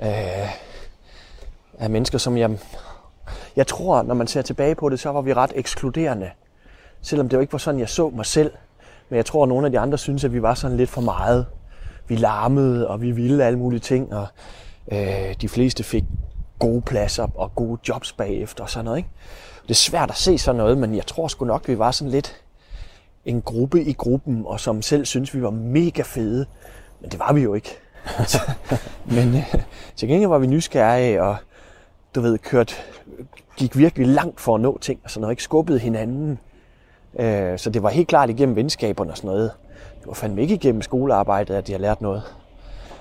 øh, 0.00 0.50
af 1.78 1.90
mennesker, 1.90 2.18
som 2.18 2.36
jeg, 2.36 2.50
jeg 3.56 3.66
tror, 3.66 4.02
når 4.02 4.14
man 4.14 4.26
ser 4.26 4.42
tilbage 4.42 4.74
på 4.74 4.88
det, 4.88 5.00
så 5.00 5.10
var 5.10 5.20
vi 5.20 5.34
ret 5.34 5.52
ekskluderende. 5.54 6.30
Selvom 7.02 7.28
det 7.28 7.36
jo 7.36 7.40
ikke 7.40 7.52
var 7.52 7.58
sådan, 7.58 7.80
jeg 7.80 7.88
så 7.88 8.10
mig 8.10 8.26
selv. 8.26 8.52
Men 9.08 9.16
jeg 9.16 9.26
tror, 9.26 9.42
at 9.42 9.48
nogle 9.48 9.66
af 9.66 9.72
de 9.72 9.78
andre 9.78 9.98
synes, 9.98 10.24
at 10.24 10.32
vi 10.32 10.42
var 10.42 10.54
sådan 10.54 10.76
lidt 10.76 10.90
for 10.90 11.00
meget. 11.00 11.46
Vi 12.08 12.16
larmede, 12.16 12.88
og 12.88 13.02
vi 13.02 13.10
ville 13.10 13.44
alle 13.44 13.58
mulige 13.58 13.80
ting, 13.80 14.14
og 14.14 14.26
øh, 14.92 15.34
de 15.40 15.48
fleste 15.48 15.84
fik 15.84 16.04
gode 16.58 16.82
pladser 16.82 17.28
og 17.34 17.54
gode 17.54 17.78
jobs 17.88 18.12
bagefter 18.12 18.64
og 18.64 18.70
sådan 18.70 18.84
noget. 18.84 18.98
Ikke? 18.98 19.08
Det 19.62 19.70
er 19.70 19.74
svært 19.74 20.10
at 20.10 20.16
se 20.16 20.38
sådan 20.38 20.56
noget, 20.56 20.78
men 20.78 20.94
jeg 20.94 21.06
tror 21.06 21.28
sgu 21.28 21.44
nok, 21.44 21.68
vi 21.68 21.78
var 21.78 21.90
sådan 21.90 22.10
lidt 22.10 22.42
en 23.24 23.42
gruppe 23.42 23.82
i 23.84 23.92
gruppen, 23.92 24.42
og 24.46 24.60
som 24.60 24.82
selv 24.82 25.06
synes, 25.06 25.34
vi 25.34 25.42
var 25.42 25.50
mega 25.50 26.02
fede. 26.02 26.46
Men 27.00 27.10
det 27.10 27.18
var 27.18 27.32
vi 27.32 27.40
jo 27.40 27.54
ikke. 27.54 27.78
men 29.16 29.36
øh, 29.36 29.54
til 29.96 30.08
gengæld 30.08 30.28
var 30.28 30.38
vi 30.38 30.46
nysgerrige, 30.46 31.22
og 31.22 31.36
du 32.14 32.20
ved, 32.20 32.38
kørt, 32.38 32.82
gik 33.56 33.76
virkelig 33.76 34.06
langt 34.06 34.40
for 34.40 34.54
at 34.54 34.60
nå 34.60 34.78
ting, 34.78 35.00
og 35.04 35.10
sådan 35.10 35.20
noget, 35.20 35.32
ikke 35.32 35.42
skubbede 35.42 35.78
hinanden. 35.78 36.38
Øh, 37.18 37.58
så 37.58 37.70
det 37.70 37.82
var 37.82 37.88
helt 37.88 38.08
klart 38.08 38.30
igennem 38.30 38.56
venskaberne 38.56 39.10
og 39.10 39.16
sådan 39.16 39.28
noget. 39.30 39.50
Det 40.00 40.06
var 40.06 40.14
fandme 40.14 40.42
ikke 40.42 40.54
igennem 40.54 40.82
skolearbejdet, 40.82 41.54
at 41.54 41.70
jeg 41.70 41.80
lærte 41.80 42.02
noget. 42.02 42.22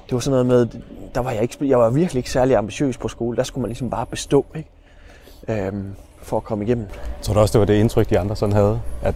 Det 0.05 0.13
var 0.13 0.19
sådan 0.19 0.45
noget 0.45 0.45
med, 0.45 0.81
der 1.15 1.21
var 1.21 1.31
jeg, 1.31 1.41
ikke, 1.41 1.57
jeg 1.61 1.79
var 1.79 1.89
virkelig 1.89 2.19
ikke 2.19 2.31
særlig 2.31 2.55
ambitiøs 2.55 2.97
på 2.97 3.07
skole. 3.07 3.37
Der 3.37 3.43
skulle 3.43 3.61
man 3.61 3.69
ligesom 3.69 3.89
bare 3.89 4.05
bestå, 4.05 4.45
ikke? 4.55 4.69
Øhm, 5.47 5.95
for 6.21 6.37
at 6.37 6.43
komme 6.43 6.65
igennem. 6.65 6.87
Tror 7.21 7.33
du 7.33 7.39
også, 7.39 7.51
det 7.51 7.59
var 7.59 7.65
det 7.65 7.73
indtryk, 7.79 8.09
de 8.09 8.19
andre 8.19 8.35
sådan 8.35 8.55
havde? 8.55 8.81
At, 9.03 9.15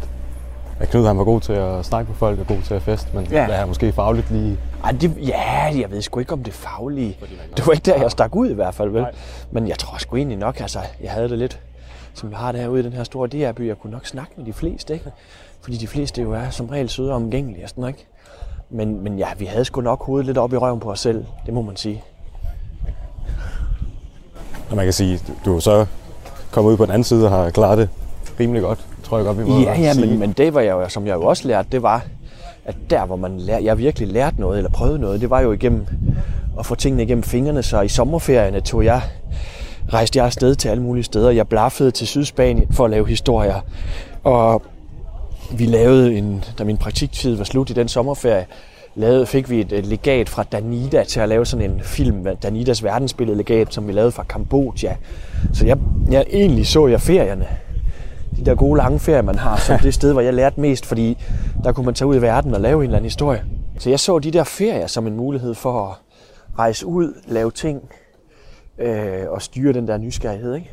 at 0.79 0.89
Knud 0.89 1.07
han 1.07 1.17
var 1.17 1.23
god 1.23 1.41
til 1.41 1.53
at 1.53 1.85
snakke 1.85 2.09
med 2.09 2.15
folk 2.17 2.39
og 2.39 2.47
god 2.47 2.57
til 2.65 2.73
at 2.73 2.81
feste, 2.81 3.07
men 3.13 3.27
Ja. 3.31 3.43
ja. 3.45 3.51
er 3.53 3.65
måske 3.65 3.91
fagligt 3.91 4.31
lige... 4.31 4.57
Ej, 4.83 4.91
det, 4.91 5.13
ja, 5.27 5.79
jeg 5.79 5.91
ved 5.91 6.01
sgu 6.01 6.19
ikke 6.19 6.33
om 6.33 6.43
det 6.43 6.53
faglige. 6.53 7.17
Det 7.57 7.67
var 7.67 7.73
ikke 7.73 7.91
der, 7.91 8.01
jeg 8.01 8.11
stak 8.11 8.35
ud 8.35 8.49
i 8.49 8.53
hvert 8.53 8.73
fald, 8.73 8.89
vel? 8.89 9.01
Nej. 9.01 9.11
Men 9.51 9.67
jeg 9.67 9.77
tror 9.79 9.97
sgu 9.97 10.15
egentlig 10.15 10.37
nok, 10.37 10.59
altså, 10.61 10.79
jeg 11.03 11.11
havde 11.11 11.29
det 11.29 11.37
lidt, 11.37 11.59
som 12.13 12.29
jeg 12.31 12.37
har 12.37 12.51
derude 12.51 12.79
i 12.79 12.83
den 12.83 12.93
her 12.93 13.03
store 13.03 13.27
DR-by. 13.27 13.67
Jeg 13.67 13.79
kunne 13.79 13.91
nok 13.91 14.05
snakke 14.07 14.31
med 14.37 14.45
de 14.45 14.53
fleste, 14.53 14.93
ikke? 14.93 15.05
Fordi 15.61 15.77
de 15.77 15.87
fleste 15.87 16.21
jo 16.21 16.31
er 16.31 16.49
som 16.49 16.65
regel 16.69 16.89
søde 16.89 17.09
og 17.09 17.15
omgængelige 17.15 17.63
og 17.65 17.69
sådan 17.69 17.81
noget, 17.81 17.93
ikke? 17.95 18.07
Men, 18.69 19.03
men 19.03 19.17
ja, 19.19 19.27
vi 19.39 19.45
havde 19.45 19.65
sgu 19.65 19.81
nok 19.81 20.05
hovedet 20.05 20.25
lidt 20.25 20.37
op 20.37 20.53
i 20.53 20.57
røven 20.57 20.79
på 20.79 20.91
os 20.91 20.99
selv, 20.99 21.25
det 21.45 21.53
må 21.53 21.61
man 21.61 21.75
sige. 21.75 22.03
Og 24.69 24.75
man 24.75 24.85
kan 24.85 24.93
sige, 24.93 25.19
du, 25.45 25.55
er 25.55 25.59
så 25.59 25.85
kommet 26.51 26.71
ud 26.71 26.77
på 26.77 26.85
den 26.85 26.91
anden 26.91 27.03
side 27.03 27.25
og 27.25 27.31
har 27.31 27.49
klaret 27.49 27.77
det 27.77 27.89
rimelig 28.39 28.61
godt, 28.61 28.79
tror 29.03 29.17
jeg 29.17 29.25
godt, 29.25 29.37
vi 29.37 29.43
må 29.43 29.59
Ja, 29.59 29.79
ja, 29.79 29.93
sige. 29.93 30.07
men, 30.07 30.19
men 30.19 30.31
det 30.31 30.53
var 30.53 30.61
jeg 30.61 30.71
jo, 30.71 30.89
som 30.89 31.07
jeg 31.07 31.15
jo 31.15 31.21
også 31.23 31.47
lærte, 31.47 31.67
det 31.71 31.83
var, 31.83 32.05
at 32.65 32.75
der, 32.89 33.05
hvor 33.05 33.15
man 33.15 33.39
lær, 33.39 33.57
jeg 33.57 33.77
virkelig 33.77 34.07
lærte 34.07 34.39
noget, 34.41 34.57
eller 34.57 34.69
prøvede 34.71 34.99
noget, 34.99 35.21
det 35.21 35.29
var 35.29 35.39
jo 35.41 35.51
igennem 35.51 35.85
at 36.59 36.65
få 36.65 36.75
tingene 36.75 37.03
igennem 37.03 37.23
fingrene. 37.23 37.63
Så 37.63 37.81
i 37.81 37.87
sommerferierne 37.87 38.61
tog 38.61 38.85
jeg, 38.85 39.01
rejste 39.89 40.17
jeg 40.17 40.25
afsted 40.25 40.55
til 40.55 40.69
alle 40.69 40.83
mulige 40.83 41.03
steder. 41.03 41.31
Jeg 41.31 41.47
blaffede 41.47 41.91
til 41.91 42.07
Sydspanien 42.07 42.67
for 42.71 42.85
at 42.85 42.91
lave 42.91 43.07
historier. 43.07 43.61
Og 44.23 44.61
vi 45.51 45.65
lavede, 45.65 46.17
en, 46.17 46.43
da 46.57 46.63
min 46.63 46.77
praktiktid 46.77 47.35
var 47.35 47.43
slut 47.43 47.69
i 47.69 47.73
den 47.73 47.87
sommerferie, 47.87 48.45
lavede, 48.95 49.25
fik 49.25 49.49
vi 49.49 49.59
et, 49.59 49.71
et 49.71 49.85
legat 49.85 50.29
fra 50.29 50.43
Danida 50.43 51.03
til 51.03 51.19
at 51.19 51.29
lave 51.29 51.45
sådan 51.45 51.71
en 51.71 51.81
film, 51.83 52.27
Danidas 52.43 52.83
verdensbillede 52.83 53.37
legat, 53.37 53.73
som 53.73 53.87
vi 53.87 53.91
lavede 53.91 54.11
fra 54.11 54.23
Kambodja. 54.23 54.95
Så 55.53 55.65
jeg, 55.65 55.77
jeg 56.11 56.25
egentlig 56.29 56.67
så 56.67 56.87
jeg 56.87 57.01
ferierne 57.01 57.47
de 58.37 58.45
der 58.45 58.55
gode 58.55 58.77
lange 58.77 58.99
ferier, 58.99 59.21
man 59.21 59.35
har, 59.35 59.57
som 59.57 59.79
det 59.83 59.93
sted, 59.93 60.11
hvor 60.11 60.21
jeg 60.21 60.33
lærte 60.33 60.59
mest, 60.59 60.85
fordi 60.85 61.17
der 61.63 61.71
kunne 61.71 61.85
man 61.85 61.93
tage 61.93 62.07
ud 62.07 62.15
i 62.15 62.21
verden 62.21 62.53
og 62.53 62.61
lave 62.61 62.77
en 62.77 62.83
eller 62.83 62.97
anden 62.97 63.05
historie. 63.05 63.43
Så 63.79 63.89
jeg 63.89 63.99
så 63.99 64.19
de 64.19 64.31
der 64.31 64.43
ferier 64.43 64.87
som 64.87 65.07
en 65.07 65.15
mulighed 65.15 65.53
for 65.53 65.87
at 65.87 65.95
rejse 66.59 66.85
ud, 66.85 67.13
lave 67.27 67.51
ting 67.51 67.81
øh, 68.77 69.29
og 69.29 69.41
styre 69.41 69.73
den 69.73 69.87
der 69.87 69.97
nysgerrighed. 69.97 70.55
Ikke? 70.55 70.71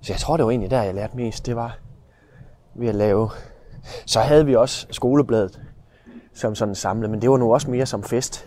Så 0.00 0.12
jeg 0.12 0.20
tror, 0.20 0.36
det 0.36 0.44
var 0.44 0.50
egentlig 0.50 0.70
der, 0.70 0.82
jeg 0.82 0.94
lærte 0.94 1.16
mest. 1.16 1.46
Det 1.46 1.56
var 1.56 1.78
ved 2.74 2.88
at 2.88 2.94
lave... 2.94 3.30
Så 4.06 4.20
havde 4.20 4.46
vi 4.46 4.56
også 4.56 4.86
skolebladet 4.90 5.60
som 6.34 6.54
sådan 6.54 6.74
samlet, 6.74 7.10
men 7.10 7.22
det 7.22 7.30
var 7.30 7.36
nu 7.36 7.54
også 7.54 7.70
mere 7.70 7.86
som 7.86 8.02
fest 8.02 8.46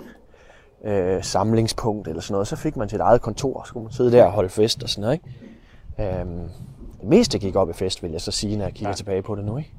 øh, 0.83 1.23
samlingspunkt 1.23 2.07
eller 2.07 2.21
sådan 2.21 2.33
noget. 2.33 2.47
Så 2.47 2.55
fik 2.55 2.75
man 2.77 2.89
sit 2.89 2.99
eget 2.99 3.21
kontor, 3.21 3.63
så 3.63 3.67
skulle 3.67 3.83
man 3.83 3.93
sidde 3.93 4.11
der 4.11 4.23
og 4.23 4.31
holde 4.31 4.49
fest 4.49 4.83
og 4.83 4.89
sådan 4.89 5.01
noget. 5.01 5.19
Ikke? 5.99 6.21
Øhm, 6.21 6.49
det 7.01 7.09
meste 7.09 7.39
gik 7.39 7.55
op 7.55 7.69
i 7.69 7.73
fest, 7.73 8.03
vil 8.03 8.11
jeg 8.11 8.21
så 8.21 8.31
sige, 8.31 8.57
når 8.57 8.65
jeg 8.65 8.73
kigger 8.73 8.89
ja. 8.89 8.95
tilbage 8.95 9.21
på 9.21 9.35
det 9.35 9.45
nu. 9.45 9.57
Ikke? 9.57 9.71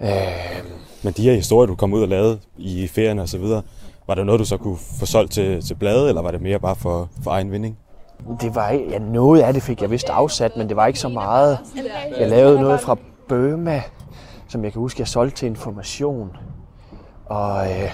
Øhm, 0.00 0.72
Men 1.02 1.12
de 1.12 1.22
her 1.22 1.34
historier, 1.34 1.66
du 1.66 1.74
kom 1.74 1.92
ud 1.92 2.02
og 2.02 2.08
lavede 2.08 2.38
i 2.58 2.86
ferierne 2.86 3.22
og 3.22 3.28
så 3.28 3.38
videre, 3.38 3.62
var 4.06 4.14
det 4.14 4.26
noget, 4.26 4.38
du 4.38 4.44
så 4.44 4.56
kunne 4.56 4.76
få 5.00 5.06
solgt 5.06 5.32
til, 5.32 5.66
til 5.66 5.74
blade, 5.74 6.08
eller 6.08 6.22
var 6.22 6.30
det 6.30 6.40
mere 6.40 6.58
bare 6.58 6.76
for, 6.76 7.08
for 7.22 7.30
egen 7.30 7.52
vinding? 7.52 7.78
det 8.40 8.54
var 8.54 8.70
ja, 8.70 8.98
noget 8.98 9.42
af 9.42 9.54
det 9.54 9.62
fik 9.62 9.82
jeg 9.82 9.90
vist 9.90 10.08
afsat, 10.08 10.56
men 10.56 10.68
det 10.68 10.76
var 10.76 10.86
ikke 10.86 10.98
så 10.98 11.08
meget. 11.08 11.58
Jeg 12.18 12.28
lavede 12.28 12.60
noget 12.60 12.80
fra 12.80 12.96
Burma, 13.28 13.82
som 14.48 14.64
jeg 14.64 14.72
kan 14.72 14.80
huske, 14.80 15.00
jeg 15.00 15.08
solgte 15.08 15.36
til 15.36 15.46
information. 15.46 16.36
Og 17.26 17.70
øh, 17.70 17.90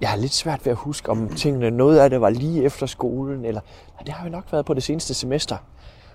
jeg 0.00 0.08
har 0.08 0.16
lidt 0.16 0.32
svært 0.32 0.64
ved 0.64 0.72
at 0.72 0.78
huske, 0.78 1.10
om 1.10 1.28
tingene, 1.28 1.70
noget 1.70 1.98
af 1.98 2.10
det 2.10 2.20
var 2.20 2.30
lige 2.30 2.62
efter 2.62 2.86
skolen, 2.86 3.44
eller 3.44 3.60
nej, 3.94 4.02
det 4.06 4.14
har 4.14 4.26
jo 4.26 4.30
nok 4.30 4.44
været 4.52 4.64
på 4.64 4.74
det 4.74 4.82
seneste 4.82 5.14
semester. 5.14 5.56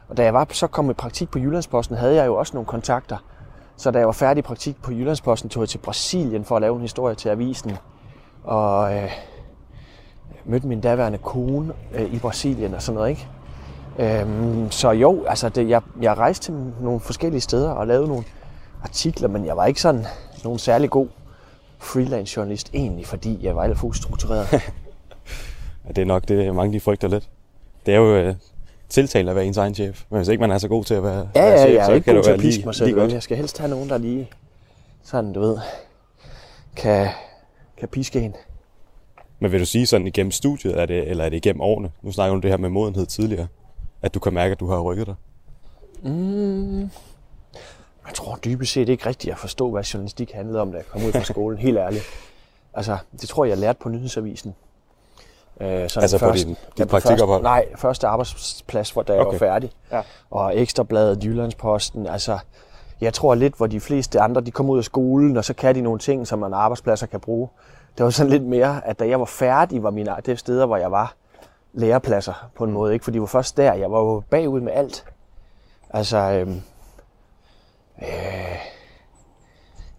Og 0.10 0.18
da 0.18 0.24
jeg 0.24 0.34
var 0.34 0.48
så 0.52 0.68
kom 0.68 0.90
i 0.90 0.94
praktik 0.94 1.32
på 1.32 1.40
Jyllandsposten, 1.40 1.98
havde 1.98 2.16
jeg 2.16 2.26
jo 2.26 2.36
også 2.36 2.54
nogle 2.54 2.68
kontakter. 2.68 3.18
Så 3.78 3.92
da 3.92 4.00
jeg 4.00 4.08
var 4.08 4.14
færdig 4.14 4.40
i 4.40 4.42
praktik 4.42 4.82
på 4.82 4.92
Jyllandsposten, 4.92 5.50
tog 5.50 5.62
jeg 5.62 5.70
til 5.70 5.78
Brasilien 5.78 6.46
for 6.46 6.56
at 6.56 6.62
lave 6.62 6.76
en 6.76 6.82
historie 6.82 7.16
til 7.16 7.30
avisen. 7.30 7.72
Og 8.44 8.96
øh, 8.96 9.12
mødte 10.46 10.68
min 10.68 10.82
daværende 10.82 11.18
kone 11.18 11.74
øh, 11.94 12.14
i 12.14 12.20
Brasilien 12.20 12.74
og 12.74 12.82
sådan 12.82 12.96
noget, 12.96 13.10
ikke? 13.10 13.28
Øhm, 14.00 14.72
så 14.72 14.92
jo, 14.92 15.26
altså 15.28 15.50
det, 15.50 15.70
jeg, 15.70 15.82
jeg 16.02 16.18
rejste 16.18 16.46
til 16.46 16.54
nogle 16.82 17.00
forskellige 17.00 17.42
steder 17.42 17.72
og 17.72 17.88
lavede 17.88 18.08
nogle 18.08 18.24
artikler, 18.84 19.28
men 19.28 19.46
jeg 19.46 19.58
var 19.58 19.66
ikke 19.66 19.82
sådan 19.82 20.06
nogen 20.44 20.60
særlig 20.60 20.90
god 20.90 21.08
freelance 21.78 22.38
journalist 22.38 22.70
egentlig, 22.74 23.06
fordi 23.06 23.40
jeg 23.42 23.56
var 23.56 23.64
alt 23.64 23.78
for 23.78 23.88
ustruktureret. 23.88 24.48
Ja, 25.88 25.92
det 25.92 26.02
er 26.02 26.06
nok 26.06 26.28
det, 26.28 26.56
mange 26.56 26.74
de 26.74 26.80
frygter 26.80 27.08
lidt. 27.08 27.30
Det 27.86 27.94
er 27.94 27.98
jo 27.98 28.16
øh, 28.16 28.36
tiltale 28.90 29.30
at 29.30 29.36
være 29.36 29.46
ens 29.46 29.58
egen 29.58 29.76
chef. 29.76 30.04
Men 30.10 30.18
hvis 30.18 30.28
ikke 30.28 30.42
man 30.42 30.52
er 30.52 30.58
så 30.58 30.68
god 30.68 30.84
til 30.84 30.94
at 30.94 31.04
være, 31.04 31.30
ja, 31.36 31.42
være 31.42 31.52
ja, 31.52 31.58
chef, 31.66 31.76
jeg 31.76 31.86
så 31.86 31.92
er 31.92 31.96
ikke 31.96 32.06
kan 32.06 32.16
god 32.16 32.24
til 32.24 32.32
at 32.32 32.40
piske 32.40 32.58
lige, 32.58 32.66
mig 32.66 32.76
selv. 32.76 32.88
lige 32.88 33.00
godt. 33.00 33.14
Jeg 33.14 33.24
skal 33.24 33.38
helst 33.38 33.58
have 33.58 33.70
nogen, 33.70 33.90
der 33.90 33.98
lige 33.98 34.30
sådan, 35.04 35.34
du 35.34 35.40
ved, 35.40 35.58
kan, 36.76 37.08
kan 37.78 37.88
piske 37.88 38.20
en. 38.22 38.36
Men 39.40 39.52
vil 39.52 39.60
du 39.60 39.66
sige 39.66 39.86
sådan 39.86 40.08
igennem 40.08 40.32
studiet, 40.32 40.80
er 40.80 40.86
det, 40.86 41.10
eller 41.10 41.26
er 41.26 41.30
det 41.30 41.38
igennem 41.38 41.62
årene? 41.62 41.92
Nu 42.02 42.12
snakker 42.12 42.30
du 42.30 42.36
om 42.36 42.42
det 42.42 42.52
her 42.52 42.58
med 42.58 42.70
modenhed 42.70 43.06
tidligere. 43.06 43.48
At 44.02 44.14
du 44.14 44.20
kan 44.20 44.34
mærke, 44.34 44.52
at 44.52 44.60
du 44.60 44.68
har 44.70 44.80
rykket 44.80 45.08
dig. 45.08 45.16
Mm. 46.04 46.80
Jeg 48.08 48.14
tror 48.14 48.36
dybest 48.36 48.74
set 48.74 48.90
ikke 48.90 49.06
rigtigt 49.06 49.32
at 49.32 49.38
forstå, 49.40 49.70
hvad 49.72 49.84
journalistik 49.84 50.32
handlede 50.32 50.62
om, 50.62 50.72
da 50.72 50.78
jeg 50.78 50.86
kom 50.86 51.06
ud 51.06 51.12
fra 51.12 51.24
skolen. 51.34 51.60
Helt 51.60 51.78
ærligt. 51.78 52.04
Altså, 52.74 52.98
det 53.22 53.30
tror 53.30 53.46
jeg, 53.46 53.50
jeg 53.50 53.58
lærte 53.58 53.80
på 53.82 53.90
nyhedsavisen. 53.90 54.56
Øh, 55.62 55.68
sådan 55.90 56.02
Altså 56.04 56.20
på 56.20 56.32
din- 56.32 56.48
dit 56.48 56.58
ja, 56.80 56.84
på 56.86 56.90
praktikophold? 56.90 57.44
Første, 57.44 57.44
nej, 57.44 57.66
første 57.78 58.08
arbejdsplads, 58.08 58.92
hvor 58.92 59.04
da 59.04 59.14
jeg 59.14 59.22
Okay. 59.22 59.32
var 59.32 59.40
færdig. 59.40 59.72
Ja. 59.92 60.02
Og 60.30 60.58
Ekstrabladet, 60.60 61.24
Jyllandsposten, 61.24 62.08
altså... 62.08 62.40
Jeg 63.04 63.14
tror 63.14 63.36
lidt, 63.36 63.58
hvor 63.58 63.68
de 63.68 63.80
fleste 63.80 64.20
andre, 64.22 64.42
de 64.42 64.52
kommer 64.52 64.74
ud 64.74 64.78
af 64.78 64.84
skolen, 64.84 65.38
og 65.38 65.46
så 65.46 65.54
kan 65.54 65.76
de 65.76 65.82
nogle 65.82 66.00
ting, 66.00 66.28
som 66.28 66.40
man 66.40 66.54
arbejdspladser 66.54 67.08
kan 67.08 67.20
bruge. 67.20 67.50
Det 67.98 68.04
var 68.04 68.10
sådan 68.10 68.30
lidt 68.30 68.44
mere, 68.44 68.88
at 68.88 69.00
da 69.00 69.08
jeg 69.08 69.20
var 69.20 69.26
færdig, 69.26 69.84
var 69.84 69.92
mine, 69.92 70.16
det 70.26 70.40
steder, 70.40 70.66
hvor 70.66 70.78
jeg 70.78 70.92
var 70.92 71.16
lærepladser 71.74 72.50
på 72.56 72.64
en 72.64 72.72
måde. 72.72 72.94
Ikke? 72.94 73.06
For 73.06 73.12
de 73.12 73.20
var 73.20 73.26
først 73.26 73.58
der, 73.58 73.74
jeg 73.74 73.92
var 73.92 74.00
jo 74.00 74.24
bagud 74.30 74.62
med 74.62 74.74
alt. 74.74 75.06
Altså, 75.90 76.18
øhm, 76.18 76.62
øh, 78.02 78.08
jeg 78.08 78.60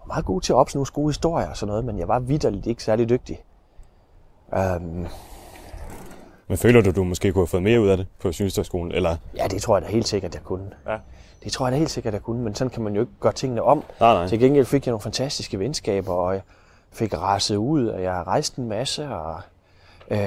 var 0.01 0.07
meget 0.07 0.25
god 0.25 0.41
til 0.41 0.53
at 0.53 0.57
opsnue 0.57 0.87
gode 0.93 1.09
historier 1.09 1.49
og 1.49 1.57
sådan 1.57 1.71
noget, 1.71 1.85
men 1.85 1.99
jeg 1.99 2.09
var 2.09 2.19
vidderligt 2.19 2.67
ikke 2.67 2.85
særlig 2.85 3.09
dygtig. 3.09 3.45
Øhm, 4.55 5.07
Men 6.49 6.59
føler 6.59 6.81
du, 6.81 6.91
du 6.91 7.05
måske 7.05 7.33
kunne 7.33 7.41
have 7.41 7.47
fået 7.47 7.63
mere 7.63 7.81
ud 7.81 7.89
af 7.89 7.97
det 7.97 8.07
på 8.21 8.29
Journalisthøjskolen? 8.29 8.93
Eller? 8.93 9.17
Ja, 9.37 9.47
det 9.47 9.63
tror 9.63 9.77
jeg 9.77 9.83
da 9.87 9.91
helt 9.93 10.09
sikkert, 10.09 10.35
jeg 10.35 10.43
kunne. 10.43 10.71
Ja. 10.87 10.97
Det 11.45 11.53
tror 11.53 11.67
jeg 11.67 11.73
da 11.73 11.79
helt 11.79 11.91
sikkert, 11.91 12.15
jeg 12.15 12.23
kunne, 12.23 12.43
men 12.43 12.55
sådan 12.55 12.71
kan 12.71 12.83
man 12.83 12.95
jo 12.95 13.01
ikke 13.01 13.13
gøre 13.21 13.33
tingene 13.33 13.63
om. 13.63 13.85
Nej, 14.01 14.15
nej. 14.15 14.29
Til 14.29 14.39
gengæld 14.39 14.65
fik 14.65 14.87
jeg 14.87 14.91
nogle 14.91 15.03
fantastiske 15.03 15.59
venskaber, 15.59 16.13
og 16.13 16.35
jeg 16.35 16.43
fik 16.93 17.19
raset 17.19 17.57
ud, 17.57 17.87
og 17.87 18.03
jeg 18.03 18.13
har 18.13 18.27
rejst 18.29 18.57
en 18.57 18.69
masse, 18.69 19.09
og 19.09 19.41
øh, 20.11 20.19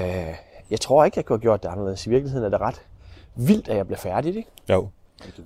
jeg 0.70 0.82
tror 0.82 1.06
ikke, 1.06 1.18
jeg 1.18 1.26
kunne 1.26 1.38
have 1.38 1.42
gjort 1.42 1.64
det 1.64 1.70
anderledes. 1.70 2.08
I 2.08 2.10
virkeligheden 2.10 2.46
er 2.46 2.50
det 2.50 2.62
ret 2.62 2.82
vildt, 3.36 3.70
at 3.70 3.78
jeg 3.78 3.86
bliver 3.86 4.00
færdig, 4.00 4.36
ikke? 4.36 4.50
Jo. 4.70 4.88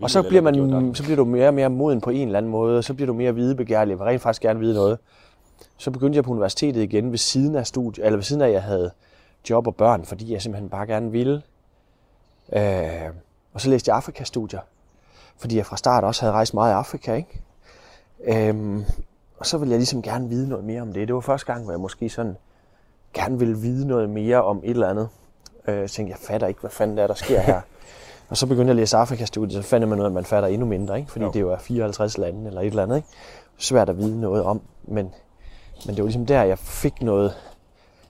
Og 0.01 0.09
så 0.09 0.21
bliver, 0.21 0.41
man, 0.41 0.95
så 0.95 1.03
bliver 1.03 1.15
du 1.15 1.25
mere 1.25 1.47
og 1.47 1.53
mere 1.53 1.69
moden 1.69 2.01
på 2.01 2.09
en 2.09 2.27
eller 2.27 2.37
anden 2.37 2.51
måde, 2.51 2.77
og 2.77 2.83
så 2.83 2.93
bliver 2.93 3.07
du 3.07 3.13
mere 3.13 3.35
videbegærlig, 3.35 3.95
og 3.99 4.05
rent 4.05 4.21
faktisk 4.21 4.41
gerne 4.41 4.59
vide 4.59 4.73
noget. 4.73 4.97
Så 5.77 5.91
begyndte 5.91 6.15
jeg 6.15 6.23
på 6.23 6.31
universitetet 6.31 6.81
igen 6.81 7.11
ved 7.11 7.17
siden 7.17 7.55
af 7.55 7.67
studiet, 7.67 8.05
eller 8.05 8.17
ved 8.17 8.23
siden 8.23 8.41
af, 8.41 8.47
at 8.47 8.53
jeg 8.53 8.63
havde 8.63 8.91
job 9.49 9.67
og 9.67 9.75
børn, 9.75 10.05
fordi 10.05 10.33
jeg 10.33 10.41
simpelthen 10.41 10.69
bare 10.69 10.87
gerne 10.87 11.11
ville. 11.11 11.41
Øh, 12.53 13.11
og 13.53 13.61
så 13.61 13.69
læste 13.69 13.89
jeg 13.89 13.97
Afrikastudier, 13.97 14.59
fordi 15.41 15.57
jeg 15.57 15.65
fra 15.65 15.77
start 15.77 16.03
også 16.03 16.21
havde 16.21 16.33
rejst 16.33 16.53
meget 16.53 16.71
i 16.71 16.73
Afrika, 16.73 17.13
ikke? 17.13 17.41
Øhm, 18.23 18.85
og 19.39 19.45
så 19.45 19.57
ville 19.57 19.71
jeg 19.71 19.79
ligesom 19.79 20.01
gerne 20.01 20.29
vide 20.29 20.49
noget 20.49 20.65
mere 20.65 20.81
om 20.81 20.93
det. 20.93 21.07
Det 21.07 21.15
var 21.15 21.21
første 21.21 21.53
gang, 21.53 21.63
hvor 21.63 21.73
jeg 21.73 21.79
måske 21.79 22.09
sådan 22.09 22.37
gerne 23.13 23.39
ville 23.39 23.57
vide 23.57 23.87
noget 23.87 24.09
mere 24.09 24.43
om 24.43 24.61
et 24.63 24.69
eller 24.69 24.89
andet. 24.89 25.09
Øh, 25.67 25.77
jeg 25.77 25.89
tænkte, 25.89 26.11
jeg 26.11 26.19
fatter 26.27 26.47
ikke, 26.47 26.61
hvad 26.61 26.69
fanden 26.69 26.97
det 26.97 27.03
er, 27.03 27.07
der 27.07 27.13
sker 27.13 27.39
her. 27.39 27.61
og 28.29 28.37
så 28.37 28.47
begyndte 28.47 28.65
jeg 28.65 28.71
at 28.71 28.75
læse 28.75 28.97
Afrikastudiet, 28.97 29.63
så 29.63 29.69
fandt 29.69 29.87
man 29.87 29.99
ud 29.99 30.03
af, 30.03 30.09
at 30.09 30.13
man 30.13 30.25
fatter 30.25 30.49
endnu 30.49 30.67
mindre, 30.67 30.99
ikke? 30.99 31.11
fordi 31.11 31.25
Jo. 31.25 31.31
det 31.31 31.41
jo 31.41 31.51
er 31.51 31.57
54 31.57 32.17
lande 32.17 32.47
eller 32.47 32.61
et 32.61 32.67
eller 32.67 32.83
andet. 32.83 32.95
Ikke? 32.95 33.07
Svært 33.57 33.89
at 33.89 33.97
vide 33.97 34.21
noget 34.21 34.43
om, 34.43 34.61
men, 34.83 35.13
men 35.85 35.95
det 35.95 35.97
var 35.97 36.03
ligesom 36.03 36.25
der, 36.25 36.43
jeg 36.43 36.59
fik 36.59 37.01
noget 37.01 37.33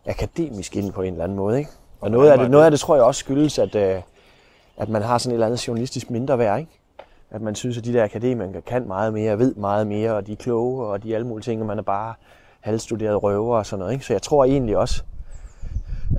akademisk 0.05 0.75
ind 0.75 0.93
på 0.93 1.01
en 1.01 1.13
eller 1.13 1.23
anden 1.23 1.37
måde. 1.37 1.59
Ikke? 1.59 1.71
Og 2.01 2.11
noget 2.11 2.31
af, 2.31 2.37
det, 2.37 2.51
noget 2.51 2.65
af 2.65 2.71
det 2.71 2.79
tror 2.79 2.95
jeg 2.95 3.03
også 3.03 3.19
skyldes, 3.19 3.59
at, 3.59 3.75
øh, 3.75 4.01
at 4.77 4.89
man 4.89 5.01
har 5.01 5.17
sådan 5.17 5.31
et 5.31 5.33
eller 5.33 5.45
andet 5.45 5.67
journalistisk 5.67 6.09
mindre 6.09 6.39
værd. 6.39 6.59
Ikke? 6.59 6.80
At 7.31 7.41
man 7.41 7.55
synes, 7.55 7.77
at 7.77 7.85
de 7.85 7.93
der 7.93 8.03
akademikere 8.03 8.61
kan 8.61 8.87
meget 8.87 9.13
mere, 9.13 9.39
ved 9.39 9.55
meget 9.55 9.87
mere, 9.87 10.15
og 10.15 10.27
de 10.27 10.31
er 10.31 10.35
kloge, 10.35 10.85
og 10.85 11.03
de 11.03 11.11
er 11.11 11.15
alle 11.15 11.27
mulige 11.27 11.43
ting, 11.43 11.61
og 11.61 11.67
man 11.67 11.77
er 11.77 11.83
bare 11.83 12.13
halvstuderet 12.59 13.23
røver 13.23 13.57
og 13.57 13.65
sådan 13.65 13.79
noget. 13.79 13.93
Ikke? 13.93 14.05
Så 14.05 14.13
jeg 14.13 14.21
tror 14.21 14.45
egentlig 14.45 14.77
også, 14.77 15.03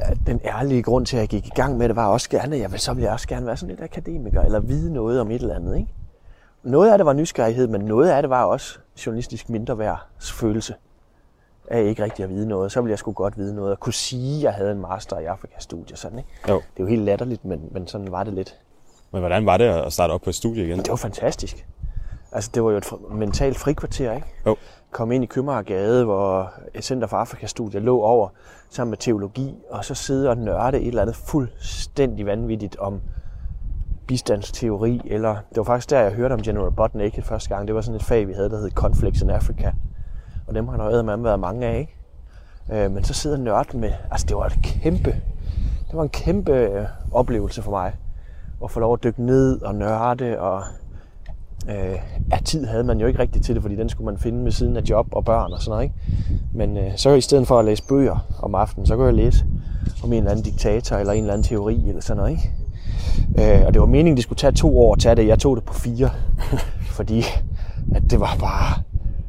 at 0.01 0.19
den 0.27 0.41
ærlige 0.45 0.83
grund 0.83 1.07
til, 1.07 1.17
at 1.17 1.21
jeg 1.21 1.29
gik 1.29 1.47
i 1.47 1.53
gang 1.55 1.77
med 1.79 1.89
det, 1.89 1.97
var 1.97 2.07
også 2.07 2.31
gerne, 2.31 2.55
at 2.55 2.63
jeg 2.63 2.73
vil, 2.73 2.81
så 2.81 2.93
ville 2.93 3.05
jeg 3.05 3.13
også 3.13 3.29
gerne 3.29 3.47
være 3.47 3.57
sådan 3.57 3.71
lidt 3.71 3.83
akademiker, 3.83 4.43
eller 4.43 4.61
vide 4.61 4.93
noget 4.93 5.21
om 5.21 5.31
et 5.31 5.43
eller 5.43 5.55
andet. 5.55 5.77
Ikke? 5.77 5.89
Noget 6.63 6.93
af 6.93 6.99
det 6.99 7.07
var 7.07 7.13
nysgerrighed, 7.13 7.67
men 7.67 7.81
noget 7.81 8.11
af 8.11 8.23
det 8.23 8.31
var 8.31 8.45
også 8.45 8.79
journalistisk 9.07 9.51
mindreværdsfølelse 9.51 10.75
af 11.69 11.83
ikke 11.83 12.05
rigtig 12.05 12.23
at 12.23 12.31
vide 12.31 12.49
noget. 12.49 12.73
Så 12.73 12.81
ville 12.81 12.91
jeg 12.91 12.99
sgu 12.99 13.13
godt 13.13 13.39
vide 13.39 13.55
noget, 13.55 13.73
og 13.73 13.81
kunne 13.81 13.93
sige, 13.93 14.37
at 14.37 14.43
jeg 14.43 14.53
havde 14.53 14.73
en 14.73 14.81
master 14.81 15.19
i 15.19 15.25
Afrika-studier. 15.25 15.97
Sådan, 15.97 16.19
ikke? 16.19 16.31
Jo. 16.49 16.55
Det 16.55 16.63
er 16.77 16.85
jo 16.85 16.87
helt 16.87 17.03
latterligt, 17.03 17.45
men, 17.45 17.69
men 17.71 17.87
sådan 17.87 18.13
var 18.13 18.25
det 18.25 18.33
lidt. 18.33 18.61
Men 19.13 19.21
hvordan 19.21 19.47
var 19.47 19.57
det 19.57 19.65
at 19.65 19.93
starte 19.93 20.13
op 20.13 20.21
på 20.21 20.31
et 20.31 20.35
studie 20.35 20.65
igen? 20.65 20.79
Det 20.79 20.89
var 20.89 20.97
fantastisk. 20.97 21.67
Altså, 22.33 22.51
det 22.55 22.65
var 22.65 22.71
jo 22.71 22.77
et 22.77 22.93
mentalt 23.11 23.59
frikvarter, 23.59 24.13
ikke? 24.13 24.27
Jo. 24.47 24.57
Kom 24.91 25.13
ind 25.13 25.25
i 25.25 25.27
Købmagergade, 25.27 26.05
hvor 26.05 26.53
et 26.75 26.85
Center 26.85 27.07
for 27.07 27.17
Afrika-studier 27.17 27.81
lå 27.81 28.01
over 28.01 28.29
sammen 28.71 28.91
med 28.91 28.99
teologi, 28.99 29.55
og 29.71 29.85
så 29.85 29.95
sidde 29.95 30.31
og 30.31 30.37
nørde 30.37 30.81
et 30.81 30.87
eller 30.87 31.03
andet 31.03 31.17
fuldstændig 31.17 32.27
vanvittigt 32.27 32.77
om 32.77 33.01
bistandsteori, 34.07 35.01
eller 35.05 35.31
det 35.31 35.57
var 35.57 35.63
faktisk 35.63 35.91
der, 35.91 36.01
jeg 36.01 36.13
hørte 36.13 36.33
om 36.33 36.43
General 36.43 36.73
Butt 36.73 36.95
Naked 36.95 37.23
første 37.23 37.49
gang. 37.49 37.67
Det 37.67 37.75
var 37.75 37.81
sådan 37.81 37.97
et 37.97 38.03
fag, 38.03 38.29
vi 38.29 38.33
havde, 38.33 38.51
der 38.51 38.59
hed 38.59 38.71
Conflicts 38.71 39.23
in 39.23 39.31
Africa. 39.31 39.73
Og 40.47 40.55
dem 40.55 40.69
har 40.69 40.77
der 40.77 41.03
med 41.03 41.17
været 41.17 41.41
mange 41.41 41.67
af, 41.67 41.79
ikke? 41.79 42.85
Øh, 42.85 42.91
men 42.91 43.05
så 43.05 43.15
sidder 43.15 43.37
og 43.37 43.43
nørde 43.43 43.79
med, 43.79 43.93
altså 44.11 44.27
det 44.27 44.37
var 44.37 44.47
et 44.47 44.59
kæmpe, 44.63 45.11
det 45.89 45.97
var 45.97 46.03
en 46.03 46.09
kæmpe 46.09 46.53
øh, 46.53 46.87
oplevelse 47.13 47.63
for 47.63 47.71
mig 47.71 47.93
at 48.65 48.71
få 48.71 48.81
lov 48.81 48.93
at 48.93 49.05
dykke 49.05 49.23
ned 49.23 49.63
og 49.63 49.75
nørde, 49.75 50.41
og 50.41 50.63
øh, 51.69 51.99
ja, 52.33 52.39
tid 52.45 52.67
havde 52.67 52.85
man 52.85 53.01
jo 53.01 53.07
ikke 53.07 53.19
rigtig 53.19 53.43
til 53.43 53.55
det, 53.55 53.63
fordi 53.63 53.77
den 53.77 53.89
skulle 53.89 54.07
man 54.07 54.19
finde 54.19 54.45
ved 54.45 54.53
siden 54.53 54.77
af 54.77 54.83
job 54.91 55.07
og 55.13 55.25
børn 55.25 55.53
og 55.53 55.61
sådan 55.61 55.71
noget, 55.71 55.83
ikke? 55.85 55.95
Men 56.55 56.77
øh, 56.77 56.93
så 56.97 57.11
i 57.15 57.21
stedet 57.21 57.47
for 57.47 57.59
at 57.59 57.65
læse 57.65 57.83
bøger 57.89 58.27
om 58.43 58.55
aftenen, 58.55 58.87
så 58.87 58.97
kunne 58.97 59.07
jeg 59.07 59.15
læse 59.15 59.45
om 60.05 60.13
en 60.13 60.19
eller 60.19 60.31
anden 60.31 60.45
diktator 60.45 60.97
eller 60.97 61.13
en 61.13 61.21
eller 61.21 61.33
anden 61.33 61.45
teori 61.45 61.89
eller 61.89 62.03
sådan 62.03 62.17
noget, 62.17 62.31
ikke? 62.31 62.53
Øh, 63.39 63.67
og 63.67 63.75
det 63.75 63.81
var 63.81 63.87
meningen, 63.87 64.17
det 64.17 64.25
skulle 64.25 64.37
tage 64.37 64.53
to 64.53 64.81
år 64.81 64.93
at 64.93 64.99
tage 64.99 65.15
det. 65.15 65.27
Jeg 65.27 65.39
tog 65.39 65.57
det 65.57 65.65
på 65.65 65.75
fire, 65.75 66.11
fordi 66.97 67.25
at 67.95 68.03
det 68.11 68.21
var 68.21 68.37
bare 68.41 68.83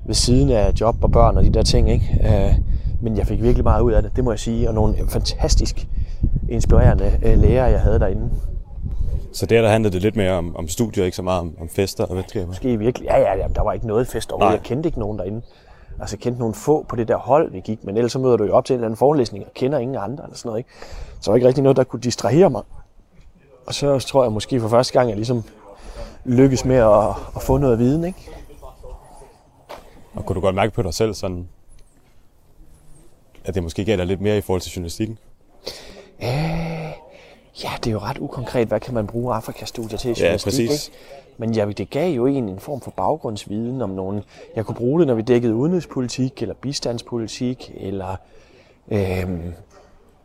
ved 0.05 0.15
siden 0.15 0.49
af 0.49 0.71
job 0.81 1.03
og 1.03 1.11
børn 1.11 1.37
og 1.37 1.43
de 1.43 1.49
der 1.49 1.63
ting, 1.63 1.91
ikke? 1.91 2.19
Øh, 2.25 2.55
men 3.01 3.17
jeg 3.17 3.27
fik 3.27 3.41
virkelig 3.41 3.63
meget 3.63 3.81
ud 3.81 3.91
af 3.91 4.01
det, 4.01 4.15
det 4.15 4.23
må 4.23 4.31
jeg 4.31 4.39
sige, 4.39 4.69
og 4.69 4.75
nogle 4.75 4.95
fantastisk 5.09 5.87
inspirerende 6.49 7.11
øh, 7.23 7.37
lærere, 7.37 7.71
jeg 7.71 7.79
havde 7.79 7.99
derinde. 7.99 8.29
Så 9.33 9.45
der, 9.45 9.61
der 9.61 9.69
handlede 9.69 9.93
det 9.93 10.01
lidt 10.01 10.15
mere 10.15 10.31
om, 10.31 10.55
om 10.55 10.67
studier, 10.67 11.05
ikke 11.05 11.17
så 11.17 11.21
meget 11.21 11.39
om, 11.39 11.55
om 11.59 11.69
fester 11.69 12.05
og 12.05 12.15
venskaber. 12.15 12.47
Måske 12.47 12.77
virkelig, 12.77 13.05
ja, 13.05 13.19
ja, 13.19 13.37
ja, 13.37 13.47
der 13.55 13.61
var 13.61 13.73
ikke 13.73 13.87
noget 13.87 14.07
fest 14.07 14.31
overhovedet. 14.31 14.57
Jeg 14.57 14.65
kendte 14.65 14.87
ikke 14.87 14.99
nogen 14.99 15.19
derinde. 15.19 15.41
Altså, 15.99 16.15
jeg 16.15 16.21
kendte 16.21 16.39
nogle 16.39 16.55
få 16.55 16.85
på 16.89 16.95
det 16.95 17.07
der 17.07 17.17
hold, 17.17 17.51
vi 17.51 17.59
gik, 17.59 17.83
men 17.83 17.97
ellers 17.97 18.11
så 18.11 18.19
møder 18.19 18.37
du 18.37 18.43
jo 18.43 18.53
op 18.53 18.65
til 18.65 18.73
en 18.73 18.77
eller 18.77 18.87
anden 18.87 18.97
forelæsning, 18.97 19.45
og 19.45 19.53
kender 19.53 19.79
ingen 19.79 19.97
andre 19.97 20.23
eller 20.23 20.37
sådan 20.37 20.49
noget, 20.49 20.59
ikke? 20.59 20.69
Så 21.19 21.25
der 21.25 21.31
var 21.31 21.35
ikke 21.35 21.47
rigtig 21.47 21.63
noget, 21.63 21.77
der 21.77 21.83
kunne 21.83 22.01
distrahere 22.01 22.49
mig. 22.49 22.61
Og 23.65 23.73
så 23.73 23.99
tror 23.99 24.23
jeg 24.23 24.31
måske 24.31 24.59
for 24.59 24.67
første 24.67 24.93
gang, 24.93 25.09
jeg 25.09 25.15
ligesom 25.15 25.43
lykkes 26.25 26.65
med 26.65 26.75
at, 26.75 27.09
at 27.35 27.41
få 27.41 27.57
noget 27.57 27.79
viden, 27.79 28.03
ikke? 28.03 28.29
Og 30.13 30.25
kunne 30.25 30.35
du 30.35 30.41
godt 30.41 30.55
mærke 30.55 30.73
på 30.73 30.81
dig 30.81 30.93
selv, 30.93 31.13
sådan, 31.13 31.47
at 33.45 33.55
det 33.55 33.63
måske 33.63 33.85
dig 33.85 34.05
lidt 34.05 34.21
mere 34.21 34.37
i 34.37 34.41
forhold 34.41 34.61
til 34.61 34.71
journalistikken? 34.71 35.17
Ja, 37.63 37.69
det 37.77 37.87
er 37.87 37.91
jo 37.91 37.99
ret 37.99 38.17
ukonkret, 38.17 38.67
hvad 38.67 38.79
kan 38.79 38.93
man 38.93 39.07
bruge 39.07 39.35
Afrikastudier 39.35 39.97
til 39.97 40.09
i 40.09 40.13
Ja, 40.13 40.23
journalistik, 40.23 40.67
præcis. 40.69 40.87
Ikke? 40.87 40.97
Men 41.37 41.53
ja, 41.53 41.65
det 41.65 41.89
gav 41.89 42.11
jo 42.11 42.25
en 42.25 42.49
en 42.49 42.59
form 42.59 42.81
for 42.81 42.91
baggrundsviden 42.91 43.81
om 43.81 43.89
nogen. 43.89 44.23
Jeg 44.55 44.65
kunne 44.65 44.75
bruge 44.75 44.99
det, 44.99 45.07
når 45.07 45.13
vi 45.13 45.21
dækkede 45.21 45.55
udenrigspolitik, 45.55 46.41
eller 46.41 46.55
bistandspolitik, 46.55 47.71
eller 47.75 48.15
øhm, 48.91 49.53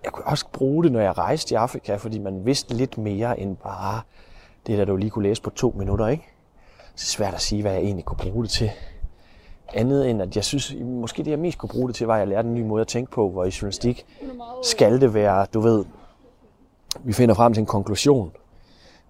jeg 0.05 0.13
kunne 0.13 0.27
også 0.27 0.47
bruge 0.53 0.85
det, 0.85 0.93
når 0.93 1.01
jeg 1.01 1.19
rejste 1.19 1.53
i 1.53 1.57
Afrika, 1.57 1.97
fordi 1.97 2.19
man 2.19 2.47
vidste 2.47 2.75
lidt 2.75 2.99
mere 2.99 3.41
end 3.41 3.57
bare 3.57 4.01
det, 4.67 4.79
der 4.79 4.85
du 4.85 4.97
lige 4.97 5.11
kunne 5.11 5.29
læse 5.29 5.43
på 5.43 5.51
to 5.51 5.75
minutter, 5.79 6.07
ikke? 6.09 6.25
Så 6.79 6.93
det 6.95 7.03
er 7.03 7.07
svært 7.07 7.35
at 7.35 7.41
sige, 7.41 7.63
hvad 7.63 7.73
jeg 7.73 7.81
egentlig 7.81 8.05
kunne 8.05 8.31
bruge 8.31 8.43
det 8.43 8.51
til. 8.51 8.71
Andet 9.75 10.11
end, 10.11 10.23
at 10.23 10.37
jeg 10.37 10.45
synes, 10.45 10.75
måske 10.81 11.25
det 11.25 11.31
jeg 11.31 11.39
mest 11.39 11.59
kunne 11.59 11.69
bruge 11.69 11.89
det 11.89 11.97
til, 11.97 12.07
var, 12.07 12.15
at 12.15 12.21
jeg 12.21 12.29
lærte 12.29 12.49
en 12.49 12.55
ny 12.55 12.63
måde 12.63 12.81
at 12.81 12.87
tænke 12.89 13.11
på, 13.11 13.31
hvor 13.31 13.45
i 13.45 13.51
journalistik 13.63 14.07
skal 14.63 15.01
det 15.01 15.15
være, 15.15 15.47
du 15.55 15.61
ved, 15.61 15.85
vi 17.05 17.13
finder 17.13 17.35
frem 17.35 17.55
til 17.55 17.61
en 17.61 17.67
konklusion. 17.67 18.33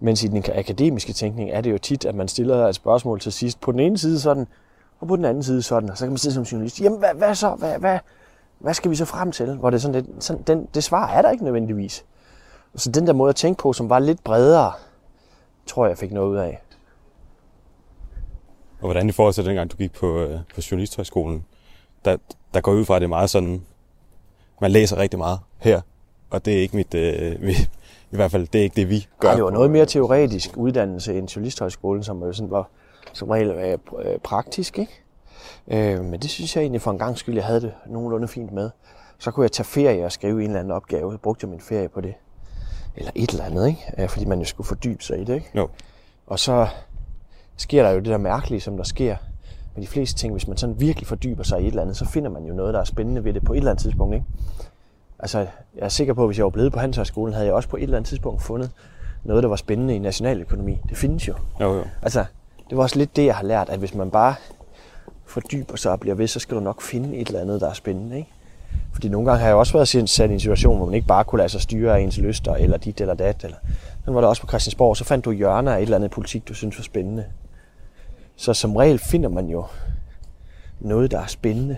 Mens 0.00 0.24
i 0.24 0.28
den 0.28 0.44
akademiske 0.54 1.12
tænkning 1.12 1.50
er 1.50 1.60
det 1.60 1.72
jo 1.72 1.78
tit, 1.78 2.04
at 2.04 2.14
man 2.14 2.28
stiller 2.28 2.66
et 2.66 2.74
spørgsmål 2.74 3.20
til 3.20 3.32
sidst. 3.32 3.60
På 3.60 3.72
den 3.72 3.80
ene 3.80 3.98
side 3.98 4.20
sådan, 4.20 4.46
og 5.00 5.08
på 5.08 5.16
den 5.16 5.24
anden 5.24 5.42
side 5.42 5.62
sådan. 5.62 5.90
Og 5.90 5.98
så 5.98 6.04
kan 6.04 6.10
man 6.10 6.18
sidde 6.18 6.34
som 6.34 6.42
journalist. 6.42 6.80
Jamen, 6.80 6.98
hvad, 6.98 7.14
hvad 7.14 7.34
så? 7.34 7.50
Hvad, 7.50 7.78
hvad, 7.78 7.98
hvad 8.58 8.74
skal 8.74 8.90
vi 8.90 8.96
så 8.96 9.04
frem 9.04 9.32
til? 9.32 9.54
Hvor 9.54 9.70
det 9.70 9.76
er 9.76 9.80
sådan 9.80 10.02
lidt, 10.02 10.24
sådan, 10.24 10.42
den, 10.42 10.68
det 10.74 10.84
svar 10.84 11.08
er 11.08 11.22
der 11.22 11.30
ikke 11.30 11.44
nødvendigvis. 11.44 12.04
Så 12.74 12.90
den 12.90 13.06
der 13.06 13.12
måde 13.12 13.28
at 13.28 13.36
tænke 13.36 13.62
på, 13.62 13.72
som 13.72 13.88
var 13.88 13.98
lidt 13.98 14.24
bredere, 14.24 14.72
tror 15.66 15.86
jeg 15.86 15.98
fik 15.98 16.12
noget 16.12 16.28
ud 16.30 16.36
af. 16.36 16.62
Og 18.80 18.84
hvordan 18.84 19.08
i 19.08 19.12
forhold 19.12 19.34
til 19.34 19.46
dengang, 19.46 19.72
du 19.72 19.76
gik 19.76 19.92
på, 19.92 20.18
øh, 20.18 20.40
på 20.54 20.60
Journalisthøjskolen, 20.70 21.44
der, 22.04 22.16
der 22.54 22.60
går 22.60 22.72
ud 22.72 22.84
fra, 22.84 22.96
at 22.96 23.00
det 23.00 23.06
er 23.06 23.08
meget 23.08 23.30
sådan, 23.30 23.62
man 24.60 24.70
læser 24.70 24.96
rigtig 24.96 25.18
meget 25.18 25.38
her, 25.58 25.80
og 26.30 26.44
det 26.44 26.56
er 26.56 26.60
ikke 26.60 26.76
mit, 26.76 26.94
øh, 26.94 27.42
vi, 27.42 27.52
i 28.10 28.16
hvert 28.16 28.30
fald, 28.30 28.46
det 28.46 28.58
er 28.58 28.62
ikke 28.62 28.76
det, 28.76 28.88
vi 28.88 29.06
gør. 29.18 29.28
Gør 29.28 29.34
det 29.34 29.44
var 29.44 29.50
noget 29.50 29.70
mere 29.70 29.86
teoretisk 29.86 30.56
uddannelse 30.56 31.18
end 31.18 31.28
journalisthøjskolen, 31.28 32.02
som 32.02 32.22
jo 32.22 32.32
sådan 32.32 32.50
var 32.50 32.68
som 33.12 33.30
regel 33.30 33.50
øh, 33.50 34.18
praktisk, 34.18 34.78
ikke? 34.78 35.02
Øh, 35.68 36.04
men 36.04 36.20
det 36.20 36.30
synes 36.30 36.56
jeg 36.56 36.62
egentlig 36.62 36.82
for 36.82 36.90
en 36.90 36.98
gang 36.98 37.18
skyld, 37.18 37.34
jeg 37.34 37.44
havde 37.44 37.60
det 37.60 37.72
nogenlunde 37.86 38.28
fint 38.28 38.52
med. 38.52 38.70
Så 39.18 39.30
kunne 39.30 39.44
jeg 39.44 39.52
tage 39.52 39.64
ferie 39.64 40.04
og 40.04 40.12
skrive 40.12 40.40
en 40.40 40.46
eller 40.46 40.60
anden 40.60 40.72
opgave. 40.72 41.12
Så 41.12 41.18
brugte 41.18 41.44
jeg 41.44 41.50
min 41.50 41.60
ferie 41.60 41.88
på 41.88 42.00
det. 42.00 42.14
Eller 42.96 43.10
et 43.14 43.30
eller 43.30 43.44
andet, 43.44 43.68
ikke? 43.68 44.08
Fordi 44.08 44.24
man 44.24 44.38
jo 44.38 44.44
skulle 44.44 44.66
fordybe 44.66 45.04
sig 45.04 45.20
i 45.20 45.24
det, 45.24 45.34
ikke? 45.34 45.50
Jo. 45.54 45.68
Og 46.26 46.38
så 46.38 46.68
sker 47.56 47.82
der 47.82 47.90
jo 47.90 47.96
det 47.96 48.06
der 48.06 48.18
mærkelige, 48.18 48.60
som 48.60 48.76
der 48.76 48.84
sker 48.84 49.16
med 49.74 49.82
de 49.82 49.86
fleste 49.86 50.18
ting. 50.18 50.32
Hvis 50.32 50.48
man 50.48 50.56
sådan 50.56 50.80
virkelig 50.80 51.06
fordyber 51.06 51.42
sig 51.42 51.60
i 51.60 51.62
et 51.62 51.68
eller 51.68 51.82
andet, 51.82 51.96
så 51.96 52.04
finder 52.04 52.30
man 52.30 52.44
jo 52.44 52.54
noget, 52.54 52.74
der 52.74 52.80
er 52.80 52.84
spændende 52.84 53.24
ved 53.24 53.34
det 53.34 53.44
på 53.44 53.52
et 53.52 53.56
eller 53.56 53.70
andet 53.70 53.82
tidspunkt, 53.82 54.14
ikke? 54.14 54.26
Altså, 55.18 55.38
jeg 55.38 55.48
er 55.80 55.88
sikker 55.88 56.14
på, 56.14 56.22
at 56.22 56.28
hvis 56.28 56.38
jeg 56.38 56.44
var 56.44 56.50
blevet 56.50 56.72
på 56.72 56.78
Handelshøjskolen, 56.78 57.34
havde 57.34 57.46
jeg 57.46 57.54
også 57.54 57.68
på 57.68 57.76
et 57.76 57.82
eller 57.82 57.96
andet 57.96 58.08
tidspunkt 58.08 58.42
fundet 58.42 58.70
noget, 59.24 59.42
der 59.42 59.48
var 59.48 59.56
spændende 59.56 59.94
i 59.96 59.98
nationaløkonomi. 59.98 60.78
Det 60.88 60.96
findes 60.96 61.28
jo. 61.28 61.34
Jo, 61.60 61.74
jo. 61.74 61.84
Altså, 62.02 62.24
det 62.70 62.76
var 62.76 62.82
også 62.82 62.98
lidt 62.98 63.16
det, 63.16 63.26
jeg 63.26 63.36
har 63.36 63.44
lært, 63.44 63.68
at 63.68 63.78
hvis 63.78 63.94
man 63.94 64.10
bare 64.10 64.34
fordyber 65.26 65.76
sig 65.76 65.92
og 65.92 66.00
bliver 66.00 66.14
ved, 66.14 66.26
så 66.26 66.40
skal 66.40 66.56
du 66.56 66.60
nok 66.60 66.82
finde 66.82 67.16
et 67.16 67.28
eller 67.28 67.40
andet, 67.40 67.60
der 67.60 67.68
er 67.68 67.72
spændende, 67.74 68.16
ikke? 68.16 68.30
Fordi 68.92 69.08
nogle 69.08 69.26
gange 69.26 69.40
har 69.40 69.46
jeg 69.46 69.56
også 69.56 69.72
været 69.72 70.10
sat 70.10 70.30
i 70.30 70.32
en 70.32 70.40
situation, 70.40 70.76
hvor 70.76 70.86
man 70.86 70.94
ikke 70.94 71.06
bare 71.06 71.24
kunne 71.24 71.38
lade 71.38 71.48
sig 71.48 71.60
styre 71.60 71.96
af 71.96 72.00
ens 72.00 72.18
lyster, 72.18 72.54
eller 72.54 72.76
dit 72.76 73.00
eller 73.00 73.14
dat, 73.14 73.44
eller... 73.44 73.56
Men 74.06 74.14
var 74.14 74.20
der 74.20 74.28
også 74.28 74.42
på 74.42 74.48
Christiansborg, 74.48 74.96
så 74.96 75.04
fandt 75.04 75.24
du 75.24 75.32
hjørner 75.32 75.72
af 75.72 75.76
et 75.76 75.82
eller 75.82 75.96
andet 75.96 76.10
politik, 76.10 76.48
du 76.48 76.54
synes 76.54 76.78
var 76.78 76.82
spændende. 76.82 77.24
Så 78.36 78.54
som 78.54 78.76
regel 78.76 78.98
finder 78.98 79.28
man 79.28 79.46
jo 79.46 79.64
noget, 80.80 81.10
der 81.10 81.20
er 81.20 81.26
spændende. 81.26 81.76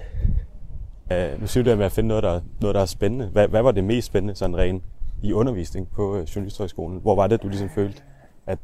Uh, 1.10 1.40
nu 1.40 1.46
siger 1.46 1.64
du 1.64 1.70
det 1.70 1.78
med 1.78 1.86
at 1.86 1.92
finde 1.92 2.08
noget, 2.08 2.22
der, 2.22 2.40
noget, 2.60 2.74
der 2.74 2.80
er 2.80 2.86
spændende. 2.86 3.26
Hvad, 3.26 3.48
hvad 3.48 3.62
var 3.62 3.72
det 3.72 3.84
mest 3.84 4.06
spændende, 4.06 4.34
sådan 4.34 4.56
rent 4.56 4.82
i 5.22 5.32
undervisning 5.32 5.88
på 5.90 6.16
øh, 6.16 6.22
Journalisthøjskolen? 6.22 6.98
Hvor 7.00 7.14
var 7.14 7.26
det, 7.26 7.42
du 7.42 7.48
ligesom 7.48 7.70
følte, 7.70 8.02
at 8.46 8.58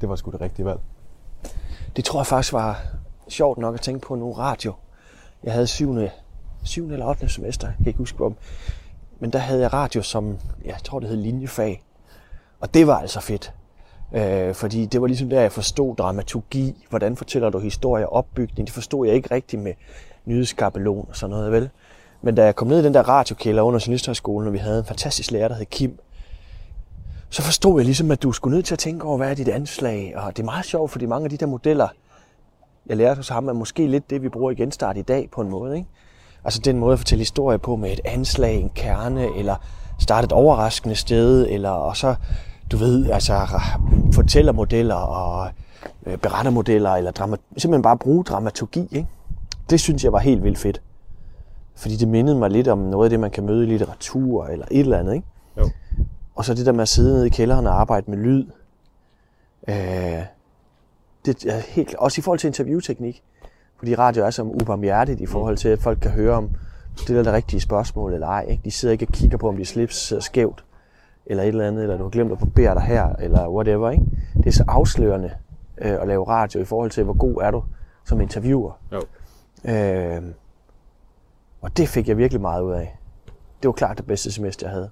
det 0.00 0.08
var 0.08 0.16
sgu 0.16 0.30
det 0.30 0.40
rigtige 0.40 0.66
valg? 0.66 0.80
Det 1.96 2.04
tror 2.04 2.20
jeg 2.20 2.26
faktisk 2.26 2.52
var 2.52 2.82
sjovt 3.28 3.58
nok 3.58 3.74
at 3.74 3.80
tænke 3.80 4.06
på 4.06 4.14
nu 4.14 4.32
radio. 4.32 4.72
Jeg 5.44 5.52
havde 5.52 5.66
7. 5.66 5.96
7. 6.64 6.90
eller 6.90 7.06
8. 7.06 7.28
semester, 7.28 7.66
jeg 7.66 7.76
kan 7.76 7.86
ikke 7.86 7.98
huske 7.98 8.24
om. 8.24 8.36
Men 9.20 9.30
der 9.32 9.38
havde 9.38 9.60
jeg 9.60 9.72
radio 9.72 10.02
som, 10.02 10.38
jeg 10.64 10.76
tror 10.84 11.00
det 11.00 11.08
hed 11.08 11.16
linjefag. 11.16 11.82
Og 12.60 12.74
det 12.74 12.86
var 12.86 12.98
altså 12.98 13.20
fedt. 13.20 13.54
Øh, 14.12 14.54
fordi 14.54 14.86
det 14.86 15.00
var 15.00 15.06
ligesom 15.06 15.28
der, 15.30 15.40
jeg 15.40 15.52
forstod 15.52 15.96
dramaturgi. 15.96 16.86
Hvordan 16.88 17.16
fortæller 17.16 17.50
du 17.50 17.58
historie 17.58 18.08
opbygning? 18.08 18.66
Det 18.66 18.74
forstod 18.74 19.06
jeg 19.06 19.14
ikke 19.14 19.34
rigtigt 19.34 19.62
med 19.62 19.72
nyhedskabelon 20.24 21.06
og 21.08 21.16
sådan 21.16 21.30
noget, 21.30 21.52
vel? 21.52 21.70
Men 22.22 22.34
da 22.34 22.44
jeg 22.44 22.56
kom 22.56 22.68
ned 22.68 22.80
i 22.80 22.84
den 22.84 22.94
der 22.94 23.08
radiokælder 23.08 23.62
under 23.62 23.80
Journalisthøjskolen, 23.86 24.46
og 24.46 24.52
vi 24.52 24.58
havde 24.58 24.78
en 24.78 24.84
fantastisk 24.84 25.30
lærer, 25.30 25.48
der 25.48 25.54
hed 25.54 25.66
Kim, 25.66 25.98
så 27.30 27.42
forstod 27.42 27.80
jeg 27.80 27.84
ligesom, 27.84 28.10
at 28.10 28.22
du 28.22 28.32
skulle 28.32 28.54
nødt 28.54 28.66
til 28.66 28.74
at 28.74 28.78
tænke 28.78 29.04
over, 29.04 29.16
hvad 29.16 29.30
er 29.30 29.34
dit 29.34 29.48
anslag? 29.48 30.14
Og 30.16 30.36
det 30.36 30.42
er 30.42 30.44
meget 30.44 30.64
sjovt, 30.64 30.90
fordi 30.90 31.06
mange 31.06 31.24
af 31.24 31.30
de 31.30 31.36
der 31.36 31.46
modeller, 31.46 31.88
jeg 32.86 32.96
lærte 32.96 33.16
hos 33.16 33.28
ham, 33.28 33.48
er 33.48 33.52
måske 33.52 33.86
lidt 33.86 34.10
det, 34.10 34.22
vi 34.22 34.28
bruger 34.28 34.50
i 34.50 34.54
genstart 34.54 34.96
i 34.96 35.02
dag 35.02 35.28
på 35.32 35.40
en 35.40 35.48
måde. 35.48 35.76
Ikke? 35.76 35.88
Altså 36.44 36.60
den 36.60 36.78
måde 36.78 36.92
at 36.92 36.98
fortælle 36.98 37.20
historie 37.20 37.58
på 37.58 37.76
med 37.76 37.92
et 37.92 38.00
anslag, 38.04 38.56
en 38.60 38.70
kerne, 38.74 39.36
eller 39.36 39.56
starte 39.98 40.24
et 40.24 40.32
overraskende 40.32 40.94
sted, 40.94 41.46
eller 41.50 41.70
og 41.70 41.96
så, 41.96 42.14
du 42.72 42.76
ved, 42.76 43.10
altså 43.10 43.48
fortæller 44.12 44.52
modeller 44.52 44.94
og 44.94 45.50
øh, 46.06 46.16
berettermodeller, 46.16 46.90
eller 46.90 47.10
drama, 47.10 47.36
simpelthen 47.56 47.82
bare 47.82 47.98
bruge 47.98 48.24
dramaturgi. 48.24 48.88
Ikke? 48.90 49.08
Det 49.70 49.80
synes 49.80 50.04
jeg 50.04 50.12
var 50.12 50.18
helt 50.18 50.44
vildt 50.44 50.58
fedt. 50.58 50.80
Fordi 51.78 51.96
det 51.96 52.08
mindede 52.08 52.38
mig 52.38 52.50
lidt 52.50 52.68
om 52.68 52.78
noget 52.78 53.06
af 53.06 53.10
det, 53.10 53.20
man 53.20 53.30
kan 53.30 53.46
møde 53.46 53.64
i 53.64 53.66
litteratur, 53.66 54.46
eller 54.46 54.66
et 54.70 54.80
eller 54.80 54.98
andet. 54.98 55.14
Ikke? 55.14 55.26
Jo. 55.58 55.70
Og 56.34 56.44
så 56.44 56.54
det 56.54 56.66
der 56.66 56.72
med 56.72 56.82
at 56.82 56.88
sidde 56.88 57.14
nede 57.14 57.26
i 57.26 57.30
kælderen 57.30 57.66
og 57.66 57.80
arbejde 57.80 58.10
med 58.10 58.18
lyd. 58.18 58.46
Øh, 59.68 59.74
det 61.26 61.44
er 61.46 61.58
helt, 61.58 61.94
også 61.94 62.20
i 62.20 62.22
forhold 62.22 62.38
til 62.38 62.48
interviewteknik. 62.48 63.22
Fordi 63.78 63.94
radio 63.94 64.24
er 64.24 64.30
som 64.30 64.50
ubarmhjertigt 64.50 65.20
i 65.20 65.26
forhold 65.26 65.56
til, 65.56 65.68
at 65.68 65.78
folk 65.78 65.98
kan 66.02 66.10
høre, 66.10 66.36
om 66.36 66.48
du 66.96 67.02
stiller 67.02 67.22
det 67.22 67.32
rigtige 67.32 67.60
spørgsmål 67.60 68.14
eller 68.14 68.26
ej. 68.26 68.46
Ikke? 68.48 68.62
De 68.64 68.70
sidder 68.70 68.92
ikke 68.92 69.06
og 69.08 69.12
kigger 69.12 69.38
på, 69.38 69.48
om 69.48 69.56
de 69.56 69.64
slips 69.64 69.96
sidder 69.96 70.22
skævt, 70.22 70.64
eller 71.26 71.42
et 71.42 71.48
eller 71.48 71.68
andet, 71.68 71.82
eller 71.82 71.96
du 71.96 72.02
har 72.02 72.10
glemt 72.10 72.32
at 72.32 72.38
barbere 72.38 72.74
dig 72.74 72.82
her, 72.82 73.12
eller 73.18 73.48
whatever. 73.48 73.90
Ikke? 73.90 74.04
Det 74.36 74.46
er 74.46 74.50
så 74.50 74.64
afslørende 74.68 75.30
øh, 75.78 75.92
at 76.02 76.08
lave 76.08 76.28
radio 76.28 76.60
i 76.60 76.64
forhold 76.64 76.90
til, 76.90 77.04
hvor 77.04 77.16
god 77.16 77.42
er 77.42 77.50
du 77.50 77.62
som 78.04 78.20
interviewer. 78.20 78.72
Jo. 78.92 79.02
Øh, 79.64 80.22
og 81.60 81.76
det 81.76 81.88
fik 81.88 82.08
jeg 82.08 82.16
virkelig 82.16 82.40
meget 82.40 82.62
ud 82.62 82.72
af. 82.72 82.98
Det 83.62 83.68
var 83.68 83.72
klart 83.72 83.98
det 83.98 84.06
bedste 84.06 84.32
semester, 84.32 84.66
jeg 84.66 84.74
havde. 84.74 84.90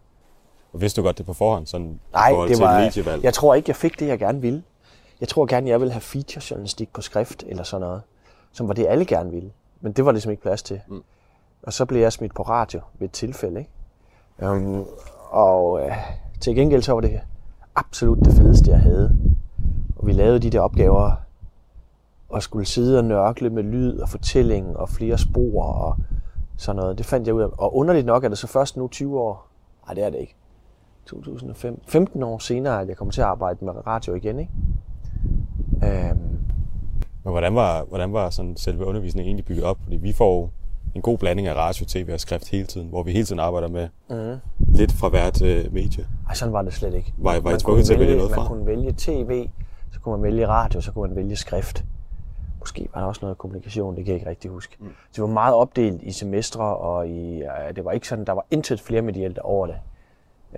Og 0.72 0.80
vidste 0.80 1.00
du 1.00 1.06
godt 1.06 1.18
det 1.18 1.26
på 1.26 1.32
forhånd, 1.32 1.66
sådan 1.66 2.00
Nej, 2.12 2.32
det 2.48 2.60
var, 2.60 2.80
medievalg? 2.80 3.24
jeg 3.24 3.34
tror 3.34 3.54
ikke, 3.54 3.70
jeg 3.70 3.76
fik 3.76 4.00
det, 4.00 4.08
jeg 4.08 4.18
gerne 4.18 4.40
ville. 4.40 4.62
Jeg 5.20 5.28
tror 5.28 5.46
gerne, 5.46 5.68
jeg 5.68 5.80
ville 5.80 5.92
have 5.92 6.00
feature-journalistik 6.00 6.92
på 6.92 7.00
skrift 7.00 7.44
eller 7.46 7.62
sådan 7.62 7.86
noget, 7.86 8.02
som 8.52 8.68
var 8.68 8.74
det, 8.74 8.86
alle 8.86 9.04
gerne 9.04 9.30
ville. 9.30 9.50
Men 9.80 9.92
det 9.92 10.04
var 10.04 10.12
ligesom 10.12 10.30
ikke 10.30 10.42
plads 10.42 10.62
til. 10.62 10.80
Mm. 10.88 11.02
Og 11.62 11.72
så 11.72 11.84
blev 11.84 12.00
jeg 12.00 12.12
smidt 12.12 12.34
på 12.34 12.42
radio 12.42 12.80
ved 12.98 13.08
et 13.08 13.12
tilfælde. 13.12 13.58
Ikke? 13.58 13.70
Um, 14.50 14.86
og 15.30 15.80
øh, 15.80 15.96
til 16.40 16.54
gengæld 16.54 16.82
så 16.82 16.92
var 16.92 17.00
det 17.00 17.20
absolut 17.74 18.18
det 18.24 18.32
fedeste, 18.34 18.70
jeg 18.70 18.80
havde. 18.80 19.18
Og 19.96 20.06
vi 20.06 20.12
lavede 20.12 20.38
de 20.38 20.50
der 20.50 20.60
opgaver 20.60 21.12
og 22.28 22.42
skulle 22.42 22.66
sidde 22.66 22.98
og 22.98 23.04
nørkle 23.04 23.50
med 23.50 23.62
lyd 23.62 23.98
og 23.98 24.08
fortælling 24.08 24.76
og 24.76 24.88
flere 24.88 25.18
spor 25.18 25.62
og 25.62 25.96
sådan 26.56 26.76
noget. 26.80 26.98
Det 26.98 27.06
fandt 27.06 27.26
jeg 27.26 27.34
ud 27.34 27.42
af. 27.42 27.48
Og 27.58 27.76
underligt 27.76 28.06
nok 28.06 28.24
er 28.24 28.28
det 28.28 28.38
så 28.38 28.46
først 28.46 28.76
nu 28.76 28.88
20 28.88 29.20
år. 29.20 29.48
Nej, 29.86 29.94
det 29.94 30.04
er 30.04 30.10
det 30.10 30.18
ikke. 30.18 30.34
2005. 31.06 31.80
15 31.86 32.22
år 32.22 32.38
senere, 32.38 32.80
at 32.80 32.88
jeg 32.88 32.96
kom 32.96 33.10
til 33.10 33.20
at 33.20 33.26
arbejde 33.26 33.64
med 33.64 33.86
radio 33.86 34.14
igen. 34.14 34.38
Ikke? 34.40 34.52
Øhm, 35.84 36.18
Men 37.24 37.30
hvordan 37.32 37.54
var, 37.54 37.84
hvordan 37.84 38.12
var 38.12 38.30
sådan 38.30 38.56
selve 38.56 38.84
undervisningen 38.86 39.28
egentlig 39.28 39.44
bygget 39.44 39.64
op? 39.64 39.78
Fordi 39.82 39.96
vi 39.96 40.12
får 40.12 40.50
en 40.94 41.02
god 41.02 41.18
blanding 41.18 41.48
af 41.48 41.54
radio, 41.54 41.84
tv 41.86 42.10
og 42.12 42.20
skrift 42.20 42.48
hele 42.50 42.66
tiden, 42.66 42.88
hvor 42.88 43.02
vi 43.02 43.12
hele 43.12 43.24
tiden 43.24 43.40
arbejder 43.40 43.68
med 43.68 43.88
mm. 44.10 44.36
lidt 44.68 44.92
fra 44.92 45.08
hvert 45.08 45.42
øh, 45.42 45.72
medie. 45.72 46.06
Ej, 46.28 46.34
sådan 46.34 46.52
var 46.52 46.62
det 46.62 46.72
slet 46.72 46.94
ikke. 46.94 47.14
Var- 47.18 47.30
var 47.32 47.38
I 47.38 47.42
Man 47.42 47.60
tvunget 47.60 47.64
kunne 47.64 47.82
til 47.84 47.94
at 47.94 48.00
vælge 48.00 48.16
noget 48.16 48.30
Man 48.30 48.36
fra? 48.40 48.46
kunne 48.48 48.66
vælge 48.66 48.94
tv, 48.98 49.48
så 49.92 50.00
kunne 50.00 50.12
man 50.16 50.22
vælge 50.22 50.48
radio, 50.48 50.80
så 50.80 50.92
kunne 50.92 51.08
man 51.08 51.16
vælge 51.16 51.36
skrift. 51.36 51.84
Måske 52.66 52.88
var 52.94 53.00
der 53.00 53.08
også 53.08 53.20
noget 53.22 53.38
kommunikation, 53.38 53.96
det 53.96 54.04
kan 54.04 54.12
jeg 54.12 54.20
ikke 54.20 54.30
rigtig 54.30 54.50
huske. 54.50 54.76
Mm. 54.80 54.94
Det 55.14 55.22
var 55.22 55.28
meget 55.28 55.54
opdelt 55.54 56.02
i 56.02 56.12
semestre, 56.12 56.76
og 56.76 57.08
i, 57.08 57.42
øh, 57.42 57.76
det 57.76 57.84
var 57.84 57.92
ikke 57.92 58.08
sådan, 58.08 58.24
der 58.24 58.32
var 58.32 58.46
intet 58.50 58.80
flere 58.80 59.02
medielt 59.02 59.38
over 59.38 59.66
det. 59.66 59.76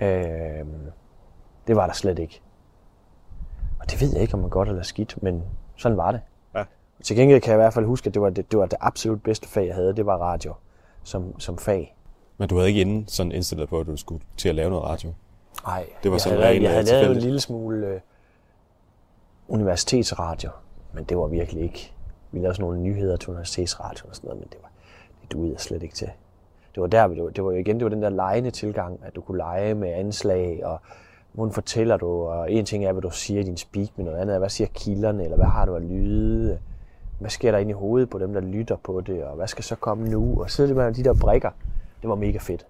Øh, 0.01 0.67
det 1.67 1.77
var 1.77 1.87
der 1.87 1.93
slet 1.93 2.19
ikke. 2.19 2.41
Og 3.81 3.91
det 3.91 4.01
ved 4.01 4.13
jeg 4.13 4.23
ikke, 4.23 4.35
om 4.35 4.41
man 4.41 4.51
godt 4.51 4.69
eller 4.69 4.83
skidt, 4.83 5.23
men 5.23 5.43
sådan 5.77 5.99
var 5.99 6.13
det. 6.13 6.21
Ja. 6.55 6.65
Til 7.03 7.17
gengæld 7.17 7.41
kan 7.41 7.51
jeg 7.51 7.57
i 7.57 7.63
hvert 7.63 7.75
fald 7.75 7.87
huske, 7.87 8.07
at 8.07 8.15
det 8.15 8.23
var 8.23 8.31
det, 8.31 8.51
det, 8.51 8.59
var 8.59 8.67
det 8.67 8.79
absolut 8.81 9.23
bedste 9.23 9.49
fag, 9.49 9.67
jeg 9.67 9.75
havde, 9.75 9.97
det 9.97 10.07
var 10.07 10.17
radio 10.17 10.55
som, 11.03 11.41
som 11.41 11.59
fag. 11.59 11.97
Men 12.39 12.49
du 12.49 12.57
havde 12.57 12.69
ikke 12.69 12.81
inden 12.81 13.09
sådan 13.09 13.33
indstillet 13.33 13.69
på, 13.69 13.81
at 13.81 13.87
du 13.87 13.97
skulle 13.97 14.25
til 14.37 14.49
at 14.49 14.55
lave 14.55 14.71
noget 14.71 14.85
radio? 14.85 15.13
Nej, 15.67 15.87
Det 16.03 16.11
var 16.11 16.15
jeg 16.17 16.21
sådan 16.21 16.39
havde, 16.39 16.55
ren, 16.55 16.63
jeg 16.63 16.71
havde 16.71 16.85
lavet 16.85 17.17
en 17.17 17.23
lille 17.23 17.41
smule 17.41 17.87
øh, 17.87 18.01
universitetsradio, 19.49 20.51
men 20.93 21.05
det 21.05 21.19
var 21.19 21.27
virkelig 21.27 21.63
ikke. 21.63 21.93
Vi 22.33 22.39
lavede 22.39 22.55
sådan 22.55 22.65
nogle 22.65 22.81
nyheder 22.81 23.17
til 23.17 23.31
universitetsradio 23.31 24.07
og 24.09 24.17
sådan 24.17 24.29
noget, 24.29 24.41
men 24.41 24.49
det, 24.53 24.59
var, 24.63 24.71
det 25.23 25.33
duede 25.33 25.53
jeg 25.53 25.61
slet 25.61 25.83
ikke 25.83 25.95
til. 25.95 26.11
Det 26.75 26.81
var 26.81 26.87
der, 26.87 27.09
det 27.09 27.23
var, 27.23 27.31
det 27.31 27.45
var 27.45 27.51
jo 27.51 27.57
igen, 27.57 27.77
det 27.77 27.85
var 27.85 27.91
den 27.91 28.03
der 28.03 28.09
lejende 28.09 28.51
tilgang, 28.51 29.01
at 29.03 29.17
du 29.17 29.21
kunne 29.21 29.39
lege 29.39 29.75
med 29.75 29.93
anslag, 29.93 30.67
og 30.67 30.81
hvordan 31.33 31.53
fortæller 31.53 31.97
du, 31.97 32.07
og 32.07 32.53
en 32.53 32.65
ting 32.65 32.85
er, 32.85 32.93
hvad 32.93 33.03
du 33.03 33.11
siger 33.11 33.41
i 33.41 33.45
din 33.45 33.57
speak, 33.57 33.89
men 33.97 34.07
noget 34.07 34.19
andet 34.19 34.35
er, 34.35 34.39
hvad 34.39 34.49
siger 34.49 34.69
kilderne, 34.75 35.25
eller 35.25 35.37
hvad 35.37 35.47
har 35.47 35.65
du 35.65 35.75
af 35.75 35.89
lyde, 35.89 36.59
hvad 37.21 37.31
sker 37.31 37.51
der 37.51 37.59
inde 37.59 37.71
i 37.71 37.75
hovedet 37.75 38.11
på 38.11 38.19
dem, 38.19 38.33
der 38.33 38.41
lytter 38.41 38.77
på 38.77 39.01
det, 39.01 39.25
og 39.25 39.37
hvad 39.37 39.47
skal 39.47 39.65
så 39.65 39.77
komme 39.77 40.09
nu, 40.09 40.43
og 40.43 40.51
sidde 40.51 40.75
med 40.75 40.95
de 40.95 41.05
der 41.05 41.15
brikker. 41.15 41.51
Det 42.03 42.11
var 42.11 42.15
mega 42.15 42.39
fedt. 42.39 42.67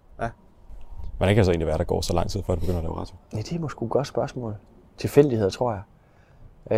Hvordan 1.19 1.35
kan 1.35 1.37
det 1.37 1.47
så 1.47 1.53
egentlig 1.53 1.67
være, 1.67 1.79
der 1.79 1.85
går 1.85 2.01
så 2.01 2.15
lang 2.15 2.31
tid, 2.31 2.43
før 2.43 2.55
du 2.55 2.61
begynder 2.61 2.79
at 2.79 2.85
lave 2.85 2.97
radio? 2.97 3.17
Ja, 3.33 3.39
det 3.39 3.53
er 3.53 3.59
måske 3.59 3.85
et 3.85 3.91
godt 3.91 4.07
spørgsmål. 4.07 4.55
Tilfældigheder, 4.97 5.51
tror 5.51 5.73
jeg. 5.73 5.83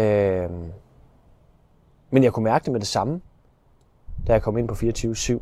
Øhm, 0.01 0.73
men 2.11 2.25
jeg 2.25 2.33
kunne 2.33 2.45
mærke 2.45 2.65
det 2.65 2.73
med 2.73 2.81
det 2.81 2.89
samme, 2.89 3.21
da 4.27 4.33
jeg 4.33 4.43
kom 4.43 4.59
ind 4.59 4.69
på 4.69 4.75
24-7, 4.75 5.41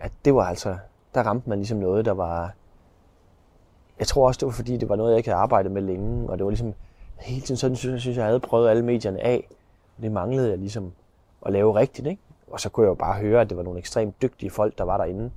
at 0.00 0.12
det 0.24 0.34
var 0.34 0.44
altså, 0.44 0.76
der 1.14 1.22
ramte 1.22 1.48
man 1.48 1.58
ligesom 1.58 1.78
noget, 1.78 2.04
der 2.04 2.12
var... 2.12 2.54
Jeg 3.98 4.06
tror 4.06 4.26
også, 4.26 4.38
det 4.38 4.46
var 4.46 4.52
fordi, 4.52 4.76
det 4.76 4.88
var 4.88 4.96
noget, 4.96 5.10
jeg 5.10 5.18
ikke 5.18 5.28
havde 5.28 5.42
arbejdet 5.42 5.72
med 5.72 5.82
længe, 5.82 6.30
og 6.30 6.38
det 6.38 6.44
var 6.44 6.50
ligesom 6.50 6.74
hele 7.18 7.40
tiden 7.40 7.56
sådan, 7.56 7.76
synes 7.76 7.92
jeg, 7.92 8.00
synes, 8.00 8.16
jeg 8.16 8.24
havde 8.24 8.40
prøvet 8.40 8.70
alle 8.70 8.84
medierne 8.84 9.20
af. 9.20 9.48
Og 9.96 10.02
det 10.02 10.12
manglede 10.12 10.48
jeg 10.48 10.58
ligesom 10.58 10.92
at 11.46 11.52
lave 11.52 11.74
rigtigt, 11.74 12.06
ikke? 12.06 12.22
Og 12.50 12.60
så 12.60 12.68
kunne 12.68 12.84
jeg 12.84 12.88
jo 12.88 12.94
bare 12.94 13.20
høre, 13.20 13.40
at 13.40 13.48
det 13.48 13.56
var 13.56 13.62
nogle 13.62 13.78
ekstremt 13.78 14.22
dygtige 14.22 14.50
folk, 14.50 14.78
der 14.78 14.84
var 14.84 14.96
derinde. 14.96 15.30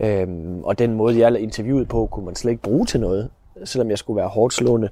Øhm, 0.00 0.64
og 0.64 0.78
den 0.78 0.94
måde, 0.94 1.18
jeg 1.18 1.40
interviewet 1.40 1.88
på, 1.88 2.06
kunne 2.06 2.26
man 2.26 2.34
slet 2.34 2.50
ikke 2.50 2.62
bruge 2.62 2.86
til 2.86 3.00
noget. 3.00 3.30
Selvom 3.64 3.90
jeg 3.90 3.98
skulle 3.98 4.16
være 4.16 4.28
hårdt 4.28 4.54
slående 4.54 4.88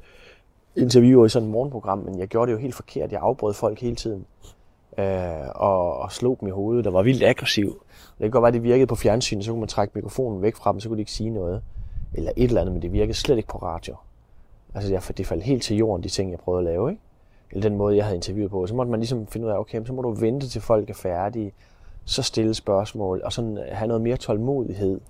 interviewer 0.76 1.26
i 1.26 1.28
sådan 1.28 1.49
et 1.49 1.53
morgenprogram, 1.53 1.99
men 1.99 2.18
jeg 2.18 2.28
gjorde 2.28 2.51
det 2.51 2.57
jo 2.57 2.61
helt 2.61 2.74
forkert. 2.74 3.12
Jeg 3.12 3.20
afbrød 3.22 3.55
folk 3.55 3.80
hele 3.80 3.97
tiden. 3.97 4.26
Øh, 4.99 5.49
og, 5.55 5.97
og 5.97 6.12
slog 6.12 6.36
dem 6.40 6.49
i 6.49 6.51
hovedet, 6.51 6.84
der 6.84 6.90
var 6.90 7.03
vildt 7.03 7.22
aggressiv. 7.22 7.82
Det 8.18 8.20
kan 8.20 8.30
godt 8.30 8.43
være, 8.43 8.49
at 8.49 8.55
det 8.55 8.62
virkede 8.62 8.86
på 8.86 8.95
fjernsynet, 8.95 9.45
så 9.45 9.51
kunne 9.51 9.61
man 9.61 9.68
trække 9.68 9.93
mikrofonen 9.95 10.43
væk 10.43 10.57
fra 10.57 10.72
dem, 10.72 10.80
så 10.80 10.88
kunne 10.88 10.97
de 10.97 11.03
ikke 11.03 11.12
sige 11.12 11.30
noget. 11.30 11.62
Eller 12.14 12.32
et 12.36 12.45
eller 12.45 12.61
andet, 12.61 12.72
men 12.72 12.82
det 12.82 12.93
virkede 12.93 13.14
slet 13.14 13.36
ikke 13.36 13.49
på 13.49 13.59
radio. 13.59 13.97
Altså, 14.74 14.93
jeg, 14.93 15.03
det 15.16 15.26
faldt 15.26 15.45
helt 15.45 15.62
til 15.62 15.76
jorden, 15.76 16.03
de 16.03 16.09
ting, 16.09 16.30
jeg 16.30 16.38
prøvede 16.38 16.61
at 16.61 16.64
lave, 16.64 16.90
ikke? 16.90 17.03
Eller 17.51 17.68
den 17.68 17.78
måde, 17.78 17.97
jeg 17.97 18.05
havde 18.05 18.16
interviewet 18.16 18.51
på. 18.51 18.66
Så 18.66 18.74
måtte 18.74 18.90
man 18.90 19.01
ligesom 19.01 19.26
finde 19.26 19.47
ud 19.47 19.53
af, 19.53 19.59
okay, 19.59 19.84
så 19.84 19.93
må 19.93 20.03
du 20.03 20.11
vente 20.11 20.49
til 20.49 20.61
folk 20.61 20.90
er 20.90 20.95
færdige, 20.95 21.53
så 22.05 22.22
stille 22.22 22.55
spørgsmål, 22.55 23.20
og 23.24 23.32
sådan 23.32 23.59
have 23.72 23.88
noget 23.88 24.03
mere 24.03 24.16
tålmodighed. 24.16 25.01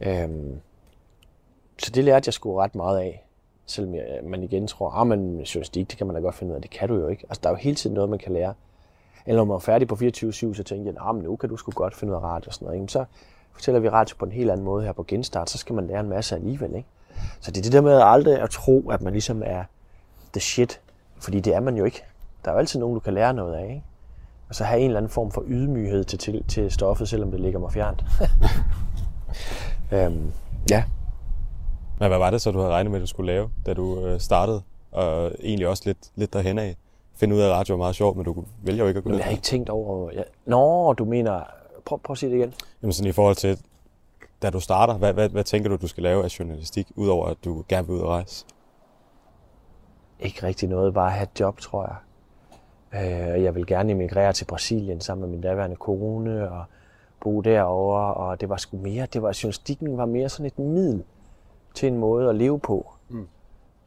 Øhm, 0.00 0.60
så 1.78 1.90
det 1.90 2.04
lærte 2.04 2.28
jeg 2.28 2.34
sgu 2.34 2.56
ret 2.56 2.74
meget 2.74 2.98
af. 2.98 3.24
Selvom 3.66 3.94
jeg, 3.94 4.20
man 4.24 4.42
igen 4.42 4.66
tror, 4.66 4.90
at 4.90 5.00
ah, 5.00 5.06
men 5.06 5.40
journalistik, 5.40 5.90
det 5.90 5.98
kan 5.98 6.06
man 6.06 6.16
da 6.16 6.22
godt 6.22 6.34
finde 6.34 6.50
ud 6.50 6.56
af. 6.56 6.62
Det 6.62 6.70
kan 6.70 6.88
du 6.88 6.94
jo 6.94 7.08
ikke. 7.08 7.24
Altså, 7.28 7.40
der 7.42 7.48
er 7.48 7.52
jo 7.52 7.56
hele 7.56 7.76
tiden 7.76 7.94
noget, 7.94 8.10
man 8.10 8.18
kan 8.18 8.32
lære. 8.32 8.54
Eller 9.26 9.40
når 9.40 9.44
man 9.44 9.52
var 9.52 9.58
færdig 9.58 9.88
på 9.88 9.94
24-7, 9.94 9.98
så 10.30 10.62
tænkte 10.66 10.74
jeg, 10.74 11.08
at 11.08 11.16
nu 11.16 11.36
kan 11.36 11.48
du 11.48 11.56
sgu 11.56 11.70
godt 11.70 11.96
finde 11.96 12.12
ud 12.12 12.16
af 12.16 12.22
radio 12.22 12.48
og 12.48 12.54
sådan 12.54 12.64
noget. 12.64 12.76
Jamen, 12.76 12.88
så 12.88 13.04
fortæller 13.52 13.80
vi 13.80 13.88
radio 13.88 14.16
på 14.18 14.24
en 14.24 14.32
helt 14.32 14.50
anden 14.50 14.64
måde 14.64 14.84
her 14.84 14.92
på 14.92 15.04
genstart, 15.08 15.50
så 15.50 15.58
skal 15.58 15.74
man 15.74 15.86
lære 15.86 16.00
en 16.00 16.08
masse 16.08 16.34
alligevel. 16.34 16.74
Ikke? 16.74 16.88
Så 17.40 17.50
det 17.50 17.58
er 17.58 17.62
det 17.62 17.72
der 17.72 17.80
med 17.80 18.00
aldrig 18.04 18.40
at 18.40 18.50
tro, 18.50 18.90
at 18.90 19.02
man 19.02 19.12
ligesom 19.12 19.42
er 19.46 19.64
the 20.32 20.40
shit. 20.40 20.80
Fordi 21.18 21.40
det 21.40 21.54
er 21.54 21.60
man 21.60 21.76
jo 21.76 21.84
ikke. 21.84 22.02
Der 22.44 22.50
er 22.50 22.54
jo 22.54 22.58
altid 22.58 22.80
nogen, 22.80 22.94
du 22.94 23.00
kan 23.00 23.14
lære 23.14 23.34
noget 23.34 23.54
af. 23.54 23.62
Ikke? 23.62 23.82
Og 24.48 24.54
så 24.54 24.64
have 24.64 24.80
en 24.80 24.86
eller 24.86 24.96
anden 24.96 25.10
form 25.10 25.30
for 25.30 25.44
ydmyghed 25.46 26.04
til, 26.04 26.18
til, 26.18 26.44
til 26.48 26.70
stoffet, 26.70 27.08
selvom 27.08 27.30
det 27.30 27.40
ligger 27.40 27.60
mig 27.60 27.72
fjernt. 27.72 28.04
øhm, 29.92 30.32
ja. 30.70 30.84
Men 31.98 32.08
hvad 32.08 32.18
var 32.18 32.30
det 32.30 32.40
så, 32.40 32.50
du 32.50 32.58
havde 32.58 32.72
regnet 32.72 32.90
med, 32.90 32.98
at 32.98 33.02
du 33.02 33.06
skulle 33.06 33.32
lave, 33.32 33.50
da 33.66 33.74
du 33.74 34.06
øh, 34.06 34.20
startede? 34.20 34.62
Og 34.92 35.32
egentlig 35.42 35.68
også 35.68 35.82
lidt, 35.86 35.98
lidt 36.16 36.32
derhen 36.32 36.58
af. 36.58 36.76
Finde 37.18 37.34
ud 37.34 37.40
af, 37.40 37.46
at 37.46 37.52
radio 37.52 37.74
var 37.74 37.78
meget 37.78 37.94
sjovt, 37.94 38.16
men 38.16 38.24
du 38.24 38.44
vælger 38.62 38.84
jo 38.84 38.88
ikke 38.88 38.98
at 38.98 39.04
gå 39.04 39.08
Men 39.08 39.12
ned. 39.12 39.18
jeg 39.18 39.24
har 39.24 39.30
ikke 39.30 39.42
tænkt 39.42 39.70
over... 39.70 40.10
Ja. 40.12 40.22
Nå, 40.46 40.92
du 40.92 41.04
mener... 41.04 41.42
Prøv, 41.84 41.98
prøv 41.98 42.12
at 42.12 42.18
sige 42.18 42.30
det 42.30 42.36
igen. 42.36 42.54
Jamen 42.82 42.92
sådan 42.92 43.08
i 43.08 43.12
forhold 43.12 43.36
til, 43.36 43.58
da 44.42 44.50
du 44.50 44.60
starter, 44.60 44.94
hvad, 44.94 45.12
hvad, 45.12 45.28
hvad 45.28 45.44
tænker 45.44 45.70
du, 45.70 45.76
du 45.76 45.86
skal 45.86 46.02
lave 46.02 46.24
af 46.24 46.38
journalistik, 46.38 46.88
udover 46.96 47.26
at 47.26 47.36
du 47.44 47.64
gerne 47.68 47.86
vil 47.86 47.96
ud 47.96 48.00
og 48.00 48.08
rejse? 48.08 48.46
Ikke 50.20 50.46
rigtig 50.46 50.68
noget, 50.68 50.94
bare 50.94 51.10
have 51.10 51.22
et 51.22 51.40
job, 51.40 51.58
tror 51.60 51.86
jeg. 51.86 51.96
Øh, 52.94 53.42
jeg 53.42 53.54
vil 53.54 53.66
gerne 53.66 53.92
emigrere 53.92 54.32
til 54.32 54.44
Brasilien 54.44 55.00
sammen 55.00 55.20
med 55.20 55.30
min 55.30 55.40
daværende 55.40 55.76
kone 55.76 56.50
og 56.50 56.64
bo 57.20 57.40
derovre, 57.40 58.14
og 58.14 58.40
det 58.40 58.48
var 58.48 58.56
sgu 58.56 58.76
mere, 58.76 59.06
det 59.06 59.22
var, 59.22 59.38
journalistikken 59.42 59.96
var 59.96 60.06
mere 60.06 60.28
sådan 60.28 60.46
et 60.46 60.58
middel 60.58 61.04
til 61.74 61.88
en 61.88 61.98
måde 61.98 62.28
at 62.28 62.34
leve 62.34 62.60
på. 62.60 62.92
Mm. 63.08 63.28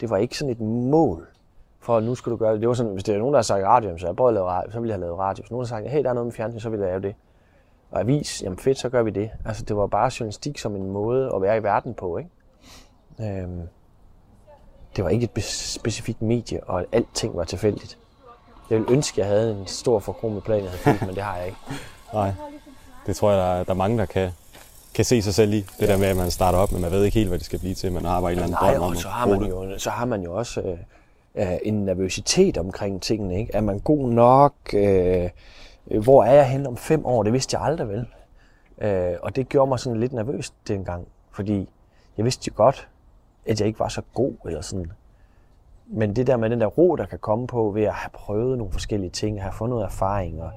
Det 0.01 0.09
var 0.09 0.17
ikke 0.17 0.37
sådan 0.37 0.51
et 0.51 0.61
mål 0.61 1.27
for, 1.81 1.99
nu 1.99 2.15
skal 2.15 2.31
du 2.31 2.37
gøre 2.37 2.53
det. 2.53 2.61
Det 2.61 2.67
var 2.67 2.73
sådan, 2.73 2.91
hvis 2.91 3.03
det 3.03 3.15
er 3.15 3.19
nogen, 3.19 3.33
der 3.33 3.37
har 3.37 3.43
sagt 3.43 3.65
radio, 3.65 3.97
så 3.97 4.07
jeg 4.07 4.15
prøvede 4.15 4.31
at 4.31 4.33
lave 4.33 4.47
radio, 4.47 4.71
så 4.71 4.79
ville 4.79 4.89
jeg 4.89 4.95
have 4.95 5.01
lavet 5.01 5.19
radio. 5.19 5.41
Hvis 5.41 5.51
nogen 5.51 5.65
har 5.65 5.67
sagt, 5.67 5.89
hey, 5.89 6.03
der 6.03 6.09
er 6.09 6.13
noget 6.13 6.25
med 6.25 6.33
fjernsyn, 6.33 6.59
så 6.59 6.69
vil 6.69 6.79
jeg 6.79 6.87
lave 6.89 7.01
det. 7.01 7.15
Og 7.91 7.99
avis, 7.99 8.41
jamen 8.43 8.57
fedt, 8.57 8.77
så 8.77 8.89
gør 8.89 9.03
vi 9.03 9.11
det. 9.11 9.29
Altså, 9.45 9.63
det 9.63 9.75
var 9.77 9.87
bare 9.87 10.11
journalistik 10.19 10.57
som 10.57 10.75
en 10.75 10.89
måde 10.89 11.31
at 11.35 11.41
være 11.41 11.57
i 11.57 11.63
verden 11.63 11.93
på, 11.93 12.17
ikke? 12.17 12.29
Øhm, 13.21 13.61
det 14.95 15.03
var 15.03 15.09
ikke 15.09 15.29
et 15.37 15.43
specifikt 15.43 16.21
medie, 16.21 16.63
og 16.63 16.85
alting 16.91 17.37
var 17.37 17.43
tilfældigt. 17.43 17.97
Jeg 18.69 18.79
ville 18.79 18.91
ønske, 18.91 19.21
at 19.21 19.27
jeg 19.27 19.37
havde 19.37 19.51
en 19.51 19.67
stor 19.67 19.99
forkromet 19.99 20.43
plan, 20.43 20.63
jeg 20.63 20.71
havde 20.83 21.05
men 21.05 21.15
det 21.15 21.23
har 21.23 21.37
jeg 21.37 21.45
ikke. 21.45 21.57
Nej, 22.13 22.33
det 23.05 23.15
tror 23.15 23.31
jeg, 23.31 23.39
der 23.39 23.45
er, 23.45 23.63
der 23.63 23.71
er 23.71 23.77
mange, 23.77 23.97
der 23.97 24.05
kan, 24.05 24.31
kan 24.93 25.05
se 25.05 25.21
sig 25.21 25.33
selv 25.33 25.53
i. 25.53 25.59
Det 25.59 25.81
ja. 25.81 25.85
der 25.85 25.97
med, 25.97 26.07
at 26.07 26.17
man 26.17 26.31
starter 26.31 26.59
op, 26.59 26.71
men 26.71 26.81
man 26.81 26.91
ved 26.91 27.03
ikke 27.03 27.17
helt, 27.17 27.29
hvad 27.29 27.37
det 27.37 27.45
skal 27.45 27.59
blive 27.59 27.75
til. 27.75 27.91
Man 27.91 28.05
har 28.05 28.21
bare 28.21 28.31
en 28.31 28.39
eller 28.39 28.57
anden 28.57 28.79
Nej, 28.79 28.87
og 28.89 28.95
så 28.97 29.07
har, 29.07 29.27
man 29.27 29.43
jo, 29.43 29.79
så 29.79 29.89
har 29.89 30.05
man 30.05 30.23
jo 30.23 30.33
også 30.33 30.61
øh, 30.61 30.77
øh, 31.35 31.57
en 31.63 31.85
nervøsitet 31.85 32.57
omkring 32.57 33.01
tingene. 33.01 33.39
Ikke? 33.39 33.55
Er 33.55 33.61
man 33.61 33.79
god 33.79 34.09
nok? 34.09 34.53
Øh, 34.73 35.29
øh 35.91 36.03
hvor 36.03 36.23
er 36.23 36.33
jeg 36.33 36.49
hen 36.49 36.67
om 36.67 36.77
fem 36.77 37.05
år? 37.05 37.23
Det 37.23 37.33
vidste 37.33 37.57
jeg 37.57 37.65
aldrig 37.65 37.89
vel. 37.89 38.05
Øh, 38.81 39.15
og 39.21 39.35
det 39.35 39.49
gjorde 39.49 39.69
mig 39.69 39.79
sådan 39.79 39.99
lidt 39.99 40.13
nervøs 40.13 40.53
dengang, 40.67 41.07
fordi 41.31 41.69
jeg 42.17 42.25
vidste 42.25 42.47
jo 42.47 42.53
godt, 42.55 42.89
at 43.45 43.59
jeg 43.59 43.67
ikke 43.67 43.79
var 43.79 43.87
så 43.87 44.01
god, 44.13 44.33
eller 44.45 44.61
sådan. 44.61 44.91
Men 45.87 46.15
det 46.15 46.27
der 46.27 46.37
med 46.37 46.49
den 46.49 46.61
der 46.61 46.67
ro, 46.67 46.95
der 46.95 47.05
kan 47.05 47.19
komme 47.19 47.47
på 47.47 47.71
ved 47.71 47.83
at 47.83 47.93
have 47.93 48.09
prøvet 48.13 48.57
nogle 48.57 48.73
forskellige 48.73 49.09
ting, 49.09 49.41
have 49.41 49.53
fået 49.53 49.69
noget 49.69 49.83
erfaring, 49.83 50.41
og 50.41 50.51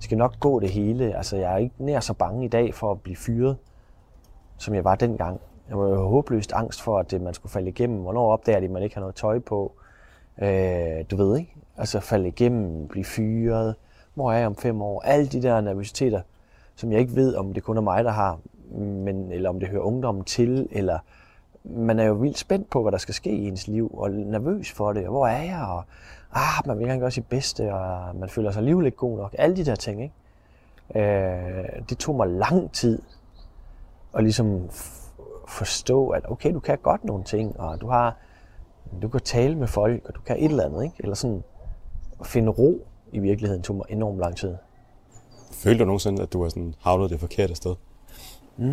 skal 0.00 0.18
nok 0.18 0.40
gå 0.40 0.60
det 0.60 0.70
hele. 0.70 1.16
Altså, 1.16 1.36
jeg 1.36 1.52
er 1.52 1.56
ikke 1.56 1.74
nær 1.78 2.00
så 2.00 2.14
bange 2.14 2.44
i 2.44 2.48
dag 2.48 2.74
for 2.74 2.92
at 2.92 3.00
blive 3.00 3.16
fyret, 3.16 3.56
som 4.58 4.74
jeg 4.74 4.84
var 4.84 4.94
dengang. 4.94 5.40
Jeg 5.68 5.78
var 5.78 5.88
jo 5.88 6.08
håbløst 6.08 6.52
angst 6.52 6.82
for, 6.82 6.98
at 6.98 7.22
man 7.22 7.34
skulle 7.34 7.52
falde 7.52 7.68
igennem. 7.68 8.00
Hvornår 8.00 8.32
opdager 8.32 8.60
de, 8.60 8.64
at 8.64 8.70
man 8.70 8.82
ikke 8.82 8.94
har 8.94 9.00
noget 9.00 9.14
tøj 9.14 9.38
på? 9.38 9.72
Øh, 10.42 11.04
du 11.10 11.16
ved 11.16 11.38
ikke? 11.38 11.54
Altså 11.76 12.00
falde 12.00 12.28
igennem, 12.28 12.88
blive 12.88 13.04
fyret. 13.04 13.74
Hvor 14.14 14.32
er 14.32 14.38
jeg 14.38 14.46
om 14.46 14.56
fem 14.56 14.82
år? 14.82 15.00
Alle 15.00 15.26
de 15.26 15.42
der 15.42 15.60
nervøsiteter, 15.60 16.20
som 16.76 16.92
jeg 16.92 17.00
ikke 17.00 17.16
ved, 17.16 17.34
om 17.34 17.54
det 17.54 17.62
kun 17.62 17.76
er 17.76 17.80
mig, 17.80 18.04
der 18.04 18.10
har, 18.10 18.38
men, 18.78 19.32
eller 19.32 19.48
om 19.48 19.60
det 19.60 19.68
hører 19.68 19.82
ungdommen 19.82 20.24
til, 20.24 20.68
eller 20.70 20.98
man 21.64 21.98
er 21.98 22.04
jo 22.04 22.14
vildt 22.14 22.38
spændt 22.38 22.70
på, 22.70 22.82
hvad 22.82 22.92
der 22.92 22.98
skal 22.98 23.14
ske 23.14 23.30
i 23.30 23.48
ens 23.48 23.68
liv, 23.68 23.90
og 23.94 24.10
nervøs 24.10 24.72
for 24.72 24.92
det, 24.92 25.06
og 25.06 25.10
hvor 25.10 25.26
er 25.26 25.42
jeg, 25.42 25.66
og 25.68 25.84
ah, 26.32 26.66
man 26.66 26.78
vil 26.78 26.86
gerne 26.86 27.00
gøre 27.00 27.10
sit 27.10 27.26
bedste, 27.26 27.74
og 27.74 28.16
man 28.16 28.28
føler 28.28 28.50
sig 28.50 28.60
alligevel 28.60 28.86
ikke 28.86 28.98
god 28.98 29.16
nok. 29.16 29.34
Alle 29.38 29.56
de 29.56 29.64
der 29.64 29.74
ting, 29.74 30.02
ikke? 30.02 30.14
Øh, 30.94 31.80
det 31.88 31.98
tog 31.98 32.14
mig 32.14 32.28
lang 32.28 32.72
tid 32.72 33.02
at 34.14 34.22
ligesom 34.22 34.70
forstå, 35.48 36.08
at 36.08 36.30
okay, 36.30 36.52
du 36.52 36.60
kan 36.60 36.78
godt 36.78 37.04
nogle 37.04 37.24
ting, 37.24 37.60
og 37.60 37.80
du 37.80 37.88
har, 37.88 38.16
du 39.02 39.08
kan 39.08 39.20
tale 39.20 39.54
med 39.54 39.66
folk, 39.66 40.02
og 40.04 40.14
du 40.14 40.20
kan 40.20 40.36
et 40.38 40.44
eller 40.44 40.64
andet, 40.64 40.82
ikke? 40.84 40.94
Eller 40.98 41.14
sådan 41.14 41.42
at 42.20 42.26
finde 42.26 42.50
ro 42.50 42.86
i 43.12 43.18
virkeligheden 43.18 43.62
tog 43.62 43.76
mig 43.76 43.86
enormt 43.88 44.18
lang 44.18 44.36
tid. 44.36 44.54
Følte 45.52 45.78
du 45.78 45.84
nogensinde, 45.84 46.22
at 46.22 46.32
du 46.32 46.42
var 46.42 46.48
sådan 46.48 46.74
havnet 46.80 47.10
det 47.10 47.20
forkerte 47.20 47.54
sted? 47.54 47.74
Mm. 48.56 48.66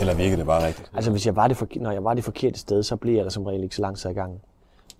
Eller 0.00 0.14
virkede 0.14 0.36
det 0.36 0.46
bare 0.46 0.66
rigtigt? 0.66 0.90
Altså, 0.94 1.10
hvis 1.10 1.26
jeg 1.26 1.36
var 1.36 1.48
det 1.48 1.56
for, 1.56 1.66
når 1.76 1.90
jeg 1.90 2.04
var 2.04 2.14
det 2.14 2.24
forkerte 2.24 2.58
sted, 2.58 2.82
så 2.82 2.96
blev 2.96 3.14
jeg 3.14 3.24
der 3.24 3.30
som 3.30 3.46
regel 3.46 3.62
ikke 3.62 3.76
så 3.76 3.82
langt 3.82 4.04
i 4.04 4.08
gang. 4.08 4.40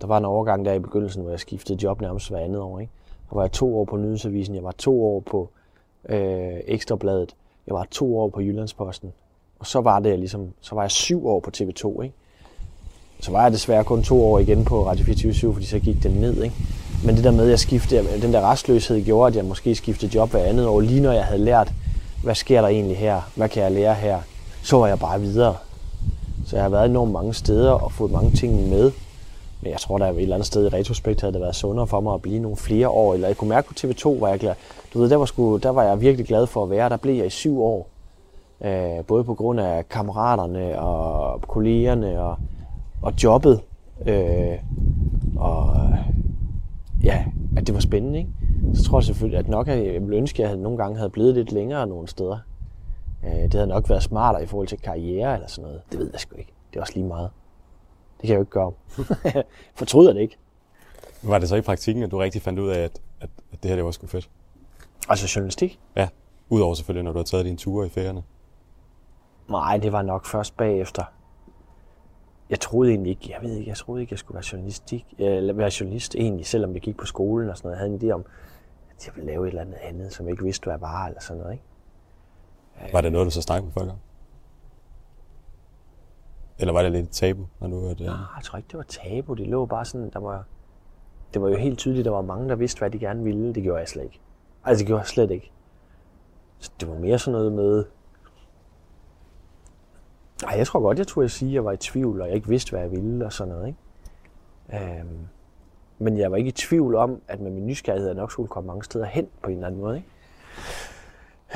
Der 0.01 0.07
var 0.07 0.19
en 0.19 0.25
overgang 0.25 0.65
der 0.65 0.73
i 0.73 0.79
begyndelsen, 0.79 1.23
hvor 1.23 1.31
jeg 1.31 1.41
skiftede 1.41 1.83
job 1.83 2.01
nærmest 2.01 2.31
hver 2.31 2.39
andet 2.39 2.61
år. 2.61 2.79
Ikke? 2.81 2.93
Der 3.31 3.37
var 3.37 3.43
jeg 3.43 3.53
to 3.53 3.79
år 3.79 3.85
på 3.85 3.97
Nyhedsavisen, 3.97 4.55
jeg 4.55 4.65
var 4.65 4.73
to 4.73 5.05
år 5.05 5.21
på 5.21 5.51
øh, 6.09 6.61
Ekstrabladet, 6.65 7.37
jeg 7.67 7.75
var 7.75 7.87
to 7.91 8.19
år 8.19 8.29
på 8.29 8.41
Jyllandsposten. 8.41 9.13
Og 9.59 9.67
så 9.67 9.81
var 9.81 10.01
det 10.01 10.19
ligesom, 10.19 10.53
så 10.61 10.75
var 10.75 10.83
jeg 10.83 10.91
syv 10.91 11.27
år 11.27 11.41
på 11.41 11.51
TV2, 11.57 12.03
ikke? 12.03 12.15
Så 13.23 13.31
var 13.31 13.43
jeg 13.43 13.53
desværre 13.53 13.85
kun 13.85 14.03
to 14.03 14.25
år 14.25 14.39
igen 14.39 14.65
på 14.65 14.87
Radio 14.87 15.05
24 15.05 15.53
fordi 15.53 15.67
så 15.67 15.79
gik 15.79 16.03
den 16.03 16.13
ned, 16.13 16.43
ikke? 16.43 16.57
Men 17.05 17.17
det 17.17 17.25
der 17.25 17.31
med, 17.31 17.45
at 17.45 17.51
jeg 17.51 17.59
skiftede, 17.59 18.23
den 18.23 18.33
der 18.33 18.51
restløshed 18.51 19.05
gjorde, 19.05 19.29
at 19.29 19.37
jeg 19.37 19.45
måske 19.45 19.75
skiftede 19.75 20.15
job 20.15 20.31
hver 20.31 20.45
andet 20.45 20.67
år, 20.67 20.81
lige 20.81 21.01
når 21.01 21.13
jeg 21.13 21.25
havde 21.25 21.45
lært, 21.45 21.73
hvad 22.23 22.35
sker 22.35 22.61
der 22.61 22.69
egentlig 22.69 22.97
her? 22.97 23.21
Hvad 23.35 23.49
kan 23.49 23.63
jeg 23.63 23.73
lære 23.73 23.95
her? 23.95 24.19
Så 24.63 24.79
var 24.79 24.87
jeg 24.87 24.99
bare 24.99 25.21
videre. 25.21 25.57
Så 26.47 26.57
jeg 26.57 26.65
har 26.65 26.71
været 26.71 26.91
enormt 26.91 27.13
mange 27.13 27.35
steder 27.35 27.71
og 27.71 27.93
fået 27.93 28.11
mange 28.11 28.31
ting 28.31 28.69
med. 28.69 28.93
Men 29.61 29.73
jeg 29.73 29.81
tror, 29.81 29.99
der 29.99 30.07
er 30.07 30.11
et 30.11 30.23
eller 30.23 30.37
andet 30.37 30.47
sted 30.47 30.67
i 30.67 30.69
retrospekt 30.69 31.21
havde 31.21 31.33
det 31.33 31.41
været 31.41 31.57
sundere 31.57 31.87
for 31.87 32.01
mig 32.01 32.15
at 32.15 32.23
blive 32.23 32.39
nogle 32.39 32.57
flere 32.57 32.89
år. 32.89 33.15
Eller 33.15 33.29
jeg 33.29 33.37
kunne 33.37 33.49
mærke 33.49 33.69
på 33.69 33.75
TV2, 33.79 34.21
var 34.21 34.29
jeg 34.29 34.39
glad. 34.39 34.55
Du 34.95 35.01
ved, 35.01 35.11
der 35.11 35.17
var, 35.17 35.25
sgu, 35.25 35.57
der 35.57 35.71
var 35.71 35.83
jeg 35.83 36.01
virkelig 36.01 36.27
glad 36.27 36.47
for 36.47 36.63
at 36.63 36.71
være. 36.71 36.89
Der 36.89 36.97
blev 36.97 37.15
jeg 37.15 37.27
i 37.27 37.31
syv 37.31 37.63
år. 37.63 37.89
Øh, 38.65 39.05
både 39.07 39.25
på 39.25 39.35
grund 39.35 39.61
af 39.61 39.89
kammeraterne 39.89 40.81
og 40.81 41.41
kollegerne 41.41 42.21
og, 42.21 42.37
og 43.03 43.13
jobbet. 43.23 43.61
Øh, 44.07 44.59
og 45.37 45.77
ja, 47.03 47.25
at 47.57 47.67
det 47.67 47.75
var 47.75 47.81
spændende. 47.81 48.19
Ikke? 48.19 48.31
Så 48.75 48.85
tror 48.85 48.99
jeg 48.99 49.05
selvfølgelig, 49.05 49.39
at 49.39 49.49
nok 49.49 49.69
at 49.69 49.85
jeg 49.85 50.03
ville 50.03 50.17
ønske, 50.17 50.45
at 50.45 50.51
jeg 50.51 50.59
nogle 50.59 50.79
gange 50.79 50.97
havde 50.97 51.11
blevet 51.11 51.35
lidt 51.35 51.53
længere 51.53 51.87
nogle 51.87 52.09
steder. 52.09 52.39
Øh, 53.25 53.31
det 53.31 53.55
havde 53.55 53.67
nok 53.67 53.89
været 53.89 54.03
smartere 54.03 54.43
i 54.43 54.47
forhold 54.47 54.69
til 54.69 54.79
karriere 54.79 55.35
eller 55.35 55.49
sådan 55.49 55.63
noget. 55.63 55.83
Det 55.91 55.99
ved 55.99 56.11
jeg 56.13 56.21
sgu 56.21 56.37
ikke. 56.37 56.53
Det 56.71 56.77
er 56.77 56.81
også 56.81 56.95
lige 56.95 57.07
meget. 57.07 57.31
Det 58.21 58.27
kan 58.27 58.31
jeg 58.31 58.37
jo 58.37 58.43
ikke 58.43 58.51
gøre. 58.51 58.73
Fortryder 59.79 60.13
det 60.13 60.21
ikke. 60.21 60.37
Var 61.23 61.39
det 61.39 61.49
så 61.49 61.57
i 61.57 61.61
praktikken, 61.61 62.03
at 62.03 62.11
du 62.11 62.19
rigtig 62.19 62.43
fandt 62.43 62.59
ud 62.59 62.69
af, 62.69 62.79
at, 62.79 63.01
at, 63.21 63.31
at 63.53 63.63
det 63.63 63.69
her 63.69 63.77
det 63.77 63.85
var 63.85 63.91
sgu 63.91 64.07
fedt? 64.07 64.31
Altså 65.09 65.33
journalistik? 65.37 65.81
Ja, 65.97 66.09
udover 66.49 66.75
selvfølgelig, 66.75 67.05
når 67.05 67.13
du 67.13 67.19
har 67.19 67.25
taget 67.25 67.45
dine 67.45 67.57
ture 67.57 67.87
i 67.87 67.91
ferierne. 67.91 68.23
Nej, 69.49 69.77
det 69.77 69.93
var 69.93 70.03
nok 70.03 70.27
først 70.27 70.57
bagefter. 70.57 71.05
Jeg 72.53 72.61
troede 72.61 72.91
egentlig 72.91 73.11
ikke, 73.11 73.31
jeg 73.31 73.39
ved 73.43 73.57
ikke, 73.57 73.69
jeg 73.69 73.77
troede 73.77 74.01
ikke, 74.01 74.13
jeg 74.13 74.19
skulle 74.19 74.35
være 74.35 74.45
journalistik, 74.53 75.07
eller 75.19 75.55
være 75.55 75.71
journalist 75.81 76.15
egentlig, 76.15 76.47
selvom 76.47 76.75
jeg 76.75 76.83
gik 76.83 76.97
på 76.97 77.07
skolen 77.07 77.49
og 77.49 77.57
sådan 77.57 77.69
noget. 77.69 77.77
Jeg 77.77 77.85
havde 77.85 77.95
en 77.95 78.11
idé 78.11 78.15
om, 78.15 78.25
at 78.97 79.07
jeg 79.07 79.17
ville 79.17 79.31
lave 79.31 79.45
et 79.45 79.49
eller 79.49 79.61
andet 79.61 79.79
andet, 79.83 80.13
som 80.13 80.27
jeg 80.27 80.31
ikke 80.31 80.45
vidste, 80.45 80.65
hvad 80.65 80.73
jeg 80.75 80.81
var, 80.81 81.07
eller 81.07 81.21
sådan 81.21 81.43
noget, 81.43 81.53
ikke? 81.53 81.65
Var 82.93 83.01
det 83.01 83.13
noget, 83.13 83.25
du 83.25 83.31
så 83.31 83.43
snakkede 83.43 83.67
med 83.67 83.73
folk 83.73 83.91
om? 83.91 83.97
Eller 86.59 86.73
var 86.73 86.83
det 86.83 86.93
lidt 86.93 87.11
tabu? 87.11 87.47
Når 87.61 87.69
du 87.69 87.81
hørte, 87.81 88.05
Nej, 88.05 88.15
jeg 88.15 88.45
tror 88.45 88.57
ikke, 88.57 88.69
det 88.69 88.77
var 88.77 88.83
tabu. 88.83 89.35
Det 89.35 89.47
lå 89.47 89.67
bare 89.67 89.85
sådan, 89.85 90.11
der 90.11 90.21
var, 90.21 90.45
det 91.35 91.43
var 91.43 91.49
jo 91.49 91.57
helt 91.57 91.79
tydeligt, 91.79 92.05
der 92.05 92.11
var 92.11 92.23
mange, 92.23 92.49
der 92.49 92.57
vidste, 92.57 92.79
hvad 92.79 92.91
de 92.91 92.99
gerne 92.99 93.25
ville. 93.25 93.55
Det 93.55 93.63
gjorde 93.63 93.79
jeg 93.79 93.89
slet 93.89 94.05
ikke. 94.05 94.21
Altså, 94.65 94.83
det 94.83 94.87
gjorde 94.87 95.01
jeg 95.01 95.07
slet 95.07 95.31
ikke. 95.31 95.53
Så 96.59 96.71
det 96.81 96.89
var 96.89 96.99
mere 96.99 97.19
sådan 97.19 97.33
noget 97.33 97.53
med... 97.53 97.85
Ej, 100.43 100.55
jeg 100.59 100.67
tror 100.67 100.81
godt, 100.81 100.99
jeg 100.99 101.25
at 101.25 101.31
sige, 101.31 101.49
at 101.49 101.55
jeg 101.55 101.65
var 101.65 101.73
i 101.73 101.77
tvivl, 101.77 102.21
og 102.21 102.27
jeg 102.27 102.37
ikke 102.37 102.49
vidste, 102.49 102.71
hvad 102.71 102.81
jeg 102.81 102.91
ville, 102.91 103.27
og 103.27 103.33
sådan 103.33 103.55
noget, 103.55 103.67
ikke? 103.67 103.79
Øhm, 105.01 105.19
men 105.99 106.19
jeg 106.19 106.31
var 106.31 106.37
ikke 106.37 106.49
i 106.49 106.53
tvivl 106.53 106.95
om, 106.95 107.21
at 107.29 107.41
med 107.41 107.51
min 107.51 107.67
nysgerrighed, 107.67 108.09
jeg 108.09 108.17
nok 108.17 108.33
skulle 108.33 108.49
komme 108.49 108.67
mange 108.67 108.85
steder 108.85 109.05
hen 109.05 109.27
på 109.43 109.51
en 109.51 109.57
eller 109.57 109.67
anden 109.67 109.81
måde, 109.81 109.97
ikke? 109.97 110.09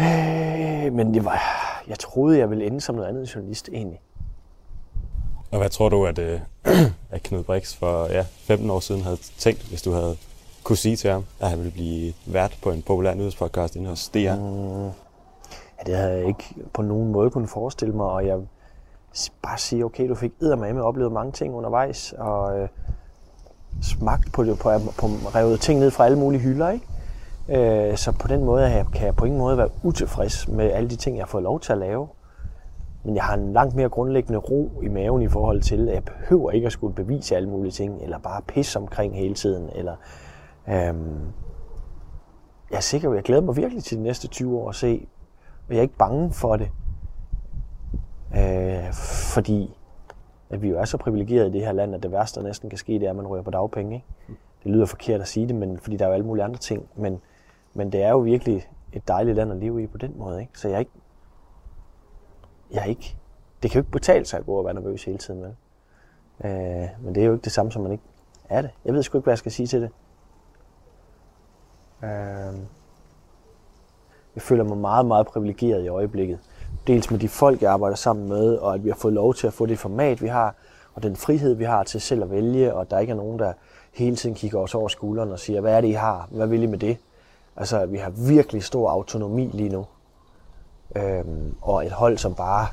Øh, 0.01 0.93
men 0.93 1.15
det 1.15 1.25
var, 1.25 1.41
jeg 1.89 1.99
troede, 1.99 2.39
jeg 2.39 2.51
ville 2.51 2.67
ende 2.67 2.81
som 2.81 2.95
noget 2.95 3.09
andet 3.09 3.35
journalist, 3.35 3.69
egentlig. 3.73 4.01
Og 5.51 5.59
hvad 5.59 5.71
tror 5.71 5.89
du, 5.89 6.07
at, 6.07 6.19
øh, 6.19 6.41
at 7.11 7.23
Knud 7.23 7.43
Brix 7.43 7.75
for 7.75 8.07
ja, 8.07 8.23
15 8.23 8.71
år 8.71 8.81
siden 8.81 9.03
havde 9.03 9.17
tænkt, 9.39 9.69
hvis 9.69 9.83
du 9.83 9.93
havde 9.93 10.17
kunne 10.65 10.77
sige 10.77 10.97
til 10.97 11.11
ham, 11.11 11.25
at 11.41 11.51
han 11.51 11.59
ville 11.59 11.73
blive 11.73 12.13
vært 12.27 12.59
på 12.63 12.71
en 12.71 12.83
populær 12.83 13.15
nyhedspodcast 13.15 13.77
inde 13.77 13.89
hos 13.89 14.09
DR? 14.09 14.35
Mm, 14.35 14.85
ja, 14.85 15.83
det 15.87 15.97
havde 15.97 16.13
jeg 16.13 16.27
ikke 16.27 16.45
på 16.73 16.83
nogen 16.83 17.13
måde 17.13 17.31
kunne 17.31 17.49
forestille 17.49 17.95
mig, 17.95 18.07
og 18.07 18.27
jeg 18.27 18.39
bare 19.43 19.59
sige, 19.59 19.85
okay, 19.85 20.09
du 20.09 20.15
fik 20.15 20.33
eddermame 20.43 20.83
oplevet 20.83 21.13
mange 21.13 21.33
ting 21.33 21.55
undervejs, 21.55 22.15
og 22.19 22.59
øh, 22.59 22.69
smagt 23.83 24.33
på, 24.33 24.45
det, 24.45 24.59
på, 24.59 24.71
på 24.99 25.07
revet 25.07 25.61
ting 25.61 25.81
ned 25.81 25.91
fra 25.91 26.05
alle 26.05 26.19
mulige 26.19 26.41
hylder, 26.41 26.71
ikke? 26.71 26.87
Øh, 27.49 27.97
så 27.97 28.13
på 28.13 28.29
den 28.29 28.45
måde 28.45 28.87
kan 28.95 29.07
jeg 29.07 29.17
på 29.17 29.25
ingen 29.25 29.39
måde 29.39 29.59
være 29.59 29.69
utilfreds 29.83 30.49
med 30.49 30.71
alle 30.71 30.91
de 30.91 30.97
ting, 30.97 31.17
jeg 31.17 31.25
har 31.25 31.29
fået 31.29 31.43
lov 31.43 31.61
til 31.61 31.73
at 31.73 31.79
lave. 31.79 32.09
Men 33.05 33.15
jeg 33.17 33.25
har 33.25 33.35
en 33.35 33.53
langt 33.53 33.75
mere 33.75 33.89
grundlæggende 33.89 34.39
ro 34.39 34.81
i 34.83 34.89
maven 34.89 35.23
i 35.23 35.29
forhold 35.29 35.61
til, 35.61 35.89
at 35.89 35.95
jeg 35.95 36.05
behøver 36.05 36.51
ikke 36.51 36.67
at 36.67 36.73
skulle 36.73 36.95
bevise 36.95 37.37
alle 37.37 37.49
mulige 37.49 37.73
ting, 37.73 38.03
eller 38.03 38.19
bare 38.19 38.43
pisse 38.43 38.79
omkring 38.79 39.17
hele 39.17 39.35
tiden. 39.35 39.71
Eller, 39.75 39.95
øhm, 40.69 41.21
jeg 42.71 42.77
er 42.77 42.81
sikker, 42.81 43.15
jeg 43.15 43.23
glæder 43.23 43.43
mig 43.43 43.57
virkelig 43.57 43.85
til 43.85 43.99
de 43.99 44.03
næste 44.03 44.29
20 44.29 44.59
år 44.59 44.69
at 44.69 44.75
se, 44.75 45.09
og 45.69 45.75
jeg 45.75 45.79
er 45.79 45.83
ikke 45.83 45.97
bange 45.99 46.33
for 46.33 46.57
det. 46.57 46.71
Øh, 48.37 48.93
fordi 49.35 49.77
at 50.51 50.63
vi 50.63 50.69
jo 50.69 50.79
er 50.79 50.85
så 50.85 50.97
privilegerede 50.97 51.49
i 51.49 51.53
det 51.53 51.65
her 51.65 51.73
land, 51.73 51.95
at 51.95 52.03
det 52.03 52.13
værste, 52.13 52.41
der 52.41 52.47
næsten 52.47 52.71
kan 52.71 52.79
ske, 52.79 52.93
det 52.93 53.03
er, 53.03 53.11
at 53.11 53.17
man 53.17 53.27
rører 53.27 53.43
på 53.43 53.51
dagpenge. 53.51 53.95
Ikke? 53.95 54.41
Det 54.65 54.73
lyder 54.73 54.87
forkert 54.87 55.21
at 55.21 55.29
sige 55.29 55.49
det, 55.49 55.55
men, 55.55 55.79
fordi 55.79 55.97
der 55.97 56.05
er 56.05 56.09
jo 56.09 56.15
alle 56.15 56.27
mulige 56.27 56.45
andre 56.45 56.59
ting. 56.59 56.89
Men, 56.95 57.21
men 57.75 57.93
det 57.93 58.03
er 58.03 58.11
jo 58.11 58.19
virkelig 58.19 58.69
et 58.93 59.09
dejligt 59.09 59.37
land 59.37 59.53
at 59.53 59.59
leve 59.59 59.83
i 59.83 59.87
på 59.87 59.99
den 59.99 60.15
måde. 60.19 60.41
Ikke? 60.41 60.59
Så 60.59 60.69
jeg 60.69 60.75
er 60.75 60.79
ikke, 60.79 60.91
jeg 62.73 62.81
er 62.83 62.87
ikke, 62.87 63.17
det 63.63 63.71
kan 63.71 63.79
jo 63.79 63.83
ikke 63.83 63.93
betale 63.93 64.25
sig 64.25 64.39
at 64.39 64.47
gå 64.47 64.53
og 64.53 64.65
være 64.65 64.75
nervøs 64.75 65.05
hele 65.05 65.19
tiden, 65.19 65.43
vel? 65.43 65.57
Øh, 66.45 66.89
men 67.01 67.15
det 67.15 67.23
er 67.23 67.27
jo 67.27 67.33
ikke 67.33 67.45
det 67.45 67.53
samme, 67.53 67.73
som 67.73 67.83
man 67.83 67.93
ikke 67.93 68.05
er 68.49 68.63
det. 68.63 68.71
Jeg 68.85 68.95
ved 68.95 69.03
sgu 69.03 69.19
ikke, 69.19 69.25
hvad 69.25 69.33
jeg 69.33 69.39
skal 69.39 69.53
sige 69.53 69.67
til 69.67 69.83
det. 69.83 69.91
Øh, 72.03 72.61
jeg 74.35 74.43
føler 74.43 74.65
mig 74.65 74.77
meget, 74.77 75.07
meget 75.07 75.27
privilegeret 75.27 75.85
i 75.85 75.89
øjeblikket. 75.89 76.39
Dels 76.87 77.11
med 77.11 77.19
de 77.19 77.29
folk, 77.29 77.63
jeg 77.63 77.73
arbejder 77.73 77.97
sammen 77.97 78.29
med, 78.29 78.57
og 78.57 78.75
at 78.75 78.85
vi 78.85 78.89
har 78.89 78.97
fået 78.97 79.15
lov 79.15 79.35
til 79.35 79.47
at 79.47 79.53
få 79.53 79.67
det 79.67 79.79
format, 79.79 80.23
vi 80.23 80.29
har, 80.29 80.55
og 80.95 81.03
den 81.03 81.17
frihed, 81.17 81.55
vi 81.55 81.65
har 81.65 81.85
til 81.85 82.01
selv 82.01 82.23
at 82.23 82.31
vælge, 82.31 82.75
og 82.75 82.91
der 82.91 82.99
ikke 82.99 83.11
er 83.11 83.17
nogen, 83.17 83.39
der 83.39 83.53
hele 83.95 84.17
tiden 84.17 84.35
kigger 84.35 84.59
os 84.59 84.75
over 84.75 84.89
skulderen 84.89 85.33
og 85.33 85.39
siger, 85.39 85.61
hvad 85.61 85.73
er 85.73 85.81
det, 85.81 85.89
I 85.89 85.93
har? 85.93 86.29
Hvad 86.31 86.47
vil 86.47 86.63
I 86.63 86.67
med 86.67 86.79
det? 86.79 86.97
Altså, 87.57 87.87
vi 87.87 87.99
har 87.99 88.11
virkelig 88.11 88.65
stor 88.65 88.91
autonomi 88.91 89.51
lige 89.53 89.69
nu. 89.69 89.87
Øhm, 90.97 91.55
og 91.63 91.87
et 91.87 91.93
hold, 91.93 92.19
som 92.19 92.35
bare 92.35 92.67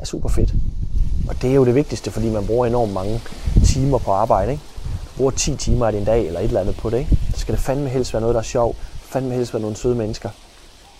er 0.00 0.04
super 0.04 0.28
fedt. 0.28 0.54
Og 1.28 1.42
det 1.42 1.50
er 1.50 1.54
jo 1.54 1.64
det 1.64 1.74
vigtigste, 1.74 2.10
fordi 2.10 2.30
man 2.30 2.46
bruger 2.46 2.66
enormt 2.66 2.92
mange 2.92 3.20
timer 3.64 3.98
på 3.98 4.12
arbejde. 4.12 4.52
Ikke? 4.52 4.64
Bruger 5.16 5.30
10 5.30 5.56
timer 5.56 5.88
i 5.88 5.92
din 5.92 6.04
dag 6.04 6.26
eller 6.26 6.40
et 6.40 6.44
eller 6.44 6.60
andet 6.60 6.76
på 6.76 6.90
det. 6.90 6.98
Ikke? 6.98 7.18
Så 7.34 7.40
skal 7.40 7.54
det 7.54 7.62
fandme 7.62 7.88
helst 7.88 8.12
være 8.12 8.20
noget, 8.20 8.34
der 8.34 8.40
er 8.40 8.44
sjovt. 8.44 8.76
Fandme 9.02 9.34
helst 9.34 9.54
være 9.54 9.60
nogle 9.60 9.76
søde 9.76 9.94
mennesker. 9.94 10.28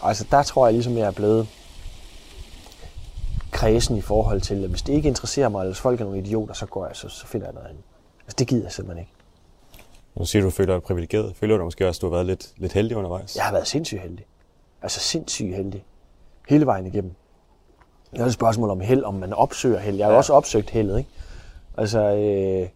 Altså 0.03 0.25
der 0.31 0.43
tror 0.43 0.67
jeg 0.67 0.75
ligesom, 0.75 0.97
jeg 0.97 1.07
er 1.07 1.11
blevet 1.11 1.49
kredsen 3.51 3.97
i 3.97 4.01
forhold 4.01 4.41
til, 4.41 4.65
at 4.65 4.71
hvis 4.71 4.83
det 4.83 4.93
ikke 4.93 5.09
interesserer 5.09 5.49
mig, 5.49 5.61
eller 5.61 5.73
hvis 5.73 5.81
folk 5.81 6.01
er 6.01 6.05
nogle 6.05 6.19
idioter, 6.19 6.55
så 6.55 6.67
går 6.67 6.87
jeg, 6.87 6.97
så, 6.97 7.09
så 7.09 7.27
finder 7.27 7.47
jeg 7.47 7.55
noget 7.55 7.69
andet. 7.69 7.83
Altså 8.25 8.37
det 8.39 8.47
gider 8.47 8.63
jeg 8.63 8.73
simpelthen 8.73 9.03
ikke. 9.03 9.13
Nu 10.15 10.25
siger 10.25 10.43
du, 10.43 10.49
at 10.49 10.53
du 10.53 10.57
føler 10.57 10.75
dig 10.75 10.83
privilegeret. 10.83 11.37
Føler 11.37 11.57
du 11.57 11.65
måske 11.65 11.89
også, 11.89 11.99
at 11.99 12.03
du 12.03 12.07
har 12.07 12.11
været 12.11 12.27
lidt, 12.27 12.53
lidt 12.57 12.73
heldig 12.73 12.97
undervejs? 12.97 13.37
Jeg 13.37 13.45
har 13.45 13.53
været 13.53 13.67
sindssygt 13.67 14.01
heldig. 14.01 14.27
Altså 14.83 15.01
sindssygt 15.01 15.57
heldig. 15.57 15.85
Hele 16.49 16.67
vejen 16.67 16.87
igennem. 16.87 17.15
Det 18.13 18.21
er 18.21 18.27
et 18.27 18.33
spørgsmål 18.33 18.71
om 18.71 18.81
held, 18.81 19.05
om 19.05 19.15
man 19.15 19.33
opsøger 19.33 19.79
held. 19.79 19.97
Jeg 19.97 20.07
har 20.07 20.13
ja. 20.13 20.19
også 20.19 20.33
opsøgt 20.33 20.71
heldet, 20.71 20.99
ikke? 20.99 21.11
Altså, 21.77 21.99
øh, 21.99 22.69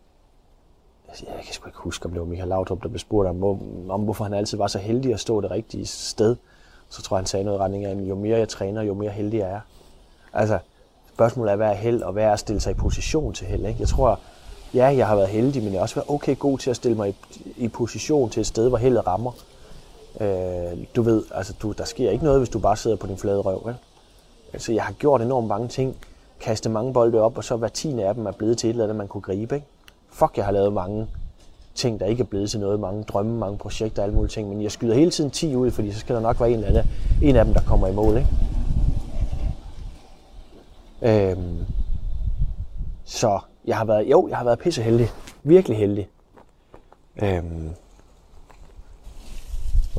jeg 1.20 1.44
kan 1.44 1.52
sgu 1.52 1.68
ikke 1.68 1.78
huske, 1.78 2.06
om 2.06 2.12
det 2.12 2.20
var 2.20 2.26
Michael 2.26 2.48
Laudrup, 2.48 2.82
der 2.82 2.88
blev 2.88 2.98
spurgt 2.98 3.28
om, 3.28 3.44
om, 3.90 4.00
hvorfor 4.00 4.24
han 4.24 4.34
altid 4.34 4.58
var 4.58 4.66
så 4.66 4.78
heldig 4.78 5.14
at 5.14 5.20
stå 5.20 5.40
det 5.40 5.50
rigtige 5.50 5.86
sted. 5.86 6.36
Så 6.88 7.02
tror 7.02 7.16
jeg, 7.16 7.20
han 7.20 7.26
sagde 7.26 7.44
noget 7.44 7.58
i 7.58 7.60
retning 7.60 7.84
af, 7.84 7.90
at 7.90 7.96
jo 7.96 8.14
mere 8.14 8.38
jeg 8.38 8.48
træner, 8.48 8.82
jo 8.82 8.94
mere 8.94 9.10
heldig 9.10 9.38
jeg 9.38 9.50
er. 9.50 9.60
Altså, 10.34 10.58
spørgsmålet 11.14 11.52
er, 11.52 11.56
hvad 11.56 11.68
er 11.68 11.74
held, 11.74 12.02
og 12.02 12.12
hvad 12.12 12.24
er 12.24 12.32
at 12.32 12.38
stille 12.38 12.60
sig 12.60 12.70
i 12.70 12.74
position 12.74 13.32
til 13.32 13.46
held, 13.46 13.66
ikke? 13.66 13.80
Jeg 13.80 13.88
tror, 13.88 14.20
ja, 14.74 14.84
jeg 14.84 15.06
har 15.06 15.16
været 15.16 15.28
heldig, 15.28 15.62
men 15.62 15.72
jeg 15.72 15.78
har 15.78 15.82
også 15.82 15.94
været 15.94 16.10
okay 16.10 16.38
god 16.38 16.58
til 16.58 16.70
at 16.70 16.76
stille 16.76 16.96
mig 16.96 17.08
i, 17.08 17.14
i 17.56 17.68
position 17.68 18.30
til 18.30 18.40
et 18.40 18.46
sted, 18.46 18.68
hvor 18.68 18.78
heldet 18.78 19.06
rammer. 19.06 19.32
Øh, 20.20 20.78
du 20.96 21.02
ved, 21.02 21.22
altså, 21.34 21.54
du, 21.62 21.72
der 21.72 21.84
sker 21.84 22.10
ikke 22.10 22.24
noget, 22.24 22.40
hvis 22.40 22.48
du 22.48 22.58
bare 22.58 22.76
sidder 22.76 22.96
på 22.96 23.06
din 23.06 23.18
flade 23.18 23.38
røv, 23.38 23.62
vel? 23.64 23.74
Altså, 24.52 24.72
jeg 24.72 24.82
har 24.82 24.92
gjort 24.92 25.20
enormt 25.22 25.46
mange 25.46 25.68
ting, 25.68 25.96
kastet 26.40 26.72
mange 26.72 26.92
bolde 26.92 27.20
op, 27.20 27.36
og 27.36 27.44
så 27.44 27.56
hver 27.56 27.68
tiende 27.68 28.04
af 28.04 28.14
dem 28.14 28.26
er 28.26 28.32
blevet 28.32 28.58
til 28.58 28.68
et 28.68 28.70
eller 28.70 28.84
andet, 28.84 28.96
man 28.96 29.08
kunne 29.08 29.20
gribe, 29.20 29.54
ikke? 29.54 29.66
Fuck, 30.10 30.36
jeg 30.36 30.44
har 30.44 30.52
lavet 30.52 30.72
mange 30.72 31.06
ting, 31.74 32.00
der 32.00 32.06
ikke 32.06 32.22
er 32.22 32.26
blevet 32.26 32.50
til 32.50 32.60
noget, 32.60 32.80
mange 32.80 33.02
drømme, 33.02 33.38
mange 33.38 33.58
projekter, 33.58 34.02
alle 34.02 34.14
mulige 34.14 34.30
ting, 34.30 34.48
men 34.48 34.62
jeg 34.62 34.72
skyder 34.72 34.94
hele 34.94 35.10
tiden 35.10 35.30
10 35.30 35.56
ud, 35.56 35.70
fordi 35.70 35.92
så 35.92 35.98
skal 35.98 36.14
der 36.14 36.20
nok 36.20 36.40
være 36.40 36.50
en, 36.50 36.64
af, 36.64 36.84
en 37.22 37.36
af 37.36 37.44
dem, 37.44 37.54
der 37.54 37.60
kommer 37.60 37.86
i 37.86 37.92
mål, 37.92 38.16
ikke? 38.16 38.28
Øhm, 41.04 41.58
så 43.04 43.40
jeg 43.64 43.76
har 43.76 43.84
været, 43.84 44.10
jo, 44.10 44.28
jeg 44.28 44.36
har 44.36 44.44
været 44.44 44.58
pisse 44.58 44.82
heldig. 44.82 45.10
Virkelig 45.42 45.78
heldig. 45.78 46.08
Øhm. 47.22 47.70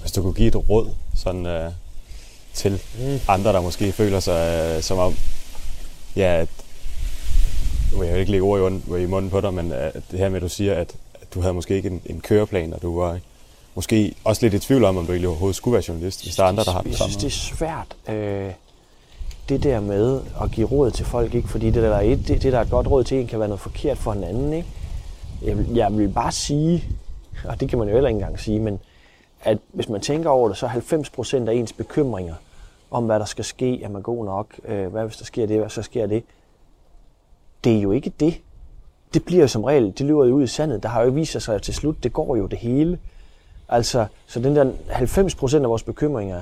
Hvis 0.02 0.12
du 0.12 0.22
kunne 0.22 0.34
give 0.34 0.48
et 0.48 0.70
råd 0.70 0.90
sådan, 1.16 1.46
øh, 1.46 1.72
til 2.54 2.82
mm. 3.00 3.20
andre, 3.28 3.54
der 3.54 3.62
måske 3.62 3.92
føler 3.92 4.20
sig 4.20 4.74
øh, 4.76 4.84
som 4.84 4.98
om, 4.98 5.14
ja, 6.16 6.36
at, 6.42 6.50
jeg 7.92 8.14
vil 8.14 8.20
ikke 8.20 8.32
lægge 8.32 8.46
ord 8.46 8.72
i, 8.72 9.04
i 9.04 9.06
munden 9.06 9.32
på 9.32 9.42
dig, 9.42 9.54
men 9.54 9.72
at 9.72 10.04
det 10.12 10.20
her 10.20 10.30
med, 10.30 10.36
at 10.36 10.42
du 10.42 10.50
siger, 10.50 10.74
at, 10.74 10.96
at 11.22 11.34
du 11.34 11.42
havde 11.42 11.54
måske 11.54 11.76
ikke 11.76 11.90
en, 11.90 12.02
en 12.06 12.22
køreplan, 12.22 12.74
og 12.74 12.82
du 12.82 13.00
var 13.00 13.20
måske 13.76 14.16
også 14.24 14.46
lidt 14.46 14.54
i 14.54 14.60
tvivl 14.60 14.84
om, 14.84 14.98
om 14.98 15.06
du 15.06 15.12
egentlig 15.12 15.30
overhovedet 15.30 15.56
skulle 15.56 15.74
være 15.74 15.84
journalist, 15.88 16.24
hvis 16.24 16.36
der 16.36 16.44
er 16.44 16.48
andre, 16.48 16.64
der 16.64 16.72
har 16.72 16.82
det 16.82 16.90
Jeg 16.90 16.98
synes, 16.98 17.16
det 17.16 17.26
er 17.26 17.30
svært. 17.30 17.96
Øh, 18.10 18.52
det 19.50 19.64
der 19.64 19.80
med 19.80 20.22
at 20.42 20.52
give 20.52 20.68
råd 20.68 20.92
til 20.92 21.06
folk, 21.06 21.34
ikke? 21.34 21.48
fordi 21.48 21.66
det 21.66 21.84
der, 21.84 21.96
er 21.96 22.02
et, 22.02 22.28
det, 22.28 22.44
det, 22.44 22.54
der 22.54 22.58
er 22.58 22.62
et 22.62 22.70
godt 22.70 22.88
råd 22.88 23.04
til 23.04 23.20
en, 23.20 23.28
kan 23.28 23.40
være 23.40 23.48
noget 23.48 23.60
forkert 23.60 23.98
for 23.98 24.14
en 24.14 24.24
anden. 24.24 24.54
Ikke? 24.54 24.70
Jeg, 25.42 25.58
vil, 25.58 25.74
jeg 25.76 25.98
vil 25.98 26.08
bare 26.08 26.32
sige, 26.32 26.84
og 27.46 27.60
det 27.60 27.70
kan 27.70 27.80
man 27.80 27.88
jo 27.88 27.94
heller 27.94 28.08
ikke 28.08 28.18
engang 28.18 28.40
sige, 28.40 28.60
men 28.60 28.80
at 29.42 29.58
hvis 29.74 29.90
man 29.90 30.02
tænker 30.02 30.30
over 30.30 30.48
det, 30.48 30.58
så 30.58 30.66
er 30.66 31.44
90% 31.46 31.50
af 31.50 31.54
ens 31.54 31.74
bekymringer 31.74 32.36
om, 32.92 33.06
hvad 33.06 33.20
der 33.20 33.26
skal 33.26 33.46
ske, 33.46 33.84
er 33.84 33.90
man 33.90 34.02
god 34.02 34.26
nok, 34.26 34.60
øh, 34.66 34.88
hvad 34.88 35.04
hvis 35.04 35.18
der 35.18 35.26
sker 35.26 35.46
det, 35.46 35.60
hvad 35.60 35.70
så 35.70 35.82
sker 35.82 36.08
det. 36.08 36.24
Det 37.64 37.78
er 37.78 37.82
jo 37.82 37.92
ikke 37.92 38.12
det. 38.20 38.42
Det 39.14 39.26
bliver 39.26 39.42
jo 39.42 39.48
som 39.48 39.64
regel, 39.64 39.94
det 39.98 40.06
løber 40.06 40.26
jo 40.26 40.36
ud 40.36 40.44
i 40.44 40.48
sandet. 40.48 40.84
Der 40.84 40.90
har 40.90 41.04
jo 41.04 41.10
vist 41.10 41.42
sig 41.42 41.56
at 41.56 41.62
til 41.62 41.74
slut, 41.74 42.04
det 42.04 42.14
går 42.14 42.36
jo 42.36 42.46
det 42.46 42.60
hele. 42.60 43.00
Altså, 43.70 44.06
så 44.28 44.40
den 44.40 44.56
der 44.56 44.72
90% 44.90 45.56
af 45.56 45.70
vores 45.70 45.84
bekymringer 45.84 46.42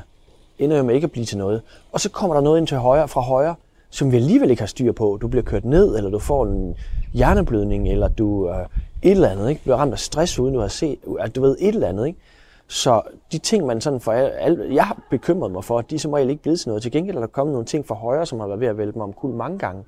ender 0.63 0.77
jo 0.77 0.83
med 0.83 0.95
ikke 0.95 1.05
at 1.05 1.11
blive 1.11 1.25
til 1.25 1.37
noget. 1.37 1.61
Og 1.91 1.99
så 1.99 2.09
kommer 2.09 2.33
der 2.33 2.41
noget 2.41 2.57
ind 2.57 2.67
til 2.67 2.77
højre, 2.77 3.07
fra 3.07 3.21
højre, 3.21 3.55
som 3.89 4.11
vi 4.11 4.17
alligevel 4.17 4.49
ikke 4.49 4.61
har 4.61 4.67
styr 4.67 4.91
på. 4.91 5.17
Du 5.21 5.27
bliver 5.27 5.43
kørt 5.43 5.65
ned, 5.65 5.97
eller 5.97 6.09
du 6.09 6.19
får 6.19 6.45
en 6.45 6.75
hjerneblødning, 7.13 7.89
eller 7.89 8.07
du 8.07 8.49
øh, 8.49 8.65
et 9.01 9.11
eller 9.11 9.29
andet, 9.29 9.49
ikke? 9.49 9.61
Bliver 9.61 9.77
ramt 9.77 9.93
af 9.93 9.99
stress, 9.99 10.39
uden 10.39 10.53
du 10.53 10.59
har 10.59 10.67
set, 10.67 10.99
at 11.19 11.35
du 11.35 11.41
ved 11.41 11.57
et 11.59 11.75
eller 11.75 11.87
andet, 11.87 12.07
ikke? 12.07 12.19
Så 12.67 13.01
de 13.31 13.37
ting, 13.37 13.65
man 13.65 13.81
sådan 13.81 13.99
for 13.99 14.11
al, 14.11 14.69
jeg 14.71 14.85
har 14.85 15.01
bekymret 15.09 15.51
mig 15.51 15.63
for, 15.63 15.79
at 15.79 15.93
er 15.93 15.99
som 15.99 16.13
regel 16.13 16.29
ikke 16.29 16.41
blevet 16.41 16.59
til 16.59 16.69
noget. 16.69 16.83
Til 16.83 16.91
gengæld 16.91 17.15
er 17.15 17.19
der 17.19 17.27
kommet 17.27 17.53
nogle 17.53 17.65
ting 17.65 17.87
fra 17.87 17.95
højre, 17.95 18.25
som 18.25 18.39
har 18.39 18.47
været 18.47 18.59
ved 18.59 18.67
at 18.67 18.77
vælte 18.77 18.97
mig 18.97 19.03
om 19.03 19.13
kul 19.13 19.31
mange 19.35 19.59
gange. 19.59 19.83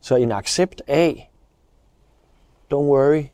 Så 0.00 0.16
en 0.16 0.32
accept 0.32 0.82
af, 0.86 1.30
don't 2.74 2.76
worry, 2.76 3.24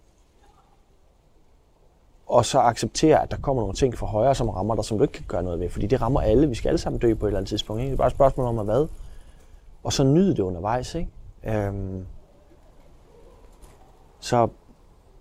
og 2.34 2.44
så 2.44 2.58
acceptere, 2.58 3.22
at 3.22 3.30
der 3.30 3.36
kommer 3.36 3.62
nogle 3.62 3.74
ting 3.74 3.98
fra 3.98 4.06
højre, 4.06 4.34
som 4.34 4.48
rammer 4.48 4.74
dig, 4.74 4.84
som 4.84 4.98
du 4.98 5.04
ikke 5.04 5.12
kan 5.12 5.24
gøre 5.28 5.42
noget 5.42 5.60
ved. 5.60 5.68
Fordi 5.68 5.86
det 5.86 6.02
rammer 6.02 6.20
alle. 6.20 6.48
Vi 6.48 6.54
skal 6.54 6.68
alle 6.68 6.78
sammen 6.78 7.00
dø 7.00 7.14
på 7.14 7.26
et 7.26 7.28
eller 7.28 7.38
andet 7.38 7.48
tidspunkt. 7.48 7.80
Ikke? 7.80 7.90
Det 7.90 7.96
er 7.96 7.98
bare 7.98 8.06
et 8.06 8.12
spørgsmål 8.12 8.46
om, 8.46 8.58
at 8.58 8.64
hvad. 8.64 8.86
Og 9.82 9.92
så 9.92 10.04
nyde 10.04 10.30
det 10.30 10.38
undervejs. 10.38 10.94
Ikke? 10.94 11.10
Øhm, 11.46 12.06
så 14.20 14.48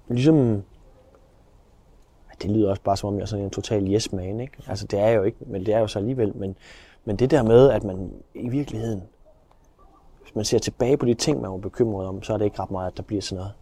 ligesom... 0.07 0.64
Det 2.41 2.51
lyder 2.51 2.70
også 2.70 2.82
bare 2.82 2.97
som 2.97 3.07
om, 3.07 3.16
jeg 3.16 3.22
er 3.22 3.26
sådan 3.26 3.45
en 3.45 3.51
total 3.51 3.93
yes 3.93 4.14
man, 4.14 4.39
ikke? 4.39 4.57
Altså 4.68 4.88
det 4.88 4.99
er 4.99 5.07
jeg 5.07 5.18
jo 5.18 5.24
ikke, 5.24 5.38
men 5.45 5.66
det 5.66 5.74
er 5.74 5.80
jo 5.80 5.88
så 5.88 5.99
alligevel. 5.99 6.38
Men, 6.38 6.55
men 7.05 7.16
det 7.16 7.32
der 7.32 7.43
med, 7.43 7.70
at 7.70 7.84
man 7.84 8.11
i 8.36 8.49
virkeligheden, 8.49 9.03
hvis 10.22 10.36
man 10.36 10.45
ser 10.45 10.59
tilbage 10.59 10.97
på 10.97 11.05
de 11.05 11.14
ting, 11.14 11.41
man 11.41 11.51
var 11.51 11.57
bekymret 11.57 12.07
om, 12.07 12.24
så 12.24 12.34
er 12.34 12.38
det 12.38 12.45
ikke 12.45 12.59
ret 12.59 12.72
meget, 12.72 12.91
at 12.91 12.97
der 12.97 13.03
bliver 13.03 13.22
sådan 13.22 13.38
noget. 13.38 13.53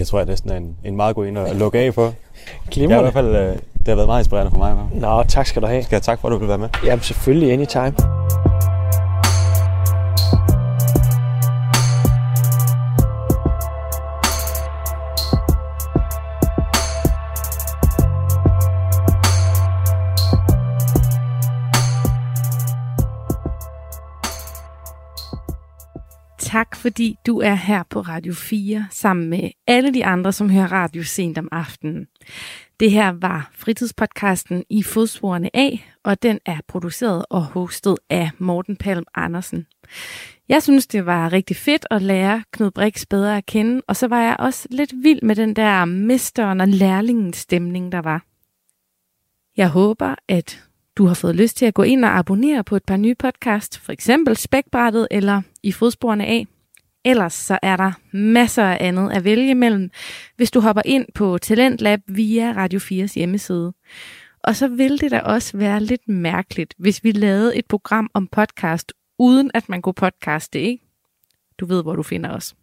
Det 0.00 0.08
tror 0.08 0.18
jeg 0.18 0.26
næsten 0.26 0.50
er 0.50 0.56
en, 0.56 0.76
en 0.84 0.96
meget 0.96 1.14
god 1.16 1.26
en 1.26 1.36
at 1.36 1.56
lukke 1.56 1.78
af 1.78 1.94
for. 1.94 2.14
Glimrende. 2.70 2.94
Ja, 2.94 3.00
i 3.00 3.02
hvert 3.02 3.12
fald, 3.12 3.36
øh, 3.36 3.52
det 3.78 3.88
har 3.88 3.94
været 3.94 4.08
meget 4.08 4.20
inspirerende 4.20 4.50
for 4.50 4.58
mig. 4.58 4.76
Nå, 4.94 5.22
tak 5.22 5.46
skal 5.46 5.62
du 5.62 5.66
have. 5.66 5.82
Skal 5.82 5.96
jeg 5.96 6.02
tak 6.02 6.20
for, 6.20 6.28
at 6.28 6.32
du 6.32 6.38
vil 6.38 6.48
være 6.48 6.58
med. 6.58 6.68
Jamen 6.84 7.02
selvfølgelig, 7.02 7.52
anytime. 7.52 7.94
Tak, 26.70 26.80
fordi 26.80 27.16
du 27.26 27.40
er 27.40 27.54
her 27.54 27.82
på 27.90 28.00
Radio 28.00 28.32
4 28.34 28.86
sammen 28.90 29.28
med 29.28 29.50
alle 29.66 29.94
de 29.94 30.04
andre, 30.04 30.32
som 30.32 30.50
hører 30.50 30.72
radio 30.72 31.02
sent 31.02 31.38
om 31.38 31.48
aftenen. 31.52 32.06
Det 32.80 32.90
her 32.90 33.12
var 33.12 33.50
fritidspodcasten 33.54 34.64
i 34.70 34.82
Fodsporene 34.82 35.56
af, 35.56 35.92
og 36.04 36.22
den 36.22 36.38
er 36.46 36.58
produceret 36.68 37.24
og 37.30 37.44
hostet 37.44 37.96
af 38.10 38.30
Morten 38.38 38.76
Palm 38.76 39.04
Andersen. 39.14 39.66
Jeg 40.48 40.62
synes, 40.62 40.86
det 40.86 41.06
var 41.06 41.32
rigtig 41.32 41.56
fedt 41.56 41.86
at 41.90 42.02
lære 42.02 42.42
Knud 42.52 42.70
Brix 42.70 43.06
bedre 43.06 43.36
at 43.36 43.46
kende, 43.46 43.82
og 43.86 43.96
så 43.96 44.06
var 44.06 44.22
jeg 44.22 44.36
også 44.38 44.68
lidt 44.70 44.92
vild 45.02 45.22
med 45.22 45.36
den 45.36 45.56
der 45.56 45.84
mesteren 45.84 46.60
og 46.60 46.68
lærlingens 46.68 47.36
stemning, 47.36 47.92
der 47.92 48.00
var. 48.02 48.24
Jeg 49.56 49.68
håber, 49.68 50.14
at 50.28 50.64
du 50.96 51.06
har 51.06 51.14
fået 51.14 51.36
lyst 51.36 51.56
til 51.56 51.66
at 51.66 51.74
gå 51.74 51.82
ind 51.82 52.04
og 52.04 52.18
abonnere 52.18 52.64
på 52.64 52.76
et 52.76 52.84
par 52.84 52.96
nye 52.96 53.14
podcast, 53.14 53.78
for 53.78 53.92
eksempel 53.92 54.36
Spækbrættet 54.36 55.08
eller 55.10 55.42
I 55.62 55.72
fodsporene 55.72 56.26
af. 56.26 56.46
Ellers 57.04 57.34
så 57.34 57.58
er 57.62 57.76
der 57.76 57.92
masser 58.12 58.64
af 58.64 58.78
andet 58.80 59.12
at 59.12 59.24
vælge 59.24 59.54
mellem, 59.54 59.90
hvis 60.36 60.50
du 60.50 60.60
hopper 60.60 60.82
ind 60.84 61.06
på 61.14 61.38
Talentlab 61.38 62.00
via 62.06 62.52
Radio 62.56 62.78
4's 62.78 63.14
hjemmeside. 63.14 63.72
Og 64.44 64.56
så 64.56 64.68
vil 64.68 65.00
det 65.00 65.10
da 65.10 65.20
også 65.20 65.56
være 65.56 65.80
lidt 65.80 66.08
mærkeligt, 66.08 66.74
hvis 66.78 67.04
vi 67.04 67.12
lavede 67.12 67.56
et 67.56 67.66
program 67.66 68.10
om 68.14 68.26
podcast, 68.26 68.92
uden 69.18 69.50
at 69.54 69.68
man 69.68 69.82
kunne 69.82 69.94
podcaste, 69.94 70.60
ikke? 70.60 70.84
Du 71.58 71.66
ved, 71.66 71.82
hvor 71.82 71.96
du 71.96 72.02
finder 72.02 72.30
os. 72.30 72.54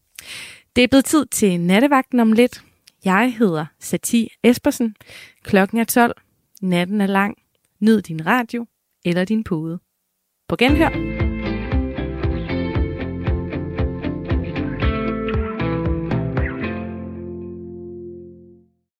Det 0.75 0.83
er 0.83 0.87
blevet 0.87 1.05
tid 1.05 1.25
til 1.25 1.59
nattevagten 1.59 2.19
om 2.19 2.31
lidt. 2.31 2.63
Jeg 3.05 3.33
hedder 3.37 3.65
Sati 3.79 4.29
Espersen. 4.43 4.95
Klokken 5.43 5.77
er 5.77 5.83
12. 5.83 6.13
Natten 6.61 7.01
er 7.01 7.07
lang. 7.07 7.37
Nyd 7.79 8.01
din 8.01 8.25
radio 8.25 8.65
eller 9.05 9.25
din 9.25 9.43
pude. 9.43 9.79
På 10.49 10.55
genhør. 10.55 11.16